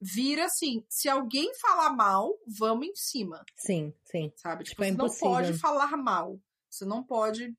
Vira 0.00 0.46
assim, 0.46 0.84
se 0.88 1.08
alguém 1.08 1.54
falar 1.54 1.90
mal, 1.90 2.36
vamos 2.58 2.88
em 2.88 2.94
cima, 2.94 3.44
Sim, 3.56 3.94
sim. 4.04 4.32
sabe? 4.36 4.64
Tipo, 4.64 4.82
Tipo, 4.82 4.84
é 4.84 4.90
você 4.90 4.96
não 4.96 5.30
pode 5.30 5.58
falar 5.58 5.96
mal. 5.96 6.40
Você 6.68 6.84
não 6.84 7.04
pode. 7.04 7.54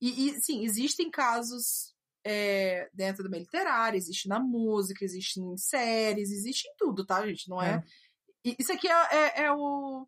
E, 0.00 0.28
e 0.28 0.40
sim, 0.40 0.64
existem 0.64 1.10
casos 1.10 1.94
é, 2.24 2.90
dentro 2.92 3.22
do 3.22 3.30
meio 3.30 3.42
literário, 3.42 3.96
existe 3.96 4.28
na 4.28 4.40
música, 4.40 5.04
existe 5.04 5.40
em 5.40 5.56
séries, 5.56 6.32
existe 6.32 6.66
em 6.68 6.74
tudo, 6.76 7.06
tá, 7.06 7.24
gente? 7.26 7.48
Não 7.48 7.62
é. 7.62 7.76
É. 7.76 7.84
E 8.46 8.56
Isso 8.60 8.72
aqui 8.72 8.88
é, 8.88 8.92
é- 9.10 9.42
é 9.44 9.52
o. 9.52 10.06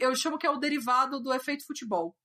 Eu 0.00 0.14
chamo 0.16 0.36
que 0.36 0.46
é 0.46 0.50
o 0.50 0.58
derivado 0.58 1.20
do 1.20 1.32
efeito 1.32 1.64
futebol. 1.64 2.16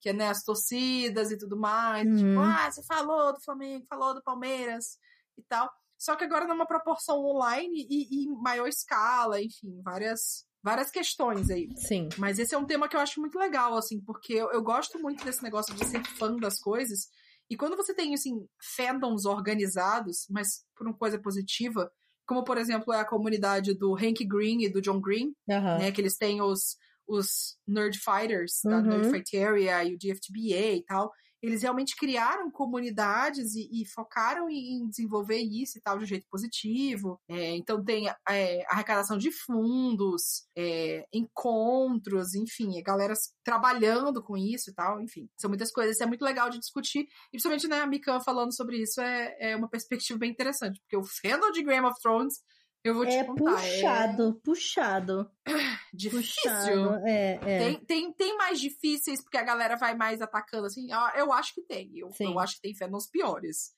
Que 0.00 0.10
é 0.10 0.12
né, 0.12 0.28
as 0.28 0.44
torcidas 0.44 1.32
e 1.32 1.38
tudo 1.38 1.58
mais. 1.58 2.06
Uhum. 2.06 2.16
Tipo, 2.16 2.40
ah, 2.40 2.70
você 2.70 2.84
falou 2.84 3.32
do 3.32 3.40
Flamengo, 3.40 3.86
falou 3.88 4.14
do 4.14 4.22
Palmeiras 4.22 4.98
e 5.36 5.42
tal. 5.42 5.68
Só 5.98 6.14
que 6.14 6.22
agora 6.22 6.46
numa 6.46 6.66
proporção 6.66 7.18
online 7.24 7.86
e, 7.90 8.06
e 8.10 8.24
em 8.26 8.40
maior 8.40 8.68
escala, 8.68 9.40
enfim, 9.40 9.80
várias, 9.82 10.46
várias 10.62 10.90
questões 10.90 11.50
aí. 11.50 11.68
Sim. 11.76 12.08
Mas 12.18 12.38
esse 12.38 12.54
é 12.54 12.58
um 12.58 12.66
tema 12.66 12.88
que 12.88 12.94
eu 12.94 13.00
acho 13.00 13.20
muito 13.20 13.36
legal, 13.36 13.76
assim, 13.76 14.00
porque 14.02 14.34
eu, 14.34 14.52
eu 14.52 14.62
gosto 14.62 15.00
muito 15.00 15.24
desse 15.24 15.42
negócio 15.42 15.74
de 15.74 15.84
ser 15.84 16.04
fã 16.16 16.36
das 16.36 16.60
coisas. 16.60 17.08
E 17.50 17.56
quando 17.56 17.76
você 17.76 17.92
tem, 17.92 18.14
assim, 18.14 18.46
fandoms 18.76 19.24
organizados, 19.24 20.26
mas 20.30 20.64
por 20.76 20.86
uma 20.86 20.96
coisa 20.96 21.18
positiva, 21.18 21.90
como, 22.28 22.44
por 22.44 22.58
exemplo, 22.58 22.92
é 22.92 23.00
a 23.00 23.04
comunidade 23.08 23.74
do 23.76 23.94
Hank 23.96 24.24
Green 24.26 24.62
e 24.62 24.68
do 24.70 24.82
John 24.82 25.00
Green, 25.00 25.32
né? 25.78 25.90
Que 25.90 26.00
eles 26.02 26.16
têm 26.16 26.42
os, 26.42 26.76
os 27.08 27.56
Nerd 27.66 27.98
Fighters, 27.98 28.60
da 28.64 28.76
Uhum. 28.76 28.82
Nerd 28.82 29.10
Fight 29.10 29.36
Area 29.36 29.82
e 29.84 29.94
o 29.94 29.98
DFTBA 29.98 30.76
e 30.76 30.84
tal. 30.86 31.10
Eles 31.42 31.62
realmente 31.62 31.96
criaram 31.96 32.50
comunidades 32.50 33.54
e, 33.54 33.82
e 33.82 33.86
focaram 33.86 34.48
em, 34.48 34.88
desenvolver 34.88 35.38
isso 35.38 35.78
e 35.78 35.80
tal 35.80 35.98
de 35.98 36.04
um 36.04 36.06
jeito 36.06 36.26
positivo. 36.30 37.20
É, 37.28 37.56
então 37.56 37.82
tem 37.82 38.08
é, 38.28 38.64
arrecadação 38.68 39.16
de 39.16 39.30
fundos, 39.30 40.46
é, 40.56 41.06
encontros, 41.12 42.34
enfim, 42.34 42.78
a 42.78 42.82
galera 42.82 43.14
trabalhando 43.44 44.22
com 44.22 44.36
isso 44.36 44.70
e 44.70 44.74
tal, 44.74 45.00
enfim. 45.00 45.28
São 45.36 45.48
muitas 45.48 45.70
coisas, 45.70 45.94
isso 45.94 46.02
é 46.02 46.06
muito 46.06 46.24
legal 46.24 46.50
de 46.50 46.58
discutir. 46.58 47.00
E 47.00 47.30
principalmente, 47.32 47.68
né, 47.68 47.80
a 47.80 47.86
Mikan 47.86 48.20
falando 48.20 48.54
sobre 48.54 48.82
isso 48.82 49.00
é, 49.00 49.36
é 49.38 49.56
uma 49.56 49.68
perspectiva 49.68 50.18
bem 50.18 50.30
interessante, 50.30 50.80
porque 50.80 50.96
o 50.96 51.04
fandom 51.04 51.50
de 51.50 51.62
Game 51.62 51.86
of 51.86 52.00
Thrones, 52.00 52.40
eu 52.84 52.94
vou 52.94 53.04
te 53.06 53.12
É 53.12 53.24
contar, 53.24 53.56
puxado, 53.56 54.40
puxado, 54.42 55.30
é 55.46 55.52
difícil. 55.92 56.42
puxado. 56.42 57.06
É, 57.06 57.38
é. 57.42 57.58
Tem, 57.58 57.84
tem, 57.84 58.12
tem 58.12 58.36
mais 58.36 58.60
difíceis 58.60 59.22
porque 59.22 59.36
a 59.36 59.42
galera 59.42 59.76
vai 59.76 59.94
mais 59.94 60.20
atacando, 60.20 60.66
assim? 60.66 60.88
Eu, 61.16 61.32
acho 61.32 61.54
que 61.54 61.62
tem. 61.62 61.90
Eu, 61.98 62.10
eu 62.20 62.38
acho 62.38 62.56
que 62.56 62.62
tem 62.62 62.74
fandoms 62.76 63.08
piores. 63.08 63.76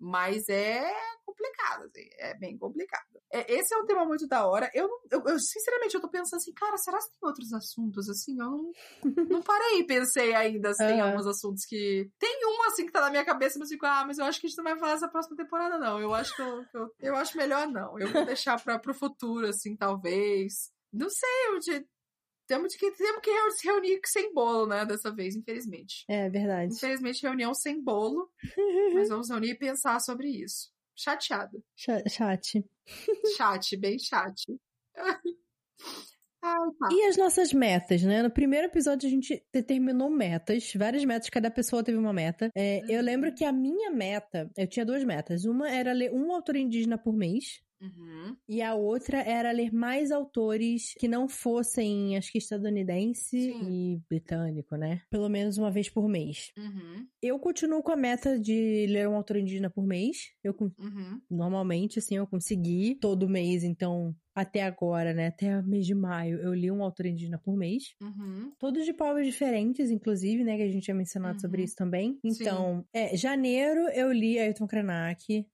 Mas 0.00 0.48
é 0.48 0.90
complicado, 1.26 1.84
assim. 1.84 2.08
É 2.18 2.34
bem 2.38 2.56
complicado. 2.56 3.04
É, 3.30 3.52
esse 3.52 3.74
é 3.74 3.78
um 3.78 3.84
tema 3.84 4.04
muito 4.06 4.26
da 4.26 4.46
hora. 4.46 4.70
Eu, 4.72 4.88
eu, 5.10 5.22
eu, 5.26 5.38
sinceramente, 5.38 5.94
eu 5.94 6.00
tô 6.00 6.08
pensando 6.08 6.38
assim, 6.38 6.54
cara, 6.54 6.76
será 6.78 6.98
que 6.98 7.04
tem 7.04 7.28
outros 7.28 7.52
assuntos, 7.52 8.08
assim? 8.08 8.32
Eu 8.40 8.50
não, 8.50 8.72
não 9.28 9.42
parei 9.42 9.80
e 9.80 9.86
pensei 9.86 10.34
ainda 10.34 10.72
se 10.72 10.86
tem 10.86 11.00
Aham. 11.00 11.10
alguns 11.10 11.26
assuntos 11.26 11.66
que... 11.66 12.10
Tem 12.18 12.40
um, 12.46 12.62
assim, 12.64 12.86
que 12.86 12.92
tá 12.92 13.02
na 13.02 13.10
minha 13.10 13.24
cabeça, 13.24 13.58
mas 13.58 13.70
eu 13.70 13.74
fico, 13.74 13.86
ah, 13.86 14.04
mas 14.06 14.18
eu 14.18 14.24
acho 14.24 14.40
que 14.40 14.46
a 14.46 14.48
gente 14.48 14.56
não 14.56 14.64
vai 14.64 14.78
falar 14.78 14.92
essa 14.92 15.08
próxima 15.08 15.36
temporada, 15.36 15.78
não. 15.78 16.00
Eu 16.00 16.14
acho 16.14 16.34
que 16.34 16.42
eu, 16.42 16.64
eu, 16.72 16.94
eu 17.00 17.16
acho 17.16 17.36
melhor 17.36 17.68
não. 17.68 17.98
Eu 17.98 18.10
vou 18.10 18.24
deixar 18.24 18.58
pra, 18.62 18.78
pro 18.78 18.94
futuro, 18.94 19.46
assim, 19.46 19.76
talvez. 19.76 20.72
Não 20.90 21.10
sei, 21.10 21.46
eu 21.48 21.60
temos 22.50 22.74
que, 22.74 22.90
temos 22.90 23.20
que 23.22 23.50
se 23.52 23.66
reunir 23.68 24.00
sem 24.04 24.34
bolo, 24.34 24.66
né, 24.66 24.84
dessa 24.84 25.14
vez, 25.14 25.36
infelizmente. 25.36 26.04
É 26.08 26.28
verdade. 26.28 26.74
Infelizmente, 26.74 27.22
reunião 27.22 27.54
sem 27.54 27.80
bolo, 27.80 28.28
mas 28.94 29.08
vamos 29.08 29.30
reunir 29.30 29.50
e 29.50 29.54
pensar 29.54 30.00
sobre 30.00 30.28
isso. 30.28 30.68
Chateada. 30.96 31.62
Cha- 31.76 32.02
Chat. 32.08 32.64
Chat, 33.36 33.76
bem 33.76 33.98
chat. 33.98 34.34
Ai, 36.42 36.70
tá. 36.78 36.88
E 36.90 37.04
as 37.06 37.16
nossas 37.16 37.52
metas, 37.52 38.02
né? 38.02 38.22
No 38.22 38.30
primeiro 38.30 38.66
episódio 38.66 39.06
a 39.06 39.10
gente 39.10 39.44
determinou 39.52 40.10
metas, 40.10 40.72
várias 40.74 41.04
metas, 41.04 41.28
cada 41.28 41.50
pessoa 41.50 41.84
teve 41.84 41.98
uma 41.98 42.12
meta. 42.12 42.50
É, 42.56 42.80
Eu 42.88 42.98
Uhum. 42.98 43.04
lembro 43.04 43.34
que 43.34 43.44
a 43.44 43.52
minha 43.52 43.90
meta, 43.90 44.50
eu 44.56 44.66
tinha 44.66 44.84
duas 44.84 45.04
metas. 45.04 45.44
Uma 45.44 45.70
era 45.70 45.92
ler 45.92 46.10
um 46.12 46.32
autor 46.32 46.56
indígena 46.56 46.96
por 46.98 47.12
mês. 47.14 47.60
Uhum. 47.80 48.36
E 48.48 48.60
a 48.62 48.74
outra 48.74 49.18
era 49.18 49.50
ler 49.52 49.72
mais 49.72 50.10
autores 50.10 50.94
que 50.98 51.08
não 51.08 51.28
fossem, 51.28 52.16
acho 52.16 52.30
que 52.30 52.38
estadunidense 52.38 53.52
Sim. 53.52 53.94
e 53.94 54.00
britânico, 54.08 54.76
né? 54.76 55.02
Pelo 55.10 55.28
menos 55.28 55.56
uma 55.58 55.70
vez 55.70 55.88
por 55.88 56.08
mês. 56.08 56.52
Uhum. 56.56 57.06
Eu 57.22 57.38
continuo 57.38 57.82
com 57.82 57.92
a 57.92 57.96
meta 57.96 58.38
de 58.38 58.86
ler 58.88 59.08
um 59.08 59.16
autor 59.16 59.36
indígena 59.36 59.70
por 59.70 59.86
mês. 59.86 60.32
Eu 60.44 60.54
Uhum. 60.60 61.20
normalmente, 61.30 61.98
assim, 61.98 62.16
eu 62.16 62.26
consegui 62.26 62.96
todo 63.00 63.28
mês, 63.28 63.64
então 63.64 64.14
até 64.34 64.62
agora, 64.62 65.12
né? 65.12 65.26
Até 65.28 65.58
o 65.58 65.62
mês 65.62 65.84
de 65.86 65.94
maio, 65.94 66.38
eu 66.40 66.54
li 66.54 66.70
um 66.70 66.82
autor 66.82 67.06
indígena 67.06 67.38
por 67.38 67.56
mês. 67.56 67.94
Uhum. 68.00 68.52
Todos 68.58 68.84
de 68.84 68.92
povos 68.92 69.26
diferentes, 69.26 69.90
inclusive, 69.90 70.44
né? 70.44 70.56
Que 70.56 70.62
a 70.62 70.68
gente 70.68 70.84
tinha 70.84 70.94
mencionado 70.94 71.40
sobre 71.40 71.58
Uhum. 71.60 71.64
isso 71.64 71.74
também. 71.76 72.18
Então, 72.24 72.84
é, 72.92 73.16
janeiro 73.16 73.80
eu 73.94 74.12
li 74.12 74.38
Ayrton 74.38 74.66
Krenak. 74.66 75.46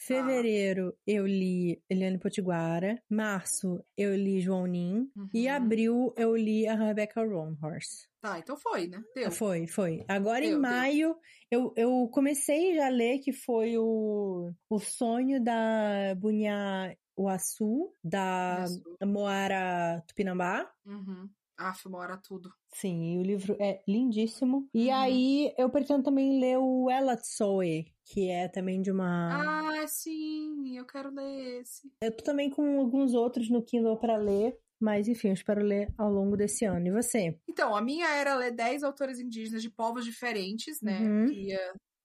Fevereiro 0.00 0.96
eu 1.06 1.26
li 1.26 1.82
Eliane 1.88 2.18
Potiguara. 2.18 3.00
Março 3.08 3.84
eu 3.96 4.14
li 4.16 4.40
João 4.40 4.66
Nin. 4.66 5.10
E 5.34 5.46
Uhum. 5.46 5.54
abril 5.54 6.14
eu 6.16 6.34
li 6.34 6.66
a 6.66 6.74
Rebecca 6.74 7.20
Roanhorse. 7.24 8.08
Tá, 8.22 8.38
então 8.38 8.56
foi, 8.56 8.86
né? 8.86 9.02
Deu. 9.14 9.30
Foi, 9.30 9.66
foi. 9.66 10.04
Agora 10.08 10.44
em 10.44 10.50
Deu, 10.50 10.60
deu. 10.60 10.70
maio 10.70 11.16
eu, 11.50 11.72
eu 11.76 12.08
comecei 12.12 12.74
já 12.74 12.86
a 12.86 12.90
ler 12.90 13.18
que 13.18 13.32
foi 13.32 13.76
o, 13.78 14.52
o 14.68 14.78
sonho 14.78 15.42
da 15.42 16.14
Bunha 16.16 16.96
Uaçu, 17.18 17.94
da. 18.02 18.64
Moara 19.06 20.02
Tupinambá. 20.06 20.70
Uhum. 20.86 21.28
Aff, 21.58 21.86
hora 21.92 22.16
tudo. 22.16 22.50
Sim, 22.72 23.14
e 23.14 23.18
o 23.18 23.22
livro 23.22 23.56
é 23.60 23.82
lindíssimo. 23.86 24.68
E 24.72 24.90
Uhum. 24.90 24.94
aí 24.94 25.54
eu 25.58 25.68
pretendo 25.70 26.04
também 26.04 26.38
ler 26.40 26.58
o 26.58 26.88
Ela 26.90 27.16
Tsoe, 27.16 27.92
que 28.04 28.28
é 28.30 28.48
também 28.48 28.80
de 28.80 28.90
uma. 28.92 29.50
Ah, 29.80 29.86
sim, 29.86 30.76
eu 30.76 30.84
quero 30.86 31.10
ler 31.10 31.60
esse. 31.62 31.90
Eu 32.02 32.14
tô 32.16 32.22
também 32.24 32.48
com 32.50 32.78
alguns 32.80 33.12
outros 33.14 33.50
no 33.50 33.62
Kindle 33.62 33.98
pra 33.98 34.16
ler, 34.16 34.58
mas 34.80 35.06
enfim, 35.08 35.28
eu 35.28 35.34
espero 35.34 35.62
ler 35.62 35.92
ao 35.98 36.10
longo 36.10 36.36
desse 36.36 36.64
ano. 36.64 36.86
E 36.86 36.90
você? 36.90 37.38
Então, 37.48 37.74
a 37.74 37.82
minha 37.82 38.08
era 38.08 38.34
ler 38.34 38.52
10 38.52 38.82
autores 38.82 39.18
indígenas 39.18 39.62
de 39.62 39.70
povos 39.70 40.04
diferentes, 40.04 40.80
né? 40.80 41.08
Uhum. 41.08 41.24
Queria 41.24 41.58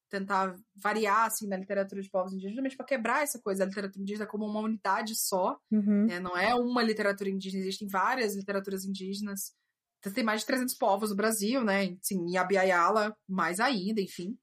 tentar 0.09 0.55
variar, 0.75 1.25
assim, 1.27 1.47
na 1.47 1.57
literatura 1.57 2.01
de 2.01 2.09
povos 2.09 2.31
indígenas, 2.33 2.53
justamente 2.53 2.77
pra 2.77 2.85
quebrar 2.85 3.23
essa 3.23 3.39
coisa 3.41 3.59
da 3.59 3.65
literatura 3.69 4.01
indígena 4.01 4.27
como 4.27 4.45
uma 4.45 4.59
unidade 4.61 5.15
só, 5.15 5.57
Uhum. 5.71 6.07
né? 6.07 6.19
Não 6.19 6.37
é 6.37 6.55
uma 6.55 6.81
literatura 6.83 7.29
indígena, 7.29 7.63
existem 7.63 7.87
várias 7.87 8.35
literaturas 8.35 8.85
indígenas. 8.85 9.53
Então, 10.05 10.13
Tem 10.13 10.23
mais 10.23 10.41
de 10.41 10.47
300 10.47 10.75
povos 10.75 11.09
no 11.09 11.15
Brasil, 11.15 11.63
né? 11.63 11.97
Sim, 12.01 12.27
e 12.29 12.37
a 12.37 12.43
Biayala, 12.43 13.15
mais 13.27 13.59
ainda, 13.59 13.99
enfim. 14.01 14.37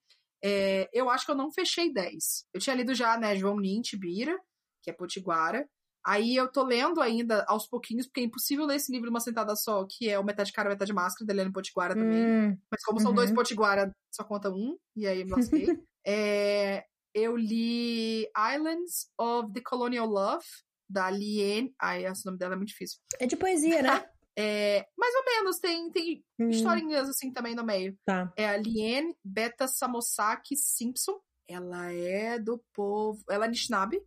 É, 0.45 0.89
eu 0.93 1.09
acho 1.09 1.25
que 1.25 1.31
eu 1.31 1.37
não 1.37 1.53
fechei 1.53 1.93
10. 1.93 2.47
Eu 2.53 2.61
tinha 2.61 2.75
lido 2.75 2.95
já, 2.95 3.17
né, 3.17 3.37
João 3.37 3.61
Nin, 3.61 3.81
Tibira, 3.81 4.37
que 4.83 4.91
é 4.91 4.93
Potiguara. 4.93 5.69
Aí 6.05 6.35
eu 6.35 6.51
tô 6.51 6.65
lendo 6.65 7.01
ainda 7.01 7.45
aos 7.47 7.69
pouquinhos, 7.69 8.07
porque 8.09 8.21
é 8.21 8.25
impossível 8.25 8.67
ler 8.67 8.75
esse 8.75 8.91
livro 8.91 9.07
numa 9.07 9.21
sentada 9.21 9.55
só, 9.55 9.87
que 9.89 10.09
é 10.09 10.19
o 10.19 10.25
Metade 10.25 10.53
Cara, 10.53 10.69
Metade 10.69 10.93
Máscara, 10.93 11.25
da 11.25 11.33
Eliane 11.33 11.53
Potiguara 11.53 11.95
também. 11.95 12.27
Hum, 12.27 12.59
Mas 12.69 12.83
como 12.83 12.99
são 12.99 13.11
Uhum. 13.11 13.17
dois 13.17 13.31
Potiguara, 13.31 13.95
só 14.13 14.25
conta 14.25 14.51
um, 14.51 14.77
e 14.97 15.07
aí 15.07 15.21
eu 15.21 15.27
me 15.27 15.33
lasquei. 15.33 15.67
É, 16.05 16.85
eu 17.15 17.37
li 17.37 18.27
Islands 18.37 19.07
of 19.17 19.53
the 19.53 19.61
Colonial 19.61 20.05
Love, 20.09 20.45
da 20.91 21.09
Liane. 21.09 21.73
Ai, 21.81 22.05
esse 22.05 22.27
nome 22.27 22.37
dela 22.39 22.55
é 22.55 22.57
muito 22.57 22.71
difícil. 22.71 22.99
É 23.21 23.27
de 23.29 23.37
poesia, 23.37 23.81
né? 23.83 24.05
É, 24.37 24.87
mais 24.97 25.14
ou 25.14 25.24
menos, 25.24 25.59
tem, 25.59 25.91
tem 25.91 26.24
Hum, 26.39 26.49
historinhas 26.49 27.09
assim 27.09 27.30
também 27.33 27.55
no 27.55 27.64
meio. 27.64 27.99
Tá. 28.05 28.33
É 28.37 28.49
a 28.49 28.57
Liane 28.57 29.14
Beta 29.22 29.68
Samosaki 29.68 30.57
Simpson. 30.57 31.20
Ela 31.47 31.93
é 31.93 32.39
do 32.39 32.59
povo. 32.72 33.22
Ela 33.28 33.45
é 33.45 33.49
Anishinaabe. 33.49 34.03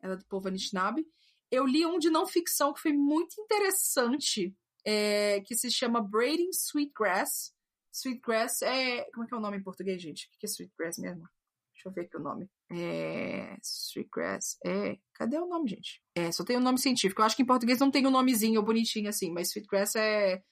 Ela 0.00 0.14
é 0.14 0.16
do 0.16 0.24
povo 0.26 0.48
Anishinaabe. 0.48 1.06
Eu 1.50 1.66
li 1.66 1.84
um 1.84 1.98
de 1.98 2.10
não 2.10 2.26
ficção 2.26 2.72
que 2.72 2.80
foi 2.80 2.92
muito 2.92 3.40
interessante, 3.40 4.54
é, 4.84 5.40
que 5.40 5.54
se 5.56 5.70
chama 5.70 6.00
Braiding 6.00 6.50
Sweetgrass. 6.50 7.52
Sweetgrass 7.90 8.62
é. 8.62 9.04
Como 9.12 9.24
é 9.24 9.28
que 9.28 9.34
é 9.34 9.36
o 9.36 9.40
nome 9.40 9.56
em 9.56 9.62
português, 9.62 10.00
gente? 10.00 10.26
O 10.26 10.38
que 10.38 10.46
é 10.46 10.48
Sweetgrass 10.48 10.98
mesmo? 10.98 11.28
Deixa 11.72 11.88
eu 11.88 11.92
ver 11.92 12.02
aqui 12.02 12.16
o 12.16 12.20
nome. 12.20 12.48
É. 12.70 13.56
Sweetgrass. 13.62 14.58
É. 14.64 14.98
Cadê 15.14 15.38
o 15.38 15.46
nome, 15.46 15.70
gente? 15.70 16.02
É, 16.14 16.30
só 16.30 16.44
tem 16.44 16.56
o 16.56 16.60
nome 16.60 16.78
científico. 16.78 17.20
Eu 17.20 17.26
acho 17.26 17.36
que 17.36 17.42
em 17.42 17.46
português 17.46 17.78
não 17.78 17.90
tem 17.90 18.06
um 18.06 18.10
nomezinho 18.10 18.62
bonitinho 18.62 19.08
assim, 19.08 19.32
mas 19.32 19.48
Sweetgrass 19.48 19.96
é. 19.96 20.42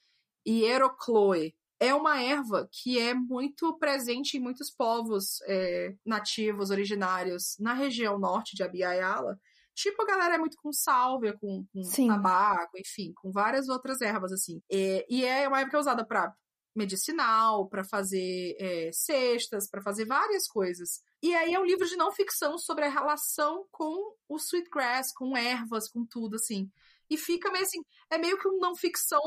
Hierocloe. 0.47 1.53
É 1.79 1.93
uma 1.93 2.21
erva 2.21 2.67
que 2.71 2.97
é 2.97 3.13
muito 3.13 3.77
presente 3.77 4.37
em 4.37 4.39
muitos 4.39 4.71
povos 4.71 5.39
é, 5.45 5.93
nativos, 6.03 6.71
originários, 6.71 7.55
na 7.59 7.73
região 7.73 8.17
norte 8.17 8.55
de 8.55 8.63
Abiyala. 8.63 9.39
Tipo, 9.75 10.01
a 10.01 10.05
galera 10.07 10.35
é 10.35 10.37
muito 10.39 10.57
com 10.57 10.73
sálvia, 10.73 11.37
com, 11.37 11.63
com 11.71 12.07
tabaco, 12.07 12.79
enfim, 12.79 13.13
com 13.13 13.31
várias 13.31 13.69
outras 13.69 14.01
ervas, 14.01 14.31
assim. 14.31 14.59
É, 14.71 15.05
e 15.07 15.23
é 15.23 15.47
uma 15.47 15.59
erva 15.59 15.69
que 15.69 15.75
é 15.75 15.79
usada 15.79 16.03
para 16.03 16.33
medicinal, 16.75 17.67
para 17.67 17.83
fazer 17.83 18.55
é, 18.59 18.89
cestas, 18.91 19.69
para 19.69 19.81
fazer 19.81 20.05
várias 20.05 20.47
coisas. 20.47 21.01
E 21.21 21.33
aí 21.35 21.53
é 21.53 21.59
um 21.59 21.65
livro 21.65 21.87
de 21.87 21.95
não 21.95 22.11
ficção 22.11 22.57
sobre 22.57 22.85
a 22.85 22.89
relação 22.89 23.65
com 23.71 24.15
o 24.29 24.37
sweetgrass, 24.37 25.11
com 25.13 25.35
ervas, 25.35 25.89
com 25.89 26.05
tudo, 26.05 26.35
assim. 26.35 26.69
E 27.09 27.17
fica 27.17 27.51
meio 27.51 27.63
assim, 27.63 27.79
é 28.09 28.17
meio 28.17 28.37
que 28.39 28.47
um 28.47 28.59
não 28.59 28.75
ficção 28.75 29.21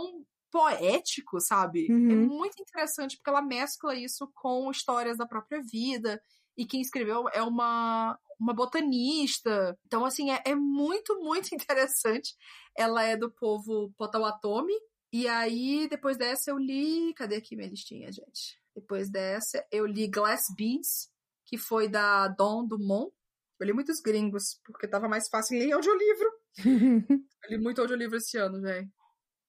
poético, 0.51 1.41
sabe? 1.41 1.95
É 2.09 2.15
Uhum. 2.15 2.27
muito 2.27 2.61
interessante 2.61 3.17
porque 3.17 3.31
ela 3.31 3.43
mescla 3.43 3.95
isso 3.95 4.31
com 4.35 4.71
histórias 4.71 5.17
da 5.17 5.27
própria 5.27 5.63
vida. 5.63 6.21
E 6.57 6.67
quem 6.67 6.81
escreveu 6.81 7.29
é 7.33 7.43
uma, 7.43 8.19
uma 8.39 8.53
botanista. 8.55 9.79
Então, 9.87 10.05
assim, 10.05 10.31
é, 10.31 10.43
é 10.45 10.55
muito, 10.55 11.19
muito 11.21 11.51
interessante. 11.55 12.35
Ela 12.77 13.03
é 13.05 13.17
do 13.17 13.31
povo 13.31 13.93
Potawatomi. 13.97 14.75
E 15.13 15.27
aí, 15.27 15.89
depois 15.89 16.17
dessa, 16.17 16.51
eu 16.51 16.59
li. 16.59 17.13
Cadê 17.15 17.37
aqui 17.37 17.57
minha 17.57 17.69
listinha, 17.69 18.11
gente? 18.13 18.61
Depois 18.75 19.11
dessa, 19.11 19.65
eu 19.73 19.87
li 19.87 20.07
Glass 20.09 20.47
Beans, 20.57 21.10
que 21.51 21.59
foi 21.59 21.89
da 21.89 22.29
Don 22.29 22.65
Dumont. 22.65 23.13
Eu 23.59 23.67
li 23.67 23.73
muitos 23.73 24.01
gringos, 24.01 24.61
porque 24.65 24.87
tava 24.87 25.09
mais 25.09 25.29
fácil 25.29 25.59
ler 25.59 25.73
audiolivro. 25.73 26.33
Eu 27.43 27.51
li 27.51 27.59
muito 27.59 27.81
audiolivro 27.81 28.17
esse 28.17 28.39
ano, 28.39 28.61
velho. 28.61 28.89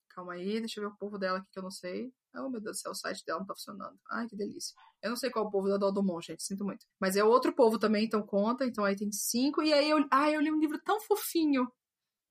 Calma 0.09 0.33
aí, 0.33 0.59
deixa 0.59 0.79
eu 0.79 0.87
ver 0.89 0.93
o 0.93 0.97
povo 0.97 1.17
dela 1.17 1.37
aqui 1.37 1.47
que 1.51 1.59
eu 1.59 1.63
não 1.63 1.71
sei. 1.71 2.11
Oh, 2.35 2.49
meu 2.49 2.61
Deus 2.61 2.77
do 2.77 2.79
céu, 2.81 2.91
o 2.91 2.95
site 2.95 3.23
dela 3.25 3.39
não 3.39 3.45
tá 3.45 3.53
funcionando. 3.53 3.97
Ai, 4.09 4.27
que 4.27 4.35
delícia. 4.35 4.73
Eu 5.01 5.09
não 5.09 5.17
sei 5.17 5.29
qual 5.29 5.45
é 5.45 5.47
o 5.47 5.51
povo 5.51 5.67
da 5.69 5.77
Dodumont, 5.77 6.25
gente, 6.25 6.43
sinto 6.43 6.65
muito. 6.65 6.85
Mas 6.99 7.15
é 7.15 7.23
outro 7.23 7.53
povo 7.53 7.77
também, 7.77 8.05
então 8.05 8.21
conta. 8.25 8.65
Então 8.65 8.83
aí 8.83 8.95
tem 8.95 9.11
cinco. 9.11 9.61
E 9.61 9.71
aí 9.71 9.89
eu, 9.89 10.05
ai, 10.09 10.35
eu 10.35 10.41
li 10.41 10.51
um 10.51 10.59
livro 10.59 10.79
tão 10.83 10.99
fofinho. 11.01 11.69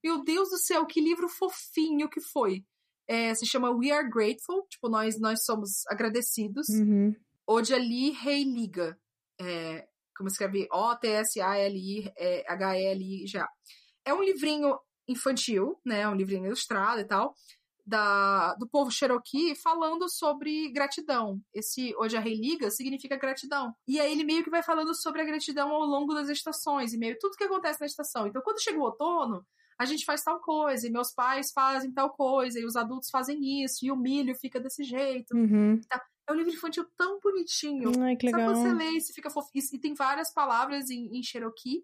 Meu 0.03 0.25
Deus 0.25 0.51
do 0.51 0.59
céu, 0.59 0.87
que 0.87 1.01
livro 1.01 1.29
fofinho 1.29 2.09
que 2.09 2.21
foi. 2.21 2.65
É, 3.07 3.35
se 3.35 3.47
chama 3.47 3.71
We 3.71 3.91
Are 3.91 4.09
Grateful, 4.09 4.67
tipo, 4.69 4.89
nós, 4.89 5.19
nós 5.21 5.45
somos 5.45 5.87
agradecidos. 5.89 6.69
Uhum. 6.69 7.15
Ojali 7.47 8.11
Reiliga. 8.11 8.99
É, 9.41 9.87
como 10.17 10.29
escreve 10.29 10.69
O-T-S-A-L-I-H-L-I-G-A. 10.71 13.49
É 14.05 14.13
um 14.13 14.23
livrinho 14.23 14.79
infantil, 15.09 15.81
né? 15.85 16.09
Um 16.09 16.15
livrinho 16.15 16.47
ilustrado 16.47 17.01
e 17.01 17.05
tal, 17.05 17.35
da, 17.87 18.55
do 18.55 18.69
povo 18.69 18.91
Cherokee 18.91 19.55
falando 19.57 20.09
sobre 20.09 20.71
gratidão. 20.73 21.41
Esse 21.53 21.95
Ojali 21.97 22.35
Liga 22.35 22.71
significa 22.71 23.17
gratidão. 23.17 23.75
E 23.89 24.01
aí 24.01 24.13
ele 24.13 24.25
meio 24.25 24.45
que 24.45 24.51
vai 24.51 24.63
falando 24.63 24.95
sobre 24.95 25.23
a 25.23 25.25
gratidão 25.25 25.71
ao 25.71 25.83
longo 25.83 26.15
das 26.15 26.29
estações 26.29 26.93
e 26.93 26.99
meio 26.99 27.19
tudo 27.19 27.37
que 27.37 27.45
acontece 27.45 27.81
na 27.81 27.87
estação. 27.87 28.27
Então, 28.27 28.43
quando 28.43 28.63
chega 28.63 28.79
o 28.79 28.83
outono, 28.83 29.45
a 29.79 29.85
gente 29.87 30.05
faz 30.05 30.23
tal 30.23 30.39
coisa, 30.41 30.87
e 30.87 30.91
meus 30.91 31.13
pais 31.13 31.51
fazem 31.53 31.91
tal 31.91 32.11
coisa, 32.11 32.61
e 32.61 32.67
os 32.67 32.77
adultos 32.77 33.09
fazem 33.11 33.65
isso, 33.65 33.85
e 33.85 33.91
o 33.91 33.97
milho 33.97 34.35
fica 34.35 34.61
desse 34.61 34.85
jeito. 34.85 35.35
Uhum. 35.35 35.81
É 36.31 36.33
um 36.33 36.37
livro 36.37 36.53
infantil 36.53 36.87
tão 36.97 37.19
bonitinho. 37.21 37.91
Ai, 38.01 38.17
que 38.17 38.27
legal. 38.27 38.55
Sabe, 38.55 38.61
você 38.61 38.73
lê 38.73 38.91
e 38.97 39.13
fica 39.13 39.29
fofo. 39.29 39.51
E, 39.53 39.61
e 39.75 39.79
tem 39.81 39.95
várias 39.95 40.33
palavras 40.33 40.89
em, 40.89 41.09
em 41.17 41.23
Cherokee. 41.23 41.83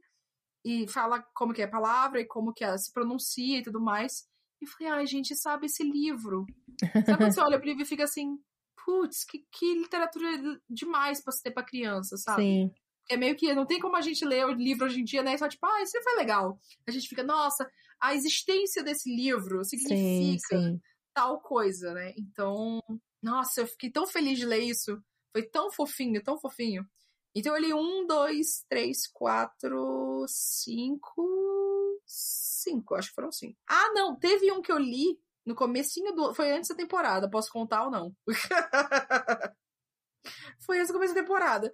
E 0.65 0.87
fala 0.89 1.21
como 1.35 1.53
que 1.53 1.63
é 1.63 1.65
a 1.65 1.71
palavra 1.71 2.21
e 2.21 2.27
como 2.27 2.53
que 2.53 2.65
ela 2.65 2.79
se 2.79 2.93
pronuncia 2.93 3.59
e 3.59 3.63
tudo 3.63 3.81
mais. 3.81 4.25
E 4.61 4.65
eu 4.65 4.69
falei, 4.69 4.93
ai, 4.93 5.07
gente, 5.07 5.35
sabe 5.35 5.67
esse 5.67 5.83
livro? 5.83 6.47
Sabe 7.07 7.19
quando 7.19 7.33
você 7.33 7.41
olha 7.41 7.59
pro 7.59 7.69
livro 7.69 7.83
e 7.83 7.87
fica 7.87 8.05
assim, 8.05 8.39
putz, 8.85 9.25
que, 9.25 9.45
que 9.53 9.75
literatura 9.75 10.29
demais 10.69 11.23
pra 11.23 11.33
se 11.33 11.43
ter 11.43 11.51
pra 11.51 11.65
criança, 11.65 12.17
sabe? 12.17 12.43
Sim. 12.43 12.71
É 13.11 13.17
meio 13.17 13.37
que 13.37 13.53
não 13.55 13.67
tem 13.67 13.79
como 13.79 13.97
a 13.97 14.01
gente 14.01 14.25
ler 14.25 14.47
o 14.47 14.53
livro 14.53 14.87
hoje 14.87 15.01
em 15.01 15.05
dia, 15.05 15.23
né? 15.23 15.37
Só 15.37 15.49
tipo, 15.49 15.65
ah, 15.67 15.83
isso 15.83 16.01
foi 16.03 16.17
legal. 16.17 16.59
A 16.89 16.91
gente 16.91 17.09
fica, 17.09 17.23
nossa, 17.23 17.69
a 18.01 18.15
existência 18.15 18.83
desse 18.83 19.15
livro 19.15 19.63
Sim, 19.65 19.79
significa 19.79 20.59
sim. 20.59 20.81
tal 21.15 21.41
coisa, 21.41 21.93
né? 21.95 22.13
Então, 22.17 22.81
nossa, 23.23 23.63
eu 23.63 23.67
fiquei 23.67 23.91
tão 23.91 24.07
feliz 24.07 24.39
de 24.39 24.47
ler 24.47 24.61
isso. 24.61 25.03
Foi 25.33 25.43
tão 25.43 25.71
fofinho, 25.71 26.23
tão 26.23 26.39
fofinho. 26.39 26.87
Então 27.35 27.55
eu 27.55 27.61
li 27.61 27.75
um, 27.75 28.07
dois, 28.07 28.65
três, 28.69 29.07
quatro, 29.07 30.25
cinco. 30.27 32.01
cinco, 32.07 32.95
acho 32.95 33.11
que 33.11 33.15
foram 33.15 33.31
cinco. 33.31 33.59
Ah, 33.69 33.93
não, 33.93 34.19
teve 34.19 34.51
um 34.51 34.63
que 34.63 34.73
eu 34.73 34.79
li 34.79 35.21
no 35.45 35.55
comecinho 35.55 36.15
do... 36.15 36.35
Foi 36.35 36.51
antes 36.51 36.71
da 36.71 36.75
temporada, 36.75 37.29
posso 37.29 37.53
contar 37.53 37.85
ou 37.85 37.91
não? 37.91 38.17
foi 40.65 40.79
antes 40.79 40.89
do 40.89 40.95
começo 40.95 41.15
da 41.15 41.21
temporada. 41.21 41.71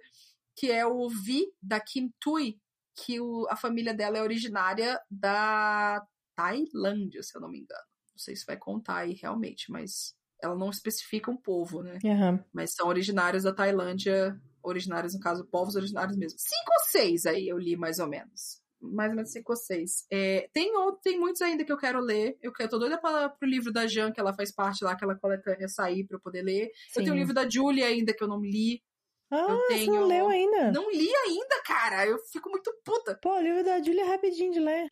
Que 0.55 0.69
é 0.69 0.85
o 0.85 1.07
Vi, 1.09 1.47
da 1.61 1.79
Kim 1.79 2.13
Tui, 2.19 2.59
que 2.95 3.19
o, 3.21 3.47
a 3.49 3.55
família 3.55 3.93
dela 3.93 4.17
é 4.17 4.21
originária 4.21 5.01
da 5.09 6.05
Tailândia, 6.35 7.23
se 7.23 7.35
eu 7.37 7.41
não 7.41 7.49
me 7.49 7.59
engano. 7.59 7.87
Não 8.11 8.17
sei 8.17 8.35
se 8.35 8.45
vai 8.45 8.57
contar 8.57 8.97
aí 8.97 9.13
realmente, 9.13 9.71
mas 9.71 10.13
ela 10.43 10.55
não 10.55 10.69
especifica 10.69 11.31
um 11.31 11.37
povo, 11.37 11.81
né? 11.81 11.97
Aham. 12.05 12.43
Mas 12.51 12.73
são 12.73 12.87
originários 12.87 13.43
da 13.43 13.53
Tailândia, 13.53 14.39
originários, 14.61 15.13
no 15.13 15.19
caso, 15.19 15.45
povos 15.45 15.75
originários 15.75 16.17
mesmo. 16.17 16.37
Cinco 16.39 16.71
ou 16.73 16.79
seis 16.89 17.25
aí 17.25 17.47
eu 17.47 17.57
li, 17.57 17.75
mais 17.75 17.99
ou 17.99 18.07
menos. 18.07 18.61
Mais 18.81 19.09
ou 19.11 19.15
menos 19.15 19.31
cinco 19.31 19.53
ou 19.53 19.55
seis. 19.57 20.05
É, 20.11 20.49
tem, 20.53 20.75
outro, 20.75 20.99
tem 21.01 21.17
muitos 21.17 21.41
ainda 21.41 21.63
que 21.63 21.71
eu 21.71 21.77
quero 21.77 22.01
ler. 22.01 22.37
Eu, 22.41 22.51
eu 22.59 22.69
tô 22.69 22.77
doida 22.77 22.97
pra, 22.99 23.29
pro 23.29 23.47
livro 23.47 23.71
da 23.71 23.87
Jan, 23.87 24.11
que 24.11 24.19
ela 24.19 24.33
faz 24.33 24.51
parte 24.53 24.83
lá, 24.83 24.91
aquela 24.91 25.15
coletânea 25.15 25.69
sair 25.69 26.05
pra 26.05 26.17
eu 26.17 26.21
poder 26.21 26.41
ler. 26.43 26.69
Sim. 26.89 26.99
Eu 26.99 27.03
tenho 27.03 27.15
o 27.15 27.17
livro 27.17 27.33
da 27.33 27.49
Julia 27.49 27.85
ainda 27.87 28.13
que 28.13 28.21
eu 28.23 28.27
não 28.27 28.41
li. 28.41 28.83
Ah, 29.31 29.47
Eu 29.49 29.57
você 29.57 29.67
tenho- 29.75 29.93
não 29.93 30.05
leu 30.07 30.27
ainda? 30.27 30.71
Não 30.73 30.91
li 30.91 31.09
ainda, 31.25 31.61
cara. 31.65 32.05
Eu 32.05 32.19
fico 32.31 32.49
muito 32.49 32.71
puta. 32.83 33.17
Pô, 33.21 33.35
o 33.37 33.41
livro 33.41 33.63
da 33.63 33.81
Julia 33.81 34.01
é 34.03 34.07
rapidinho 34.07 34.51
de 34.51 34.59
ler. 34.59 34.87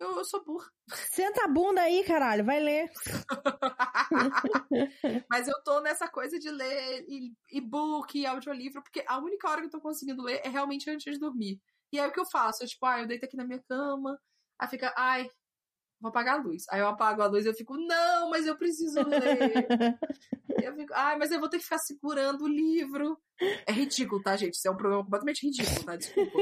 Eu, 0.00 0.16
eu 0.16 0.24
sou 0.24 0.42
burra. 0.42 0.66
Senta 1.12 1.44
a 1.44 1.48
bunda 1.48 1.82
aí, 1.82 2.02
caralho, 2.04 2.44
vai 2.44 2.58
ler. 2.58 2.90
Mas 5.30 5.46
eu 5.46 5.62
tô 5.62 5.80
nessa 5.80 6.08
coisa 6.08 6.38
de 6.38 6.50
ler 6.50 7.04
e- 7.06 7.34
e-book 7.52 8.18
e 8.18 8.26
audiolivro, 8.26 8.82
porque 8.82 9.04
a 9.06 9.18
única 9.18 9.48
hora 9.48 9.60
que 9.60 9.66
eu 9.66 9.70
tô 9.70 9.80
conseguindo 9.80 10.22
ler 10.22 10.40
é 10.42 10.48
realmente 10.48 10.88
antes 10.90 11.12
de 11.12 11.20
dormir. 11.20 11.60
E 11.92 12.00
aí 12.00 12.08
o 12.08 12.12
que 12.12 12.20
eu 12.20 12.24
faço? 12.24 12.62
Eu, 12.62 12.68
tipo, 12.68 12.86
ah, 12.86 13.00
eu 13.00 13.06
deito 13.06 13.26
aqui 13.26 13.36
na 13.36 13.44
minha 13.44 13.62
cama, 13.68 14.18
aí 14.58 14.68
fica, 14.68 14.94
ai, 14.96 15.28
vou 16.00 16.08
apagar 16.08 16.38
a 16.38 16.42
luz. 16.42 16.64
Aí 16.70 16.80
eu 16.80 16.88
apago 16.88 17.22
a 17.22 17.26
luz 17.26 17.44
e 17.44 17.48
eu 17.48 17.54
fico, 17.54 17.76
não, 17.76 18.30
mas 18.30 18.46
eu 18.46 18.56
preciso 18.56 19.02
ler. 19.06 19.68
E 20.58 20.64
eu 20.64 20.74
fico, 20.74 20.92
ai, 20.94 21.18
mas 21.18 21.30
eu 21.30 21.38
vou 21.38 21.48
ter 21.48 21.58
que 21.58 21.64
ficar 21.64 21.78
segurando 21.78 22.44
o 22.44 22.48
livro. 22.48 23.18
É 23.66 23.72
ridículo, 23.72 24.22
tá, 24.22 24.36
gente? 24.36 24.54
Isso 24.54 24.66
é 24.66 24.70
um 24.70 24.76
problema 24.76 25.04
completamente 25.04 25.46
ridículo, 25.46 25.84
tá? 25.84 25.96
Desculpa. 25.96 26.38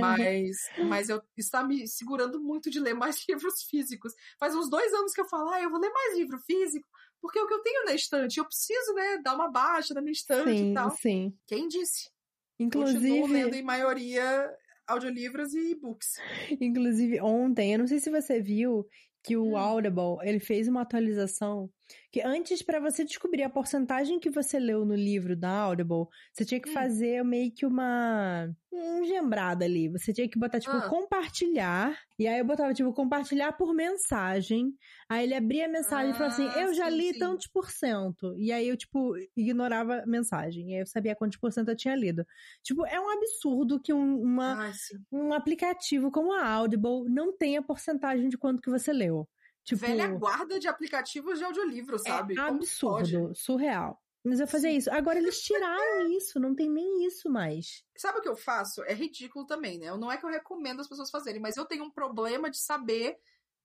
Mas, 0.00 0.56
mas 0.86 1.08
eu 1.08 1.22
está 1.36 1.62
me 1.62 1.86
segurando 1.86 2.40
muito 2.40 2.70
de 2.70 2.80
ler 2.80 2.94
mais 2.94 3.22
livros 3.28 3.62
físicos. 3.68 4.12
Faz 4.38 4.54
uns 4.54 4.70
dois 4.70 4.92
anos 4.94 5.12
que 5.12 5.20
eu 5.20 5.28
falo, 5.28 5.50
ah, 5.50 5.60
eu 5.60 5.70
vou 5.70 5.80
ler 5.80 5.90
mais 5.90 6.16
livro 6.16 6.38
físico, 6.46 6.88
porque 7.20 7.38
é 7.38 7.42
o 7.42 7.46
que 7.46 7.54
eu 7.54 7.62
tenho 7.62 7.84
na 7.84 7.94
estante, 7.94 8.38
eu 8.38 8.44
preciso, 8.44 8.94
né, 8.94 9.18
dar 9.18 9.34
uma 9.34 9.50
baixa 9.50 9.92
na 9.92 10.00
minha 10.00 10.12
estante 10.12 10.56
sim, 10.56 10.70
e 10.70 10.74
tal. 10.74 10.90
sim. 10.90 11.36
Quem 11.46 11.68
disse? 11.68 12.10
Continuo 12.58 12.84
lendo 13.26 13.48
Inclusive, 13.48 13.58
em 13.58 13.62
maioria 13.62 14.57
audiolivros 14.88 15.54
e 15.54 15.70
e-books. 15.72 16.14
inclusive, 16.60 17.20
ontem, 17.20 17.72
eu 17.72 17.78
não 17.78 17.86
sei 17.86 18.00
se 18.00 18.10
você 18.10 18.40
viu 18.40 18.86
que 19.22 19.36
o 19.36 19.56
Hum. 19.56 19.56
Audible, 19.56 20.16
ele 20.22 20.40
fez 20.40 20.68
uma 20.68 20.82
atualização 20.82 21.70
que 22.12 22.20
antes, 22.22 22.62
pra 22.62 22.80
você 22.80 23.04
descobrir 23.04 23.42
a 23.42 23.50
porcentagem 23.50 24.18
que 24.20 24.30
você 24.30 24.58
leu 24.58 24.84
no 24.84 24.94
livro 24.94 25.36
da 25.36 25.50
Audible, 25.50 26.06
você 26.32 26.44
tinha 26.44 26.60
que 26.60 26.70
Hum. 26.70 26.72
fazer 26.74 27.24
meio 27.24 27.52
que 27.52 27.64
uma 27.66 28.50
um 28.72 29.02
gembrada 29.04 29.64
ali. 29.64 29.88
Você 29.88 30.12
tinha 30.12 30.28
que 30.28 30.38
botar, 30.38 30.60
tipo, 30.60 30.76
Ah. 30.76 30.88
compartilhar. 30.88 31.98
E 32.18 32.26
aí 32.28 32.38
eu 32.38 32.44
botava, 32.44 32.72
tipo, 32.74 32.92
compartilhar 32.92 33.52
por 33.52 33.72
mensagem. 33.74 34.74
Aí 35.08 35.24
ele 35.24 35.34
abria 35.34 35.64
a 35.66 35.68
mensagem 35.68 36.10
e 36.10 36.14
falava 36.14 36.34
assim, 36.34 36.48
Ah, 36.48 36.60
eu 36.62 36.74
já 36.74 36.90
sim, 36.90 36.96
li 36.96 37.12
sim. 37.14 37.18
tantos 37.18 37.46
por 37.46 37.70
cento. 37.70 38.34
E 38.36 38.52
aí 38.52 38.68
eu, 38.68 38.76
tipo, 38.76 39.14
ignorava 39.36 40.00
a 40.02 40.06
mensagem. 40.06 40.70
E 40.70 40.74
aí 40.74 40.80
eu 40.80 40.86
sabia 40.86 41.16
quantos 41.16 41.38
por 41.38 41.50
cento 41.52 41.68
eu 41.70 41.76
tinha 41.76 41.94
lido. 41.96 42.24
Tipo, 42.62 42.84
é 42.86 43.00
um 43.00 43.08
absurdo 43.10 43.80
que 43.80 43.92
um- 43.92 44.20
uma, 44.20 44.72
sim. 44.74 44.96
um 45.10 45.32
aplicativo 45.32 46.10
como 46.10 46.32
a 46.32 46.46
Audible 46.46 47.04
não 47.08 47.36
tenha 47.36 47.62
porcentagem 47.62 48.28
de 48.28 48.36
quanto 48.38 48.60
que 48.62 48.70
você 48.70 48.92
leu. 48.92 49.26
Tipo, 49.68 49.80
Velha 49.80 50.08
guarda 50.08 50.58
de 50.58 50.66
aplicativos 50.68 51.38
de 51.38 51.44
audiolivro, 51.44 51.98
sabe? 51.98 52.34
é 52.34 52.40
absurdo, 52.40 53.28
pode? 53.30 53.38
surreal. 53.38 54.02
Mas 54.24 54.40
eu 54.40 54.46
fazia 54.48 54.70
Sim. 54.70 54.76
isso. 54.78 54.90
Agora 54.90 55.18
eles 55.18 55.40
tiraram 55.42 56.08
isso, 56.12 56.40
não 56.40 56.54
tem 56.54 56.70
nem 56.70 57.06
isso 57.06 57.30
mais. 57.30 57.84
Sabe 57.96 58.18
o 58.18 58.22
que 58.22 58.28
eu 58.28 58.36
faço? 58.36 58.82
É 58.84 58.94
ridículo 58.94 59.46
também, 59.46 59.78
né? 59.78 59.94
Não 59.96 60.10
é 60.10 60.16
que 60.16 60.24
eu 60.24 60.30
recomendo 60.30 60.80
as 60.80 60.88
pessoas 60.88 61.10
fazerem, 61.10 61.40
mas 61.40 61.56
eu 61.56 61.64
tenho 61.64 61.84
um 61.84 61.90
problema 61.90 62.50
de 62.50 62.58
saber 62.58 63.16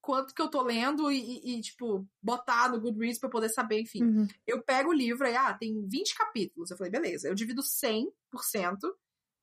quanto 0.01 0.33
que 0.33 0.41
eu 0.41 0.49
tô 0.49 0.61
lendo 0.61 1.11
e, 1.11 1.17
e- 1.39 1.57
e, 1.57 1.61
tipo, 1.61 2.05
botar 2.21 2.69
no 2.69 2.79
Goodreads 2.81 3.19
pra 3.19 3.27
eu 3.27 3.31
poder 3.31 3.49
saber, 3.49 3.79
enfim. 3.81 4.01
Uhum. 4.03 4.27
Eu 4.45 4.61
pego 4.61 4.89
o 4.89 4.93
livro 4.93 5.25
aí, 5.25 5.35
ah, 5.35 5.53
tem 5.53 5.87
20 5.87 6.15
capítulos. 6.15 6.69
Eu 6.71 6.77
falei, 6.77 6.91
beleza, 6.91 7.27
eu 7.27 7.35
divido 7.35 7.61
100% 7.63 8.93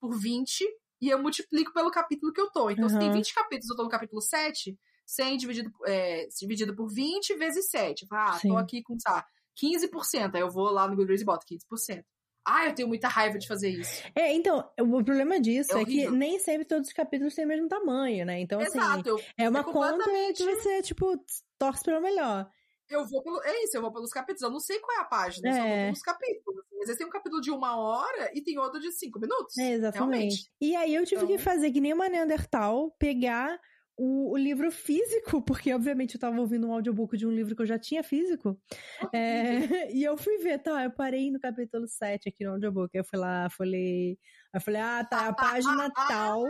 por 0.00 0.18
20 0.18 0.64
e 1.00 1.08
eu 1.08 1.18
multiplico 1.20 1.72
pelo 1.72 1.90
capítulo 1.90 2.32
que 2.32 2.40
eu 2.40 2.50
tô. 2.50 2.70
Então, 2.70 2.88
se 2.88 2.98
tem 2.98 3.08
Aham. 3.08 3.16
20 3.18 3.34
capítulos, 3.34 3.70
eu 3.70 3.76
tô 3.76 3.84
no 3.84 3.88
capítulo 3.88 4.20
7, 4.20 4.78
100 5.14 5.36
dividido, 5.38 5.70
é, 5.86 6.26
dividido 6.38 6.74
por 6.74 6.88
20 6.88 7.34
vezes 7.36 7.68
7. 7.70 8.02
Eu 8.02 8.08
falo, 8.08 8.30
ah, 8.30 8.38
Sim. 8.38 8.48
tô 8.48 8.56
aqui 8.56 8.82
com, 8.82 8.98
sei 8.98 9.12
lá, 9.12 9.24
15%. 9.60 10.34
Aí 10.34 10.40
eu 10.40 10.50
vou 10.50 10.70
lá 10.70 10.86
no 10.88 10.94
Goodreads 10.96 11.22
e 11.22 11.24
boto 11.24 11.44
15%. 11.46 12.04
Ah, 12.46 12.66
eu 12.66 12.74
tenho 12.74 12.88
muita 12.88 13.06
raiva 13.06 13.38
de 13.38 13.46
fazer 13.46 13.68
isso. 13.68 14.02
É, 14.14 14.32
então, 14.32 14.66
o 14.80 15.04
problema 15.04 15.38
disso 15.38 15.76
É 15.76 15.82
é, 15.82 15.84
que 15.84 16.10
nem 16.10 16.38
sempre 16.38 16.64
todos 16.64 16.88
os 16.88 16.92
capítulos 16.94 17.34
têm 17.34 17.44
o 17.44 17.48
mesmo 17.48 17.68
tamanho, 17.68 18.24
né? 18.24 18.40
Então, 18.40 18.58
assim, 18.60 18.78
Exato, 18.78 19.08
eu, 19.10 19.20
é 19.36 19.48
uma 19.48 19.60
é 19.60 19.62
conta 19.64 19.72
completamente- 19.92 20.38
que 20.38 20.54
você, 20.56 20.82
tipo, 20.82 21.22
torce 21.58 21.84
pelo 21.84 22.00
melhor. 22.00 22.50
eu 22.88 23.06
vou 23.06 23.22
pelo. 23.22 23.40
É 23.44 23.62
isso, 23.64 23.76
eu 23.76 23.82
vou 23.82 23.92
pelos 23.92 24.10
capítulos. 24.10 24.42
Eu 24.42 24.50
não 24.50 24.58
sei 24.58 24.78
qual 24.80 24.98
é 24.98 25.00
a 25.02 25.04
página, 25.04 25.48
eu 25.48 25.54
só 25.54 25.60
vou 25.60 25.68
É. 25.70 25.84
pelos 25.84 26.02
capítulos. 26.02 26.60
Às 26.72 26.78
vezes 26.86 26.96
tem 26.98 27.06
um 27.06 27.10
capítulo 27.10 27.40
de 27.42 27.50
uma 27.50 27.76
hora 27.76 28.30
e 28.34 28.40
tem 28.42 28.58
outro 28.58 28.80
de 28.80 28.90
cinco 28.90 29.20
minutos. 29.20 29.56
É, 29.58 29.72
exatamente. 29.74 30.08
Realmente. 30.18 30.52
E 30.60 30.74
aí 30.74 30.94
eu 30.94 31.04
tive 31.04 31.26
que 31.26 31.32
Então- 31.34 31.44
fazer 31.44 31.70
que 31.70 31.80
nem 31.80 31.92
uma 31.92 32.08
Neandertal, 32.08 32.90
pegar 32.98 33.60
o, 34.02 34.32
o 34.32 34.36
livro 34.38 34.70
físico, 34.70 35.42
porque 35.44 35.74
obviamente 35.74 36.14
eu 36.14 36.20
tava 36.20 36.40
ouvindo 36.40 36.66
um 36.66 36.72
audiobook 36.72 37.18
de 37.18 37.26
um 37.26 37.30
livro 37.30 37.54
que 37.54 37.60
eu 37.60 37.66
já 37.66 37.78
tinha 37.78 38.02
físico. 38.02 38.58
É, 39.12 39.12
e 39.94 40.02
eu 40.02 40.16
fui 40.16 40.38
ver, 40.38 40.58
tá, 40.58 40.82
eu 40.84 40.90
parei 40.90 41.30
no 41.30 41.38
capítulo 41.38 41.86
7 41.86 42.30
aqui 42.30 42.44
no 42.44 42.52
audiobook. 42.52 42.90
Eu 42.94 43.04
fui 43.04 43.18
lá, 43.18 43.50
falei. 43.50 44.18
Eu 44.54 44.60
falei, 44.60 44.80
ah, 44.80 45.04
tá, 45.04 45.28
a 45.28 45.32
página 45.34 45.90
tal. 46.08 46.44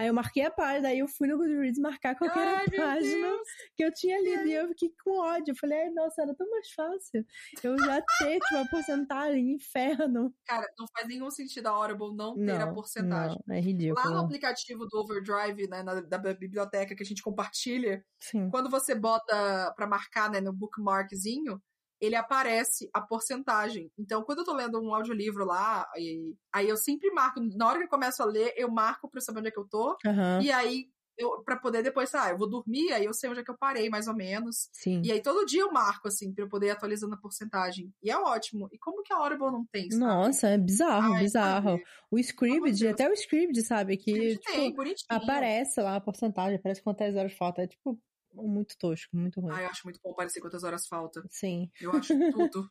Aí 0.00 0.06
eu 0.06 0.14
marquei 0.14 0.42
a 0.46 0.50
página, 0.50 0.88
aí 0.88 1.00
eu 1.00 1.06
fui 1.06 1.28
no 1.28 1.36
Goodreads 1.36 1.78
marcar 1.78 2.16
qual 2.16 2.30
que 2.32 2.38
era 2.38 2.60
Ai, 2.60 2.70
página 2.70 3.36
que 3.76 3.84
eu 3.84 3.92
tinha 3.92 4.18
lido. 4.18 4.46
E 4.46 4.54
eu 4.54 4.66
fiquei 4.68 4.94
com 5.04 5.18
ódio. 5.18 5.52
Eu 5.52 5.56
falei, 5.56 5.78
ai, 5.78 5.90
nossa, 5.90 6.22
era 6.22 6.34
tão 6.34 6.48
mais 6.50 6.70
fácil. 6.70 7.22
Eu 7.62 7.78
já 7.78 8.00
ter, 8.18 8.40
tipo, 8.40 8.56
a 8.56 8.64
porcentagem, 8.70 9.52
inferno. 9.52 10.34
Cara, 10.46 10.66
não 10.78 10.86
faz 10.96 11.06
nenhum 11.06 11.30
sentido 11.30 11.66
a 11.66 11.72
Audible 11.72 12.16
não 12.16 12.34
ter 12.34 12.52
a 12.62 12.72
porcentagem. 12.72 13.38
não, 13.46 13.54
é 13.54 13.58
Lá 13.58 13.62
no 13.62 13.66
ridículo. 13.66 14.16
aplicativo 14.16 14.86
do 14.86 15.00
Overdrive, 15.00 15.68
né, 15.68 15.82
na, 15.82 16.00
da 16.00 16.16
biblioteca 16.16 16.94
que 16.96 17.02
a 17.02 17.06
gente 17.06 17.22
compartilha, 17.22 18.02
Sim. 18.20 18.48
quando 18.48 18.70
você 18.70 18.94
bota 18.94 19.70
pra 19.76 19.86
marcar, 19.86 20.30
né, 20.30 20.40
no 20.40 20.50
bookmarkzinho, 20.54 21.60
ele 22.00 22.16
aparece 22.16 22.88
a 22.92 23.00
porcentagem. 23.00 23.90
Então, 23.98 24.22
quando 24.22 24.38
eu 24.38 24.44
tô 24.44 24.54
lendo 24.54 24.80
um 24.80 24.94
audiolivro 24.94 25.44
lá, 25.44 25.86
e, 25.96 26.34
aí 26.52 26.68
eu 26.68 26.76
sempre 26.76 27.10
marco, 27.12 27.40
na 27.40 27.66
hora 27.68 27.78
que 27.78 27.84
eu 27.84 27.88
começo 27.88 28.22
a 28.22 28.26
ler, 28.26 28.52
eu 28.56 28.70
marco 28.70 29.08
pra 29.08 29.18
eu 29.18 29.22
saber 29.22 29.40
onde 29.40 29.48
é 29.48 29.50
que 29.52 29.58
eu 29.58 29.68
tô, 29.68 29.96
Aham, 30.06 30.40
e 30.42 30.50
aí, 30.50 30.86
eu, 31.18 31.42
pra 31.44 31.56
poder 31.58 31.82
depois, 31.82 32.14
ah, 32.14 32.30
eu 32.30 32.38
vou 32.38 32.48
dormir, 32.48 32.92
aí 32.92 33.04
eu 33.04 33.12
sei 33.12 33.28
onde 33.28 33.40
é 33.40 33.44
que 33.44 33.50
eu 33.50 33.58
parei, 33.58 33.90
mais 33.90 34.08
ou 34.08 34.14
menos. 34.14 34.70
sim. 34.72 35.02
E 35.04 35.12
aí, 35.12 35.20
todo 35.20 35.44
dia 35.44 35.60
eu 35.60 35.70
marco, 35.72 36.08
assim, 36.08 36.32
pra 36.32 36.44
eu 36.44 36.48
poder 36.48 36.68
ir 36.68 36.70
atualizando 36.70 37.14
a 37.14 37.18
porcentagem. 37.18 37.92
E 38.02 38.10
é 38.10 38.16
ótimo. 38.16 38.68
E 38.72 38.78
como 38.78 39.02
que 39.02 39.12
a 39.12 39.16
Audible 39.16 39.50
não 39.50 39.66
tem, 39.70 39.90
sabe? 39.90 40.04
Nossa, 40.04 40.48
é 40.48 40.58
bizarro, 40.58 41.14
Ai, 41.14 41.24
bizarro. 41.24 41.70
sabe? 41.70 41.84
O 42.10 42.18
Scribd, 42.18 42.88
até 42.88 43.08
o 43.08 43.12
Scribd, 43.12 43.62
sabe? 43.62 43.96
Que, 43.98 44.38
tipo, 44.38 44.52
tem, 44.52 44.74
aparece 45.10 45.80
lá 45.82 45.96
a 45.96 46.00
porcentagem, 46.00 46.56
aparece 46.56 46.82
quantas 46.82 47.14
horas 47.14 47.32
falta. 47.34 47.62
É, 47.62 47.66
tipo, 47.66 48.00
muito 48.32 48.76
tosco, 48.78 49.16
muito 49.16 49.40
ruim. 49.40 49.52
Ai, 49.54 49.64
eu 49.64 49.70
acho 49.70 49.82
muito 49.84 50.00
bom 50.02 50.14
parecer 50.14 50.40
quantas 50.40 50.62
horas 50.64 50.86
falta. 50.86 51.22
Sim. 51.30 51.70
Eu 51.80 51.92
acho 51.92 52.12
tudo. 52.50 52.70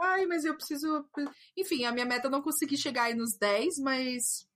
Ai, 0.00 0.26
mas 0.26 0.44
eu 0.44 0.54
preciso. 0.56 1.06
Enfim, 1.56 1.84
a 1.84 1.92
minha 1.92 2.04
meta 2.06 2.26
é 2.28 2.30
não 2.30 2.42
conseguir 2.42 2.76
chegar 2.76 3.04
aí 3.04 3.14
nos 3.14 3.36
10, 3.38 3.78
mas 3.78 4.46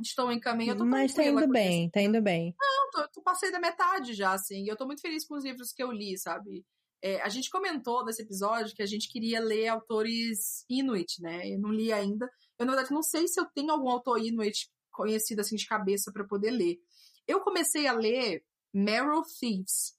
estou 0.00 0.30
em 0.30 0.38
caminho. 0.40 0.72
Eu 0.72 0.76
tô 0.76 0.84
Mas 0.84 1.12
tá 1.14 1.24
indo 1.24 1.48
bem, 1.48 1.90
tá 1.90 2.00
indo 2.00 2.22
bem. 2.22 2.54
Não, 2.60 2.90
tô, 2.90 3.08
tô- 3.08 3.22
passei 3.22 3.50
da 3.50 3.58
metade 3.58 4.14
já, 4.14 4.32
assim. 4.32 4.62
E 4.64 4.68
eu 4.68 4.76
tô 4.76 4.86
muito 4.86 5.00
feliz 5.00 5.26
com 5.26 5.34
os 5.36 5.44
livros 5.44 5.72
que 5.72 5.82
eu 5.82 5.90
li, 5.90 6.16
sabe? 6.18 6.64
É, 7.02 7.20
a 7.22 7.28
gente 7.28 7.50
comentou 7.50 8.04
nesse 8.04 8.22
episódio 8.22 8.74
que 8.74 8.82
a 8.82 8.86
gente 8.86 9.08
queria 9.10 9.38
ler 9.40 9.68
autores 9.68 10.64
Inuit, 10.68 11.20
né? 11.20 11.48
Eu 11.48 11.58
não 11.58 11.70
li 11.70 11.92
ainda. 11.92 12.30
Eu, 12.58 12.64
na 12.64 12.72
verdade, 12.72 12.94
não 12.94 13.02
sei 13.02 13.26
se 13.28 13.38
eu 13.40 13.44
tenho 13.54 13.70
algum 13.70 13.88
autor 13.90 14.18
Inuit 14.18 14.70
conhecido 14.90 15.40
assim 15.40 15.56
de 15.56 15.66
cabeça 15.66 16.10
para 16.12 16.24
poder 16.24 16.50
ler. 16.50 16.78
Eu 17.26 17.40
comecei 17.40 17.86
a 17.86 17.92
ler 17.92 18.42
Meryl 18.76 19.22
Thieves. 19.38 19.94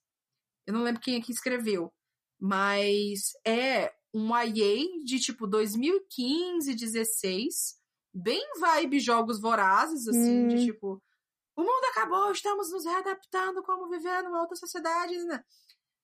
Eu 0.66 0.74
não 0.74 0.82
lembro 0.82 1.00
quem 1.00 1.16
é 1.16 1.20
que 1.20 1.32
escreveu, 1.32 1.92
mas 2.40 3.32
é 3.44 3.92
um 4.14 4.28
YA 4.36 5.04
de 5.04 5.18
tipo 5.18 5.46
2015, 5.46 6.74
16, 6.74 7.76
bem 8.14 8.42
vibe 8.60 9.00
jogos 9.00 9.40
vorazes, 9.40 10.06
assim, 10.06 10.44
Hum. 10.44 10.48
de 10.48 10.64
tipo, 10.66 11.02
o 11.56 11.62
mundo 11.62 11.84
acabou, 11.90 12.30
estamos 12.30 12.70
nos 12.70 12.84
readaptando 12.84 13.62
como 13.62 13.88
viver 13.90 14.22
numa 14.22 14.40
outra 14.40 14.56
sociedade, 14.56 15.16
né? 15.24 15.42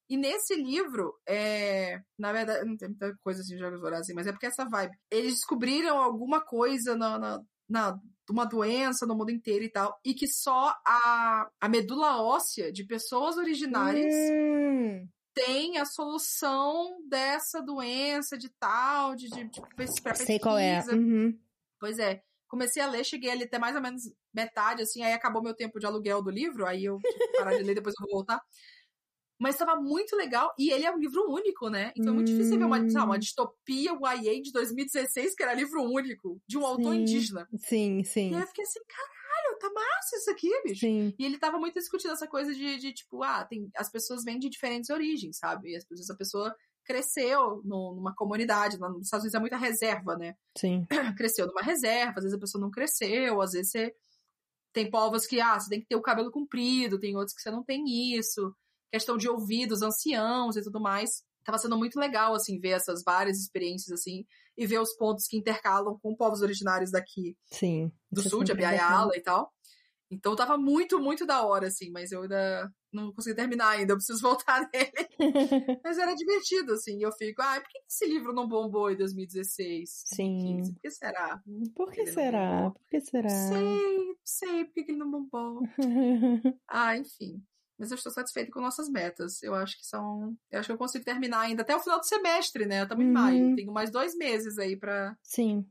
E 0.09 0.17
nesse 0.19 0.55
livro, 0.55 1.15
é, 1.27 1.99
na 2.19 2.31
verdade, 2.33 2.67
não 2.67 2.77
tem 2.77 2.89
muita 2.89 3.17
coisa 3.23 3.41
assim 3.41 3.55
de 3.55 3.59
jogos 3.61 3.81
vorazes, 3.81 4.15
mas 4.15 4.27
é 4.27 4.33
porque 4.33 4.47
essa 4.47 4.69
vibe. 4.69 4.95
Eles 5.11 5.35
descobriram 5.35 5.97
alguma 5.99 6.41
coisa 6.45 6.95
na, 6.97 7.19
na- 7.19 7.43
na, 7.69 8.01
uma 8.33 8.47
doença 8.47 9.07
no 9.07 9.15
mundo 9.15 9.31
inteiro 9.31 9.65
e 9.65 9.69
tal, 9.69 9.99
e 10.05 10.15
que 10.15 10.27
só 10.27 10.75
a, 10.87 11.49
a 11.61 11.69
medula 11.69 12.23
óssea 12.23 12.73
de 12.73 12.85
pessoas 12.85 13.37
originárias 13.37 14.15
Hum, 14.15 15.07
tem 15.35 15.79
a 15.79 15.85
solução 15.85 17.01
dessa 17.09 17.61
doença 17.61 18.39
de 18.39 18.49
tal, 18.49 19.17
de, 19.17 19.29
de, 19.29 19.45
de 19.45 19.61
pra 19.61 19.85
pesquisa. 19.85 20.15
sei 20.15 20.39
qual 20.39 20.57
é. 20.57 20.81
Uhum. 20.93 21.37
Pois 21.79 21.99
é. 21.99 22.23
Comecei 22.47 22.81
a 22.81 22.87
ler, 22.87 23.05
cheguei 23.05 23.31
ali 23.31 23.43
até 23.43 23.59
mais 23.59 23.75
ou 23.75 23.83
menos 23.83 24.03
metade, 24.33 24.81
assim, 24.81 25.03
aí 25.03 25.13
acabou 25.13 25.43
meu 25.43 25.55
tempo 25.55 25.81
de 25.81 25.87
aluguel 25.87 26.23
do 26.23 26.31
livro, 26.31 26.65
aí 26.65 26.85
eu 26.85 26.99
tive 26.99 27.19
que 27.19 27.39
parar 27.39 27.57
de 27.57 27.65
ler, 27.65 27.75
depois 27.83 27.95
eu 27.99 28.07
vou 28.07 28.19
voltar. 28.19 28.41
Mas 29.45 29.57
estava 29.57 29.79
muito 29.81 30.17
legal, 30.17 30.55
e 30.59 30.71
ele 30.73 30.87
é 30.87 30.91
um 30.91 30.99
livro 30.99 31.23
único, 31.31 31.69
né? 31.69 31.93
Então 31.97 32.13
é 32.13 32.15
muito 32.15 32.29
difícil 32.29 32.59
ver 32.59 32.65
uma, 32.65 32.79
Hum. 32.81 32.89
sabe, 32.89 33.05
uma 33.07 33.19
distopia 33.19 33.93
YA 33.93 34.41
de 34.43 34.51
2016, 34.53 35.35
que 35.35 35.43
era 35.43 35.53
livro 35.53 35.83
único, 35.83 36.41
de 36.49 36.57
um 36.57 36.65
autor 36.65 36.95
Sim. 36.95 37.01
indígena. 37.03 37.47
Sim, 37.59 38.03
sim. 38.05 38.31
E 38.31 38.35
aí 38.35 38.41
eu 38.41 38.47
fiquei 38.47 38.65
assim, 38.65 38.81
caralho, 38.89 39.59
tá 39.61 39.71
massa 39.71 40.17
isso 40.17 40.31
aqui, 40.31 40.63
bicho. 40.63 40.81
Sim. 40.81 41.15
E 41.19 41.25
ele 41.27 41.39
tava 41.39 41.59
muito 41.59 41.75
discutindo 41.79 42.13
essa 42.13 42.27
coisa 42.27 42.55
de, 42.55 42.79
de, 42.79 42.93
tipo, 42.95 43.23
ah, 43.23 43.45
tem, 43.45 43.69
as 43.77 43.91
pessoas 43.91 44.25
vêm 44.25 44.39
de 44.39 44.49
diferentes 44.49 44.89
origens, 44.89 45.37
sabe? 45.39 45.73
E 45.73 45.77
as 45.77 45.85
pessoas, 45.85 46.11
a 46.11 46.17
pessoa 46.17 46.57
cresceu 46.85 47.61
no- 47.65 47.95
numa 47.97 48.15
comunidade, 48.15 48.79
nos 48.79 49.05
Estados 49.05 49.25
Unidos 49.25 49.35
é 49.35 49.41
muita 49.41 49.57
reserva, 49.59 50.17
né? 50.17 50.35
Sim. 50.57 50.87
cresceu 51.19 51.47
numa 51.47 51.63
reserva, 51.63 52.15
às 52.17 52.25
vezes 52.25 52.37
a 52.37 52.41
pessoa 52.41 52.61
não 52.63 52.71
cresceu, 52.71 53.41
às 53.43 53.53
vezes 53.53 53.71
você 53.73 53.95
tem 54.73 54.91
povos 54.91 55.27
que, 55.27 55.41
ah, 55.41 55.59
você 55.59 55.69
tem 55.71 55.81
que 55.81 55.87
ter 55.87 55.97
o 55.97 56.03
cabelo 56.03 56.31
comprido, 56.31 56.99
tem 56.99 57.17
outros 57.17 57.35
que 57.35 57.43
você 57.43 57.51
não 57.51 57.63
tem 57.65 57.85
isso, 58.17 58.55
questão 58.95 59.17
de 59.17 59.29
ouvidos, 59.29 59.83
anciãos 59.83 60.55
e 60.57 60.63
tudo 60.63 60.81
mais. 60.81 61.25
Tava 61.45 61.59
sendo 61.59 61.77
muito 61.77 61.99
legal, 61.99 62.33
assim, 62.33 62.61
ver 62.61 62.71
essas 62.71 63.03
várias 63.03 63.39
experiências, 63.39 63.91
assim, 63.91 64.25
e 64.57 64.67
ver 64.67 64.79
os 64.79 64.97
pontos 64.97 65.27
que 65.27 65.37
intercalam 65.37 65.99
com 66.01 66.15
povos 66.15 66.43
originários 66.43 66.93
daqui 66.93 67.37
Sim. 67.51 67.91
do 68.11 68.21
é 68.21 68.25
sul, 68.25 68.45
de 68.45 68.53
Abiyala 68.53 69.17
e 69.17 69.21
tal. 69.21 69.53
Então 70.09 70.37
tava 70.37 70.57
muito, 70.57 71.01
muito 71.01 71.27
da 71.27 71.45
hora, 71.45 71.67
assim, 71.67 71.91
mas 71.91 72.13
eu 72.13 72.23
ainda 72.23 72.73
não 72.93 73.13
consegui 73.13 73.35
terminar 73.35 73.71
ainda, 73.71 73.95
eu 73.95 73.97
preciso 73.97 74.23
voltar 74.23 74.71
nele. 74.73 75.09
Mas 75.83 75.99
era 75.99 76.15
divertido, 76.15 76.75
assim, 76.75 77.03
eu 77.03 77.11
fico, 77.11 77.43
ai, 77.43 77.61
por 77.61 77.69
que 77.69 77.79
esse 77.89 78.07
livro 78.07 78.33
não 78.33 78.47
bombou 78.47 78.93
em 78.93 78.97
2016? 78.97 80.05
Sim. 80.07 80.63
2015? 80.63 80.73
Por 80.73 80.81
que 80.81 80.91
será? 80.91 81.43
Por 81.75 81.91
que 81.91 82.01
Ele 82.01 82.07
não 82.07 82.15
será? 82.15 82.71
Por 82.71 82.87
que 82.89 83.01
será? 83.01 83.29
Sei, 83.29 84.17
sei 84.23 84.65
por 84.67 84.75
que 84.75 84.85
que 84.85 84.93
ele 84.93 84.99
não 84.99 85.11
bombou. 85.11 85.63
Ah, 86.69 86.97
enfim. 86.97 87.43
Mas 87.79 87.91
eu 87.91 87.97
estou 87.97 88.13
satisfeita 88.13 88.51
com 88.53 88.61
nossas 88.61 88.89
metas. 88.89 89.43
Eu 89.43 89.55
acho 89.55 89.77
que 89.79 89.85
são. 89.87 90.37
Eu 90.51 90.61
acho 90.61 90.69
que 90.69 90.73
eu 90.73 90.79
consigo 90.79 91.05
terminar 91.05 91.41
ainda 91.41 91.63
até 91.63 91.75
o 91.75 91.81
final 91.81 91.99
do 91.99 92.07
semestre, 92.07 92.67
né? 92.67 92.83
Estamos 92.83 93.05
em 93.05 93.09
Uhum. 93.09 93.13
maio. 93.13 93.57
Tenho 93.57 93.73
mais 93.73 93.91
dois 93.91 94.17
meses 94.17 94.59
aí 94.59 94.77
pra, 94.77 95.17
Sim. 95.23 95.67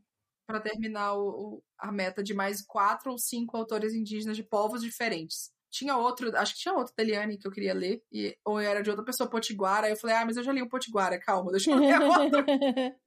pra 0.45 0.59
terminar 0.59 1.13
o, 1.13 1.29
o- 1.55 1.63
a 1.79 1.91
meta 1.91 2.21
de 2.21 2.33
mais 2.33 2.61
quatro 2.65 3.11
ou 3.11 3.17
cinco 3.17 3.55
autores 3.57 3.93
indígenas 3.93 4.35
de 4.35 4.43
povos 4.43 4.81
diferentes. 4.81 5.51
Tinha 5.71 5.97
outro, 5.97 6.35
acho 6.37 6.53
que 6.53 6.59
tinha 6.59 6.73
outro 6.75 6.93
da 6.95 7.01
Eliane 7.03 7.37
que 7.37 7.47
eu 7.47 7.51
queria 7.51 7.73
ler, 7.73 8.03
e, 8.11 8.37
ou 8.45 8.59
era 8.59 8.83
de 8.83 8.89
outra 8.91 9.03
pessoa, 9.03 9.27
Potiguara. 9.29 9.87
Aí 9.87 9.93
eu 9.93 9.97
falei, 9.97 10.15
ah, 10.17 10.25
mas 10.25 10.37
eu 10.37 10.43
já 10.43 10.51
li 10.51 10.61
o 10.61 10.69
Potiguara, 10.69 11.19
calma, 11.19 11.51
deixa 11.51 11.71
eu 11.71 11.77
ler 11.77 11.95
outro. 12.03 12.45